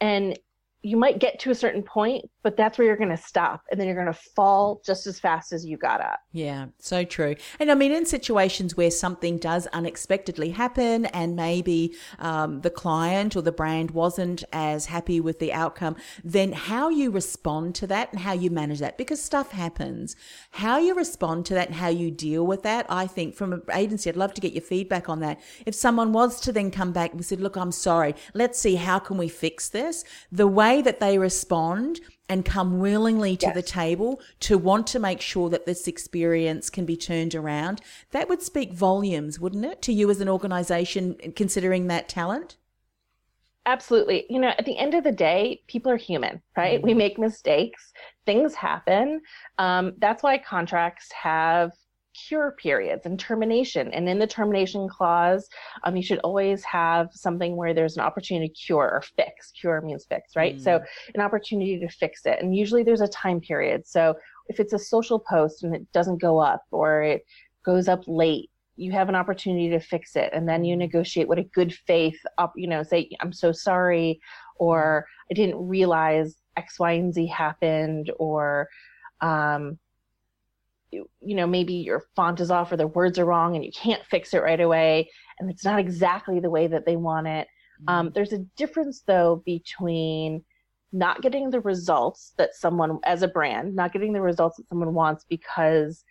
and 0.00 0.38
you 0.82 0.96
might 0.96 1.18
get 1.18 1.38
to 1.40 1.50
a 1.50 1.54
certain 1.54 1.82
point, 1.82 2.24
but 2.42 2.56
that's 2.56 2.78
where 2.78 2.86
you're 2.86 2.96
going 2.96 3.10
to 3.10 3.16
stop. 3.16 3.62
And 3.70 3.78
then 3.78 3.86
you're 3.86 3.96
going 3.96 4.06
to 4.06 4.20
fall 4.34 4.80
just 4.84 5.06
as 5.06 5.20
fast 5.20 5.52
as 5.52 5.66
you 5.66 5.76
got 5.76 6.00
up. 6.00 6.20
Yeah, 6.32 6.66
so 6.78 7.04
true. 7.04 7.34
And 7.58 7.70
I 7.70 7.74
mean, 7.74 7.92
in 7.92 8.06
situations 8.06 8.76
where 8.76 8.90
something 8.90 9.38
does 9.38 9.66
unexpectedly 9.68 10.50
happen 10.50 11.06
and 11.06 11.36
maybe 11.36 11.94
um, 12.18 12.62
the 12.62 12.70
client 12.70 13.36
or 13.36 13.42
the 13.42 13.52
brand 13.52 13.90
wasn't 13.90 14.42
as 14.52 14.86
happy 14.86 15.20
with 15.20 15.38
the 15.38 15.52
outcome, 15.52 15.96
then 16.24 16.52
how 16.52 16.88
you 16.88 17.10
respond 17.10 17.74
to 17.76 17.86
that 17.88 18.10
and 18.12 18.20
how 18.20 18.32
you 18.32 18.50
manage 18.50 18.78
that, 18.78 18.96
because 18.96 19.22
stuff 19.22 19.52
happens. 19.52 20.16
How 20.52 20.78
you 20.78 20.94
respond 20.94 21.44
to 21.46 21.54
that 21.54 21.68
and 21.68 21.76
how 21.76 21.88
you 21.88 22.10
deal 22.10 22.46
with 22.46 22.62
that, 22.62 22.86
I 22.88 23.06
think 23.06 23.34
from 23.34 23.52
an 23.52 23.62
agency, 23.72 24.08
I'd 24.08 24.16
love 24.16 24.34
to 24.34 24.40
get 24.40 24.54
your 24.54 24.62
feedback 24.62 25.08
on 25.08 25.20
that. 25.20 25.40
If 25.66 25.74
someone 25.74 26.12
was 26.12 26.40
to 26.40 26.52
then 26.52 26.70
come 26.70 26.92
back 26.92 27.12
and 27.12 27.24
said, 27.24 27.40
look, 27.40 27.56
I'm 27.56 27.72
sorry, 27.72 28.14
let's 28.32 28.58
see, 28.58 28.76
how 28.76 28.98
can 28.98 29.18
we 29.18 29.28
fix 29.28 29.68
this? 29.68 30.04
The 30.32 30.46
way 30.46 30.70
way 30.70 30.82
that 30.82 31.00
they 31.00 31.18
respond 31.18 32.00
and 32.30 32.44
come 32.44 32.78
willingly 32.78 33.36
to 33.36 33.46
yes. 33.46 33.54
the 33.56 33.62
table 33.62 34.20
to 34.38 34.56
want 34.56 34.86
to 34.86 35.00
make 35.00 35.20
sure 35.20 35.50
that 35.50 35.66
this 35.66 35.88
experience 35.88 36.70
can 36.70 36.86
be 36.86 36.96
turned 36.96 37.34
around, 37.34 37.80
that 38.12 38.28
would 38.28 38.40
speak 38.40 38.72
volumes, 38.72 39.40
wouldn't 39.40 39.64
it, 39.64 39.82
to 39.82 39.92
you 39.92 40.08
as 40.08 40.20
an 40.20 40.28
organization 40.28 41.16
considering 41.34 41.88
that 41.88 42.08
talent? 42.08 42.56
Absolutely. 43.66 44.26
You 44.30 44.38
know, 44.38 44.52
at 44.56 44.64
the 44.64 44.78
end 44.78 44.94
of 44.94 45.02
the 45.02 45.12
day, 45.12 45.60
people 45.66 45.90
are 45.90 45.96
human, 45.96 46.40
right? 46.56 46.78
Mm-hmm. 46.78 46.86
We 46.86 46.94
make 46.94 47.18
mistakes, 47.18 47.92
things 48.24 48.54
happen. 48.54 49.20
Um, 49.58 49.94
that's 49.98 50.22
why 50.22 50.38
contracts 50.38 51.10
have 51.12 51.72
cure 52.26 52.52
periods 52.52 53.06
and 53.06 53.18
termination. 53.18 53.92
And 53.92 54.08
in 54.08 54.18
the 54.18 54.26
termination 54.26 54.88
clause, 54.88 55.48
um, 55.84 55.96
you 55.96 56.02
should 56.02 56.18
always 56.20 56.64
have 56.64 57.08
something 57.12 57.56
where 57.56 57.74
there's 57.74 57.96
an 57.96 58.02
opportunity 58.02 58.48
to 58.48 58.54
cure 58.54 58.90
or 58.90 59.02
fix. 59.16 59.52
Cure 59.52 59.80
means 59.80 60.06
fix, 60.08 60.36
right? 60.36 60.56
Mm. 60.56 60.62
So 60.62 60.80
an 61.14 61.20
opportunity 61.20 61.78
to 61.78 61.88
fix 61.88 62.26
it. 62.26 62.38
And 62.40 62.56
usually 62.56 62.82
there's 62.82 63.00
a 63.00 63.08
time 63.08 63.40
period. 63.40 63.86
So 63.86 64.14
if 64.48 64.60
it's 64.60 64.72
a 64.72 64.78
social 64.78 65.18
post 65.18 65.62
and 65.62 65.74
it 65.74 65.90
doesn't 65.92 66.20
go 66.20 66.38
up 66.38 66.62
or 66.70 67.02
it 67.02 67.24
goes 67.64 67.88
up 67.88 68.02
late, 68.06 68.50
you 68.76 68.92
have 68.92 69.08
an 69.08 69.14
opportunity 69.14 69.68
to 69.70 69.80
fix 69.80 70.16
it. 70.16 70.30
And 70.32 70.48
then 70.48 70.64
you 70.64 70.74
mm. 70.74 70.78
negotiate 70.78 71.28
what 71.28 71.38
a 71.38 71.44
good 71.44 71.74
faith, 71.74 72.18
up, 72.38 72.52
you 72.56 72.68
know, 72.68 72.82
say, 72.82 73.10
I'm 73.20 73.32
so 73.32 73.52
sorry, 73.52 74.20
or 74.56 75.06
I 75.30 75.34
didn't 75.34 75.68
realize 75.68 76.36
X, 76.56 76.78
Y, 76.78 76.92
and 76.92 77.12
Z 77.12 77.26
happened, 77.26 78.10
or, 78.18 78.68
um, 79.20 79.78
you 80.92 81.06
know 81.20 81.46
maybe 81.46 81.74
your 81.74 82.04
font 82.16 82.40
is 82.40 82.50
off 82.50 82.72
or 82.72 82.76
the 82.76 82.86
words 82.86 83.18
are 83.18 83.24
wrong 83.24 83.54
and 83.54 83.64
you 83.64 83.72
can't 83.72 84.04
fix 84.06 84.34
it 84.34 84.42
right 84.42 84.60
away 84.60 85.08
and 85.38 85.50
it's 85.50 85.64
not 85.64 85.78
exactly 85.78 86.40
the 86.40 86.50
way 86.50 86.66
that 86.66 86.84
they 86.86 86.96
want 86.96 87.26
it 87.26 87.46
um, 87.88 88.06
mm-hmm. 88.06 88.14
there's 88.14 88.32
a 88.32 88.38
difference 88.56 89.02
though 89.06 89.42
between 89.46 90.42
not 90.92 91.22
getting 91.22 91.50
the 91.50 91.60
results 91.60 92.32
that 92.36 92.54
someone 92.54 92.98
as 93.04 93.22
a 93.22 93.28
brand 93.28 93.74
not 93.74 93.92
getting 93.92 94.12
the 94.12 94.20
results 94.20 94.56
that 94.56 94.68
someone 94.68 94.94
wants 94.94 95.24
because 95.28 96.04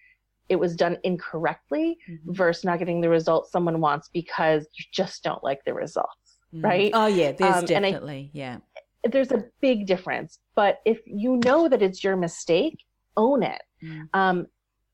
it 0.47 0.55
was 0.55 0.75
done 0.75 0.97
incorrectly 1.03 1.97
mm-hmm. 2.09 2.32
versus 2.32 2.63
not 2.63 2.80
getting 2.80 3.01
the 3.01 3.09
results 3.09 3.51
someone 3.51 3.82
wants 3.82 4.09
because 4.11 4.67
you 4.77 4.86
just 4.91 5.23
don't 5.23 5.43
like 5.43 5.63
the 5.65 5.73
results 5.73 6.39
mm-hmm. 6.53 6.65
right 6.65 6.91
oh 6.93 7.07
yeah 7.07 7.32
there's 7.32 7.55
um, 7.55 7.65
definitely 7.65 8.32
I, 8.34 8.38
yeah 8.38 8.57
there's 9.03 9.32
a 9.32 9.43
big 9.61 9.86
difference 9.86 10.39
but 10.55 10.80
if 10.86 10.99
you 11.05 11.39
know 11.43 11.69
that 11.69 11.82
it's 11.82 12.03
your 12.03 12.15
mistake 12.15 12.80
own 13.17 13.43
it 13.43 13.61
mm. 13.84 14.07
um, 14.13 14.47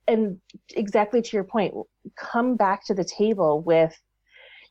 and 0.08 0.38
exactly 0.76 1.22
to 1.22 1.38
your 1.38 1.44
point, 1.44 1.74
come 2.16 2.56
back 2.56 2.86
to 2.86 2.94
the 2.94 3.04
table 3.04 3.62
with, 3.62 3.96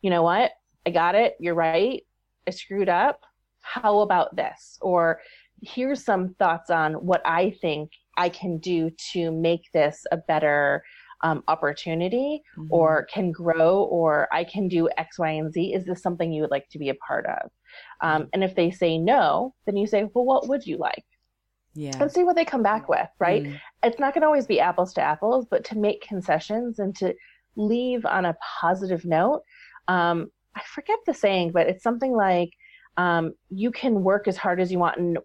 you 0.03 0.11
know 0.11 0.23
what, 0.23 0.53
I 0.87 0.91
got 0.91 1.15
it. 1.15 1.35
You're 1.41 1.55
right. 1.55 2.03
I 2.47 2.51
screwed 2.51 2.89
up. 2.89 3.21
How 3.61 4.01
about 4.01 4.37
this? 4.37 4.79
Or 4.81 5.21
here's 5.63 6.05
some 6.05 6.35
thoughts 6.35 6.71
on 6.71 6.95
what 6.95 7.23
I 7.25 7.51
think 7.61 7.91
I 8.17 8.29
can 8.29 8.59
do 8.59 8.91
to 9.13 9.33
make 9.33 9.63
this 9.73 10.05
a 10.13 10.19
better 10.19 10.85
um, 11.23 11.43
opportunity 11.49 12.43
mm-hmm. 12.57 12.73
or 12.73 13.07
can 13.07 13.33
grow 13.33 13.85
or 13.85 14.29
I 14.31 14.45
can 14.45 14.69
do 14.69 14.89
X, 14.99 15.19
Y, 15.19 15.31
and 15.31 15.53
Z. 15.53 15.73
Is 15.73 15.87
this 15.87 16.03
something 16.03 16.31
you 16.33 16.43
would 16.43 16.51
like 16.51 16.69
to 16.71 16.79
be 16.79 16.91
a 16.91 16.95
part 16.97 17.27
of? 17.27 17.51
Um, 18.03 18.29
and 18.33 18.45
if 18.45 18.55
they 18.55 18.71
say 18.71 18.99
no, 18.99 19.55
then 19.65 19.77
you 19.77 19.87
say, 19.87 20.05
well, 20.15 20.25
what 20.25 20.49
would 20.49 20.67
you 20.67 20.77
like? 20.77 21.05
Yeah. 21.75 21.97
and 22.01 22.11
see 22.11 22.25
what 22.25 22.37
they 22.37 22.45
come 22.45 22.63
back 22.63 22.89
with, 22.89 23.09
right? 23.19 23.45
Mm. 23.45 23.61
It's 23.83 23.99
not 23.99 24.15
going 24.15 24.23
to 24.23 24.27
always 24.27 24.47
be 24.47 24.61
apples 24.61 24.93
to 24.95 25.01
apples, 25.01 25.47
but 25.51 25.65
to 25.67 25.79
make 25.79 26.03
concessions 26.03 26.79
and 26.79 26.95
to 26.97 27.15
leave 27.57 28.05
on 28.07 28.25
a 28.25 28.37
positive 28.61 29.05
note. 29.05 29.43
Um, 29.89 30.31
I 30.55 30.63
forget 30.75 30.99
the 31.07 31.15
saying, 31.15 31.53
but 31.53 31.67
it's 31.67 31.83
something 31.83 32.13
like 32.13 32.51
um, 32.97 33.35
you 33.51 33.71
can 33.71 34.03
work 34.03 34.29
as 34.29 34.37
hard 34.37 34.61
as 34.61 34.71
you 34.71 34.79
want, 34.79 34.99
and, 34.99 35.19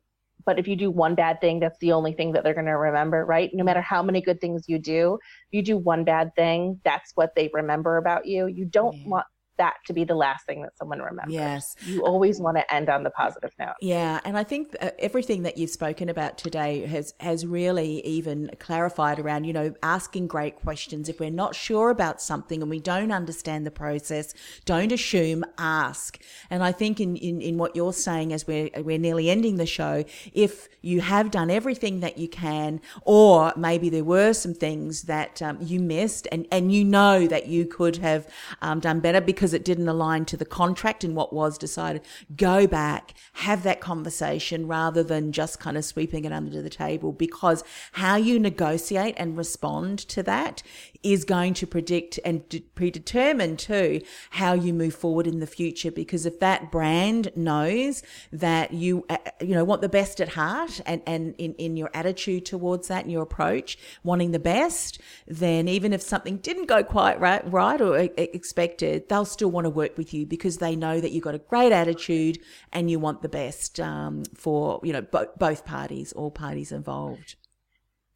but 0.45 0.57
if 0.57 0.67
you 0.67 0.75
do 0.75 0.89
one 0.89 1.15
bad 1.15 1.39
thing, 1.39 1.59
that's 1.59 1.77
the 1.79 1.91
only 1.91 2.13
thing 2.13 2.31
that 2.31 2.43
they're 2.43 2.55
going 2.55 2.65
to 2.65 2.71
remember, 2.71 3.25
right? 3.25 3.51
No 3.53 3.63
matter 3.63 3.81
how 3.81 4.01
many 4.01 4.21
good 4.21 4.41
things 4.41 4.65
you 4.67 4.79
do, 4.79 5.19
if 5.51 5.57
you 5.57 5.61
do 5.61 5.77
one 5.77 6.03
bad 6.03 6.33
thing, 6.35 6.79
that's 6.83 7.11
what 7.15 7.35
they 7.35 7.49
remember 7.53 7.97
about 7.97 8.25
you. 8.25 8.47
You 8.47 8.65
don't 8.65 8.95
yeah. 8.97 9.07
want 9.07 9.25
that 9.59 9.75
to 9.85 9.93
be 9.93 10.03
the 10.03 10.15
last 10.15 10.45
thing 10.45 10.63
that 10.63 10.75
someone 10.77 10.99
remembers. 10.99 11.33
Yes. 11.33 11.75
You 11.85 12.03
always 12.03 12.39
want 12.39 12.57
to 12.57 12.73
end 12.73 12.89
on 12.89 13.03
the 13.03 13.11
positive 13.11 13.51
note. 13.59 13.75
Yeah, 13.81 14.19
and 14.25 14.37
I 14.37 14.43
think 14.43 14.75
uh, 14.81 14.89
everything 14.97 15.43
that 15.43 15.57
you've 15.57 15.69
spoken 15.69 16.09
about 16.09 16.37
today 16.37 16.85
has 16.87 17.13
has 17.19 17.45
really 17.45 18.03
even 18.05 18.49
clarified 18.59 19.19
around, 19.19 19.43
you 19.43 19.53
know, 19.53 19.75
asking 19.83 20.27
great 20.27 20.55
questions. 20.55 21.07
If 21.07 21.19
we're 21.19 21.29
not 21.29 21.53
sure 21.53 21.91
about 21.91 22.21
something 22.21 22.61
and 22.61 22.69
we 22.69 22.79
don't 22.79 23.11
understand 23.11 23.65
the 23.65 23.71
process, 23.71 24.33
don't 24.65 24.91
assume, 24.91 25.45
ask. 25.57 26.19
And 26.49 26.63
I 26.63 26.71
think 26.71 26.99
in 26.99 27.15
in, 27.15 27.41
in 27.41 27.57
what 27.57 27.75
you're 27.75 27.93
saying 27.93 28.33
as 28.33 28.47
we're 28.47 28.69
we're 28.77 28.97
nearly 28.97 29.29
ending 29.29 29.57
the 29.57 29.67
show, 29.67 30.03
if 30.33 30.67
you 30.81 31.01
have 31.01 31.29
done 31.29 31.51
everything 31.51 31.99
that 31.99 32.17
you 32.17 32.27
can 32.27 32.79
or 33.03 33.53
maybe 33.57 33.89
there 33.89 34.03
were 34.03 34.33
some 34.33 34.53
things 34.53 35.03
that 35.03 35.41
um, 35.41 35.57
you 35.61 35.79
missed 35.79 36.27
and 36.31 36.47
and 36.51 36.71
you 36.71 36.83
know 36.83 37.27
that 37.27 37.47
you 37.47 37.65
could 37.65 37.97
have 37.97 38.27
um, 38.61 38.79
done 38.79 38.99
better 38.99 39.21
because 39.21 39.48
because 39.49 39.59
it 39.59 39.65
didn't 39.65 39.87
align 39.87 40.25
to 40.25 40.37
the 40.37 40.45
contract 40.45 41.03
and 41.03 41.15
what 41.15 41.33
was 41.33 41.57
decided. 41.57 42.03
Go 42.35 42.67
back, 42.67 43.15
have 43.33 43.63
that 43.63 43.81
conversation 43.81 44.67
rather 44.67 45.01
than 45.01 45.31
just 45.31 45.59
kind 45.59 45.75
of 45.75 45.83
sweeping 45.83 46.23
it 46.23 46.31
under 46.31 46.61
the 46.61 46.69
table 46.69 47.11
because 47.11 47.63
how 47.93 48.15
you 48.15 48.39
negotiate 48.39 49.15
and 49.17 49.35
respond 49.35 49.97
to 50.09 50.21
that 50.21 50.61
is 51.03 51.25
going 51.25 51.53
to 51.53 51.67
predict 51.67 52.19
and 52.25 52.43
predetermine 52.75 53.57
too 53.57 54.01
how 54.31 54.53
you 54.53 54.73
move 54.73 54.93
forward 54.93 55.27
in 55.27 55.39
the 55.39 55.47
future 55.47 55.91
because 55.91 56.25
if 56.25 56.39
that 56.39 56.71
brand 56.71 57.31
knows 57.35 58.03
that 58.31 58.73
you 58.73 59.05
uh, 59.09 59.17
you 59.39 59.55
know 59.55 59.63
want 59.63 59.81
the 59.81 59.89
best 59.89 60.19
at 60.19 60.29
heart 60.29 60.81
and 60.85 61.01
and 61.07 61.35
in, 61.37 61.53
in 61.55 61.77
your 61.77 61.89
attitude 61.93 62.45
towards 62.45 62.87
that 62.87 63.03
and 63.03 63.11
your 63.11 63.23
approach 63.23 63.77
wanting 64.03 64.31
the 64.31 64.39
best 64.39 64.99
then 65.27 65.67
even 65.67 65.93
if 65.93 66.01
something 66.01 66.37
didn't 66.37 66.65
go 66.65 66.83
quite 66.83 67.19
right 67.19 67.49
right 67.51 67.81
or 67.81 67.97
expected 68.17 69.07
they'll 69.09 69.25
still 69.25 69.51
want 69.51 69.65
to 69.65 69.69
work 69.69 69.97
with 69.97 70.13
you 70.13 70.25
because 70.25 70.57
they 70.57 70.75
know 70.75 70.99
that 70.99 71.11
you've 71.11 71.23
got 71.23 71.35
a 71.35 71.39
great 71.39 71.71
attitude 71.71 72.39
and 72.71 72.89
you 72.89 72.99
want 72.99 73.21
the 73.21 73.29
best 73.29 73.79
um, 73.79 74.23
for 74.35 74.79
you 74.83 74.93
know 74.93 75.01
bo- 75.01 75.29
both 75.37 75.65
parties, 75.65 76.11
all 76.13 76.31
parties 76.31 76.71
involved. 76.71 77.35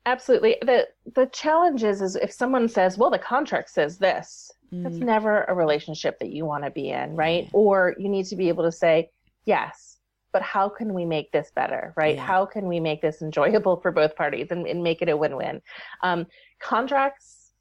Absolutely. 0.05 0.57
the 0.61 0.87
The 1.15 1.27
challenge 1.27 1.83
is, 1.83 2.01
is 2.01 2.15
if 2.15 2.31
someone 2.31 2.67
says, 2.67 2.97
"Well, 2.97 3.09
the 3.09 3.19
contract 3.19 3.69
says 3.69 3.97
this," 3.97 4.51
mm. 4.73 4.83
that's 4.83 4.95
never 4.95 5.43
a 5.43 5.53
relationship 5.53 6.19
that 6.19 6.29
you 6.29 6.45
want 6.45 6.63
to 6.63 6.71
be 6.71 6.89
in, 6.89 7.15
right? 7.15 7.43
Yeah. 7.45 7.49
Or 7.53 7.95
you 7.97 8.09
need 8.09 8.25
to 8.27 8.35
be 8.35 8.49
able 8.49 8.63
to 8.63 8.71
say, 8.71 9.09
yes, 9.45 9.99
but 10.31 10.41
how 10.41 10.67
can 10.67 10.93
we 10.93 11.05
make 11.05 11.31
this 11.31 11.51
better, 11.53 11.93
right? 11.95 12.15
Yeah. 12.15 12.25
How 12.25 12.45
can 12.45 12.67
we 12.67 12.79
make 12.79 13.01
this 13.01 13.21
enjoyable 13.21 13.77
for 13.77 13.91
both 13.91 14.15
parties 14.15 14.47
and, 14.51 14.65
and 14.65 14.83
make 14.83 15.01
it 15.01 15.09
a 15.09 15.15
win 15.15 15.35
win? 15.35 15.61
Um, 16.01 16.25
contracts 16.59 17.51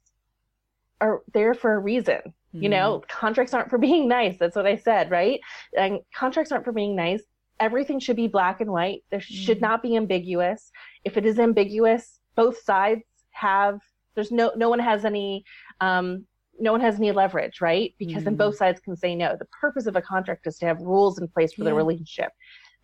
are 0.99 1.21
there 1.33 1.53
for 1.53 1.73
a 1.73 1.79
reason. 1.79 2.19
Mm. 2.55 2.63
You 2.63 2.69
know, 2.69 2.99
mm. 2.99 3.07
contracts 3.07 3.53
aren't 3.53 3.69
for 3.69 3.77
being 3.77 4.07
nice. 4.07 4.37
That's 4.37 4.55
what 4.55 4.65
I 4.65 4.77
said, 4.77 5.11
right? 5.11 5.39
And 5.77 5.99
contracts 6.15 6.51
aren't 6.51 6.65
for 6.65 6.71
being 6.71 6.95
nice. 6.95 7.21
Everything 7.59 7.99
should 7.99 8.15
be 8.15 8.27
black 8.27 8.59
and 8.61 8.71
white. 8.71 9.03
There 9.11 9.19
mm. 9.19 9.23
should 9.23 9.61
not 9.61 9.83
be 9.83 9.95
ambiguous. 9.95 10.71
If 11.03 11.17
it 11.17 11.25
is 11.25 11.39
ambiguous, 11.39 12.19
both 12.35 12.61
sides 12.61 13.03
have 13.31 13.79
there's 14.15 14.31
no 14.31 14.51
no 14.55 14.69
one 14.69 14.79
has 14.79 15.05
any 15.05 15.43
um, 15.81 16.25
no 16.59 16.71
one 16.71 16.81
has 16.81 16.97
any 16.97 17.11
leverage, 17.11 17.61
right? 17.61 17.93
Because 17.97 18.21
mm. 18.21 18.25
then 18.25 18.35
both 18.35 18.57
sides 18.57 18.79
can 18.79 18.95
say 18.95 19.15
no. 19.15 19.35
The 19.37 19.47
purpose 19.59 19.87
of 19.87 19.95
a 19.95 20.01
contract 20.01 20.45
is 20.47 20.57
to 20.59 20.65
have 20.65 20.79
rules 20.79 21.19
in 21.19 21.27
place 21.27 21.53
for 21.53 21.63
yeah. 21.63 21.69
the 21.69 21.75
relationship. 21.75 22.31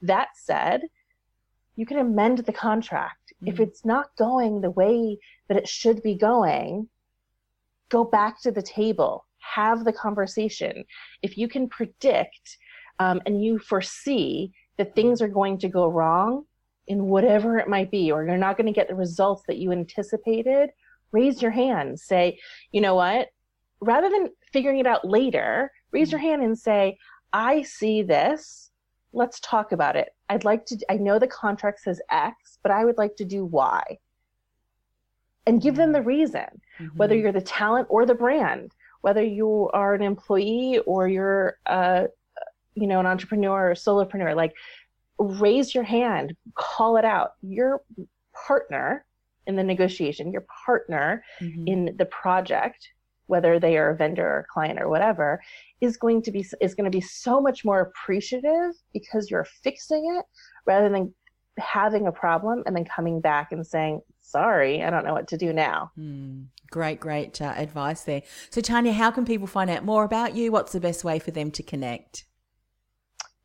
That 0.02 0.30
said, 0.36 0.82
you 1.76 1.86
can 1.86 2.00
amend 2.00 2.40
the 2.40 2.54
contract. 2.54 3.34
Mm. 3.44 3.50
If 3.50 3.60
it's 3.60 3.86
not 3.86 4.16
going 4.18 4.62
the 4.62 4.72
way 4.72 5.18
that 5.48 5.58
it 5.58 5.68
should 5.68 6.02
be 6.02 6.16
going, 6.16 6.90
go 7.90 8.04
back 8.04 8.42
to 8.42 8.52
the 8.52 8.62
table, 8.62 9.26
have 9.38 9.86
the 9.86 9.94
conversation. 9.94 10.84
If 11.22 11.38
you 11.38 11.48
can 11.48 11.70
predict 11.70 12.58
um, 12.98 13.22
and 13.26 13.44
you 13.44 13.60
foresee 13.60 14.52
that 14.78 14.96
things 14.96 15.22
are 15.22 15.28
going 15.28 15.58
to 15.60 15.70
go 15.70 15.88
wrong 15.88 16.46
in 16.90 17.06
whatever 17.06 17.58
it 17.60 17.70
might 17.70 17.92
be, 17.92 18.12
or 18.12 18.26
you're 18.26 18.36
not 18.36 18.58
going 18.58 18.68
to 18.68 18.74
get 18.74 18.90
the 18.90 18.96
results 18.96 19.44
that 19.48 19.58
you 19.58 19.72
anticipated, 19.72 20.72
raise 21.12 21.42
your 21.42 21.52
hand. 21.52 22.00
Say, 22.00 22.40
you 22.72 22.82
know 22.82 22.96
what? 22.96 23.30
Rather 23.80 24.10
than 24.10 24.30
figuring 24.52 24.80
it 24.80 24.88
out 24.88 25.06
later, 25.08 25.72
raise 25.92 26.12
your 26.12 26.20
hand 26.20 26.44
and 26.44 26.58
say, 26.58 26.98
I 27.32 27.62
see 27.62 28.02
this. 28.02 28.72
Let's 29.14 29.40
talk 29.40 29.72
about 29.72 29.96
it. 29.96 30.10
I'd 30.30 30.44
like 30.44 30.66
to, 30.66 30.78
I 30.90 30.98
know 30.98 31.20
the 31.20 31.28
contract 31.28 31.80
says 31.80 32.02
X, 32.12 32.58
but 32.64 32.72
I 32.72 32.84
would 32.86 32.98
like 32.98 33.16
to 33.18 33.26
do 33.26 33.46
Y. 33.46 34.00
And 35.48 35.62
give 35.62 35.76
them 35.76 35.94
the 35.94 36.02
reason, 36.02 36.46
mm-hmm. 36.80 36.98
whether 36.98 37.16
you're 37.16 37.32
the 37.32 37.42
talent 37.42 37.88
or 37.90 38.06
the 38.06 38.14
brand, 38.14 38.72
whether 39.02 39.24
you 39.24 39.70
are 39.74 39.94
an 39.94 40.02
employee 40.02 40.80
or 40.86 41.08
you're, 41.08 41.58
uh, 41.66 42.06
you 42.76 42.88
know, 42.88 43.00
an 43.00 43.08
entrepreneur 43.08 43.72
or 43.72 43.74
solopreneur. 43.74 44.36
Like, 44.36 44.54
raise 45.20 45.76
your 45.76 45.84
hand, 45.84 46.36
call 46.56 46.98
it 46.98 47.06
out. 47.06 47.34
Your 47.42 47.82
partner 48.48 49.06
in 49.48 49.56
the 49.56 49.64
negotiation, 49.64 50.32
your 50.32 50.46
partner 50.66 51.24
mm-hmm. 51.42 51.68
in 51.68 51.96
the 51.98 52.06
project, 52.06 52.88
whether 53.28 53.60
they 53.60 53.78
are 53.78 53.92
a 53.92 53.96
vendor 53.96 54.26
or 54.26 54.40
a 54.40 54.54
client 54.54 54.80
or 54.80 54.90
whatever, 54.90 55.42
is 55.82 55.98
going 55.98 56.22
to 56.24 56.32
be 56.32 56.46
is 56.62 56.76
going 56.76 56.90
to 56.90 56.96
be 56.96 57.02
so 57.02 57.42
much 57.42 57.66
more 57.66 57.82
appreciative 57.82 58.74
because 58.94 59.30
you're 59.30 59.48
fixing 59.64 60.16
it 60.18 60.26
rather 60.66 60.90
than 60.90 61.14
having 61.58 62.08
a 62.08 62.12
problem 62.12 62.64
and 62.66 62.76
then 62.76 62.86
coming 62.86 63.20
back 63.20 63.52
and 63.52 63.66
saying, 63.66 64.02
sorry, 64.22 64.84
I 64.84 64.90
don't 64.90 65.06
know 65.06 65.14
what 65.14 65.28
to 65.30 65.38
do 65.38 65.52
now. 65.52 65.92
Mm, 65.98 66.46
great, 66.72 67.00
great 67.00 67.42
uh, 67.42 67.54
advice 67.58 68.04
there. 68.04 68.24
So, 68.50 68.62
Tanya, 68.62 68.94
how 68.94 69.12
can 69.12 69.26
people 69.26 69.48
find 69.48 69.70
out 69.70 69.84
more 69.84 70.04
about 70.04 70.36
you? 70.36 70.52
What's 70.52 70.72
the 70.72 70.80
best 70.80 71.04
way 71.04 71.20
for 71.20 71.32
them 71.32 71.52
to 71.52 71.64
connect? 71.64 72.26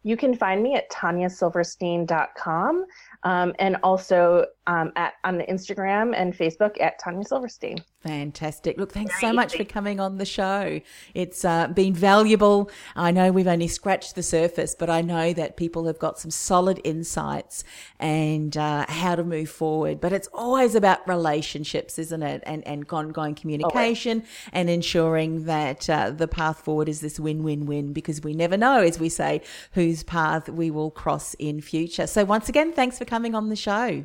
You 0.05 0.17
can 0.17 0.35
find 0.35 0.63
me 0.63 0.75
at 0.75 0.91
tanyasilverstein.com 0.91 2.85
um, 3.25 3.55
and 3.59 3.77
also 3.83 4.47
um, 4.67 4.93
at 4.97 5.15
on 5.25 5.39
the 5.39 5.45
Instagram 5.45 6.15
and 6.17 6.37
Facebook 6.37 6.81
at 6.81 6.99
Tanya 6.99 7.25
Silverstein. 7.25 7.79
Fantastic. 8.01 8.77
Look, 8.77 8.93
thanks 8.93 9.19
Very 9.19 9.33
so 9.33 9.35
much 9.35 9.55
easy. 9.55 9.65
for 9.65 9.71
coming 9.71 9.99
on 9.99 10.19
the 10.19 10.27
show. 10.27 10.81
It's 11.15 11.45
uh, 11.45 11.69
been 11.69 11.95
valuable. 11.95 12.71
I 12.95 13.11
know 13.11 13.33
we've 13.33 13.47
only 13.47 13.69
scratched 13.69 14.15
the 14.15 14.23
surface, 14.23 14.75
but 14.79 14.91
I 14.91 15.01
know 15.01 15.33
that 15.33 15.57
people 15.57 15.87
have 15.87 15.99
got 15.99 16.19
some 16.19 16.31
solid 16.31 16.81
insights 16.85 17.65
and 17.99 18.55
uh, 18.57 18.85
how 18.89 19.17
to 19.17 19.25
move 19.25 19.49
forward. 19.49 20.01
But 20.01 20.13
it's 20.13 20.29
always 20.35 20.75
about 20.75 21.07
relationships, 21.09 21.99
isn't 21.99 22.23
it? 22.23 22.43
And, 22.45 22.67
and 22.67 22.85
ongoing 22.91 23.35
communication 23.35 24.19
always. 24.19 24.31
and 24.53 24.71
ensuring 24.71 25.45
that 25.45 25.89
uh, 25.89 26.11
the 26.11 26.29
path 26.29 26.61
forward 26.61 26.89
is 26.89 27.01
this 27.01 27.19
win 27.19 27.43
win 27.43 27.67
win 27.67 27.93
because 27.93 28.23
we 28.23 28.35
never 28.35 28.57
know, 28.57 28.79
as 28.81 28.99
we 28.99 29.09
say, 29.09 29.41
whose 29.73 30.03
path 30.03 30.49
we 30.49 30.71
will 30.71 30.91
cross 30.91 31.35
in 31.35 31.61
future. 31.61 32.07
So, 32.07 32.25
once 32.25 32.49
again, 32.49 32.73
thanks 32.73 32.99
for 32.99 33.05
coming 33.05 33.35
on 33.35 33.49
the 33.49 33.57
show. 33.57 34.05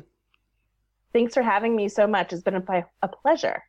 Thanks 1.12 1.34
for 1.34 1.42
having 1.42 1.74
me 1.74 1.88
so 1.88 2.06
much. 2.06 2.32
It's 2.32 2.42
been 2.42 2.54
a, 2.54 2.86
a 3.02 3.08
pleasure. 3.08 3.64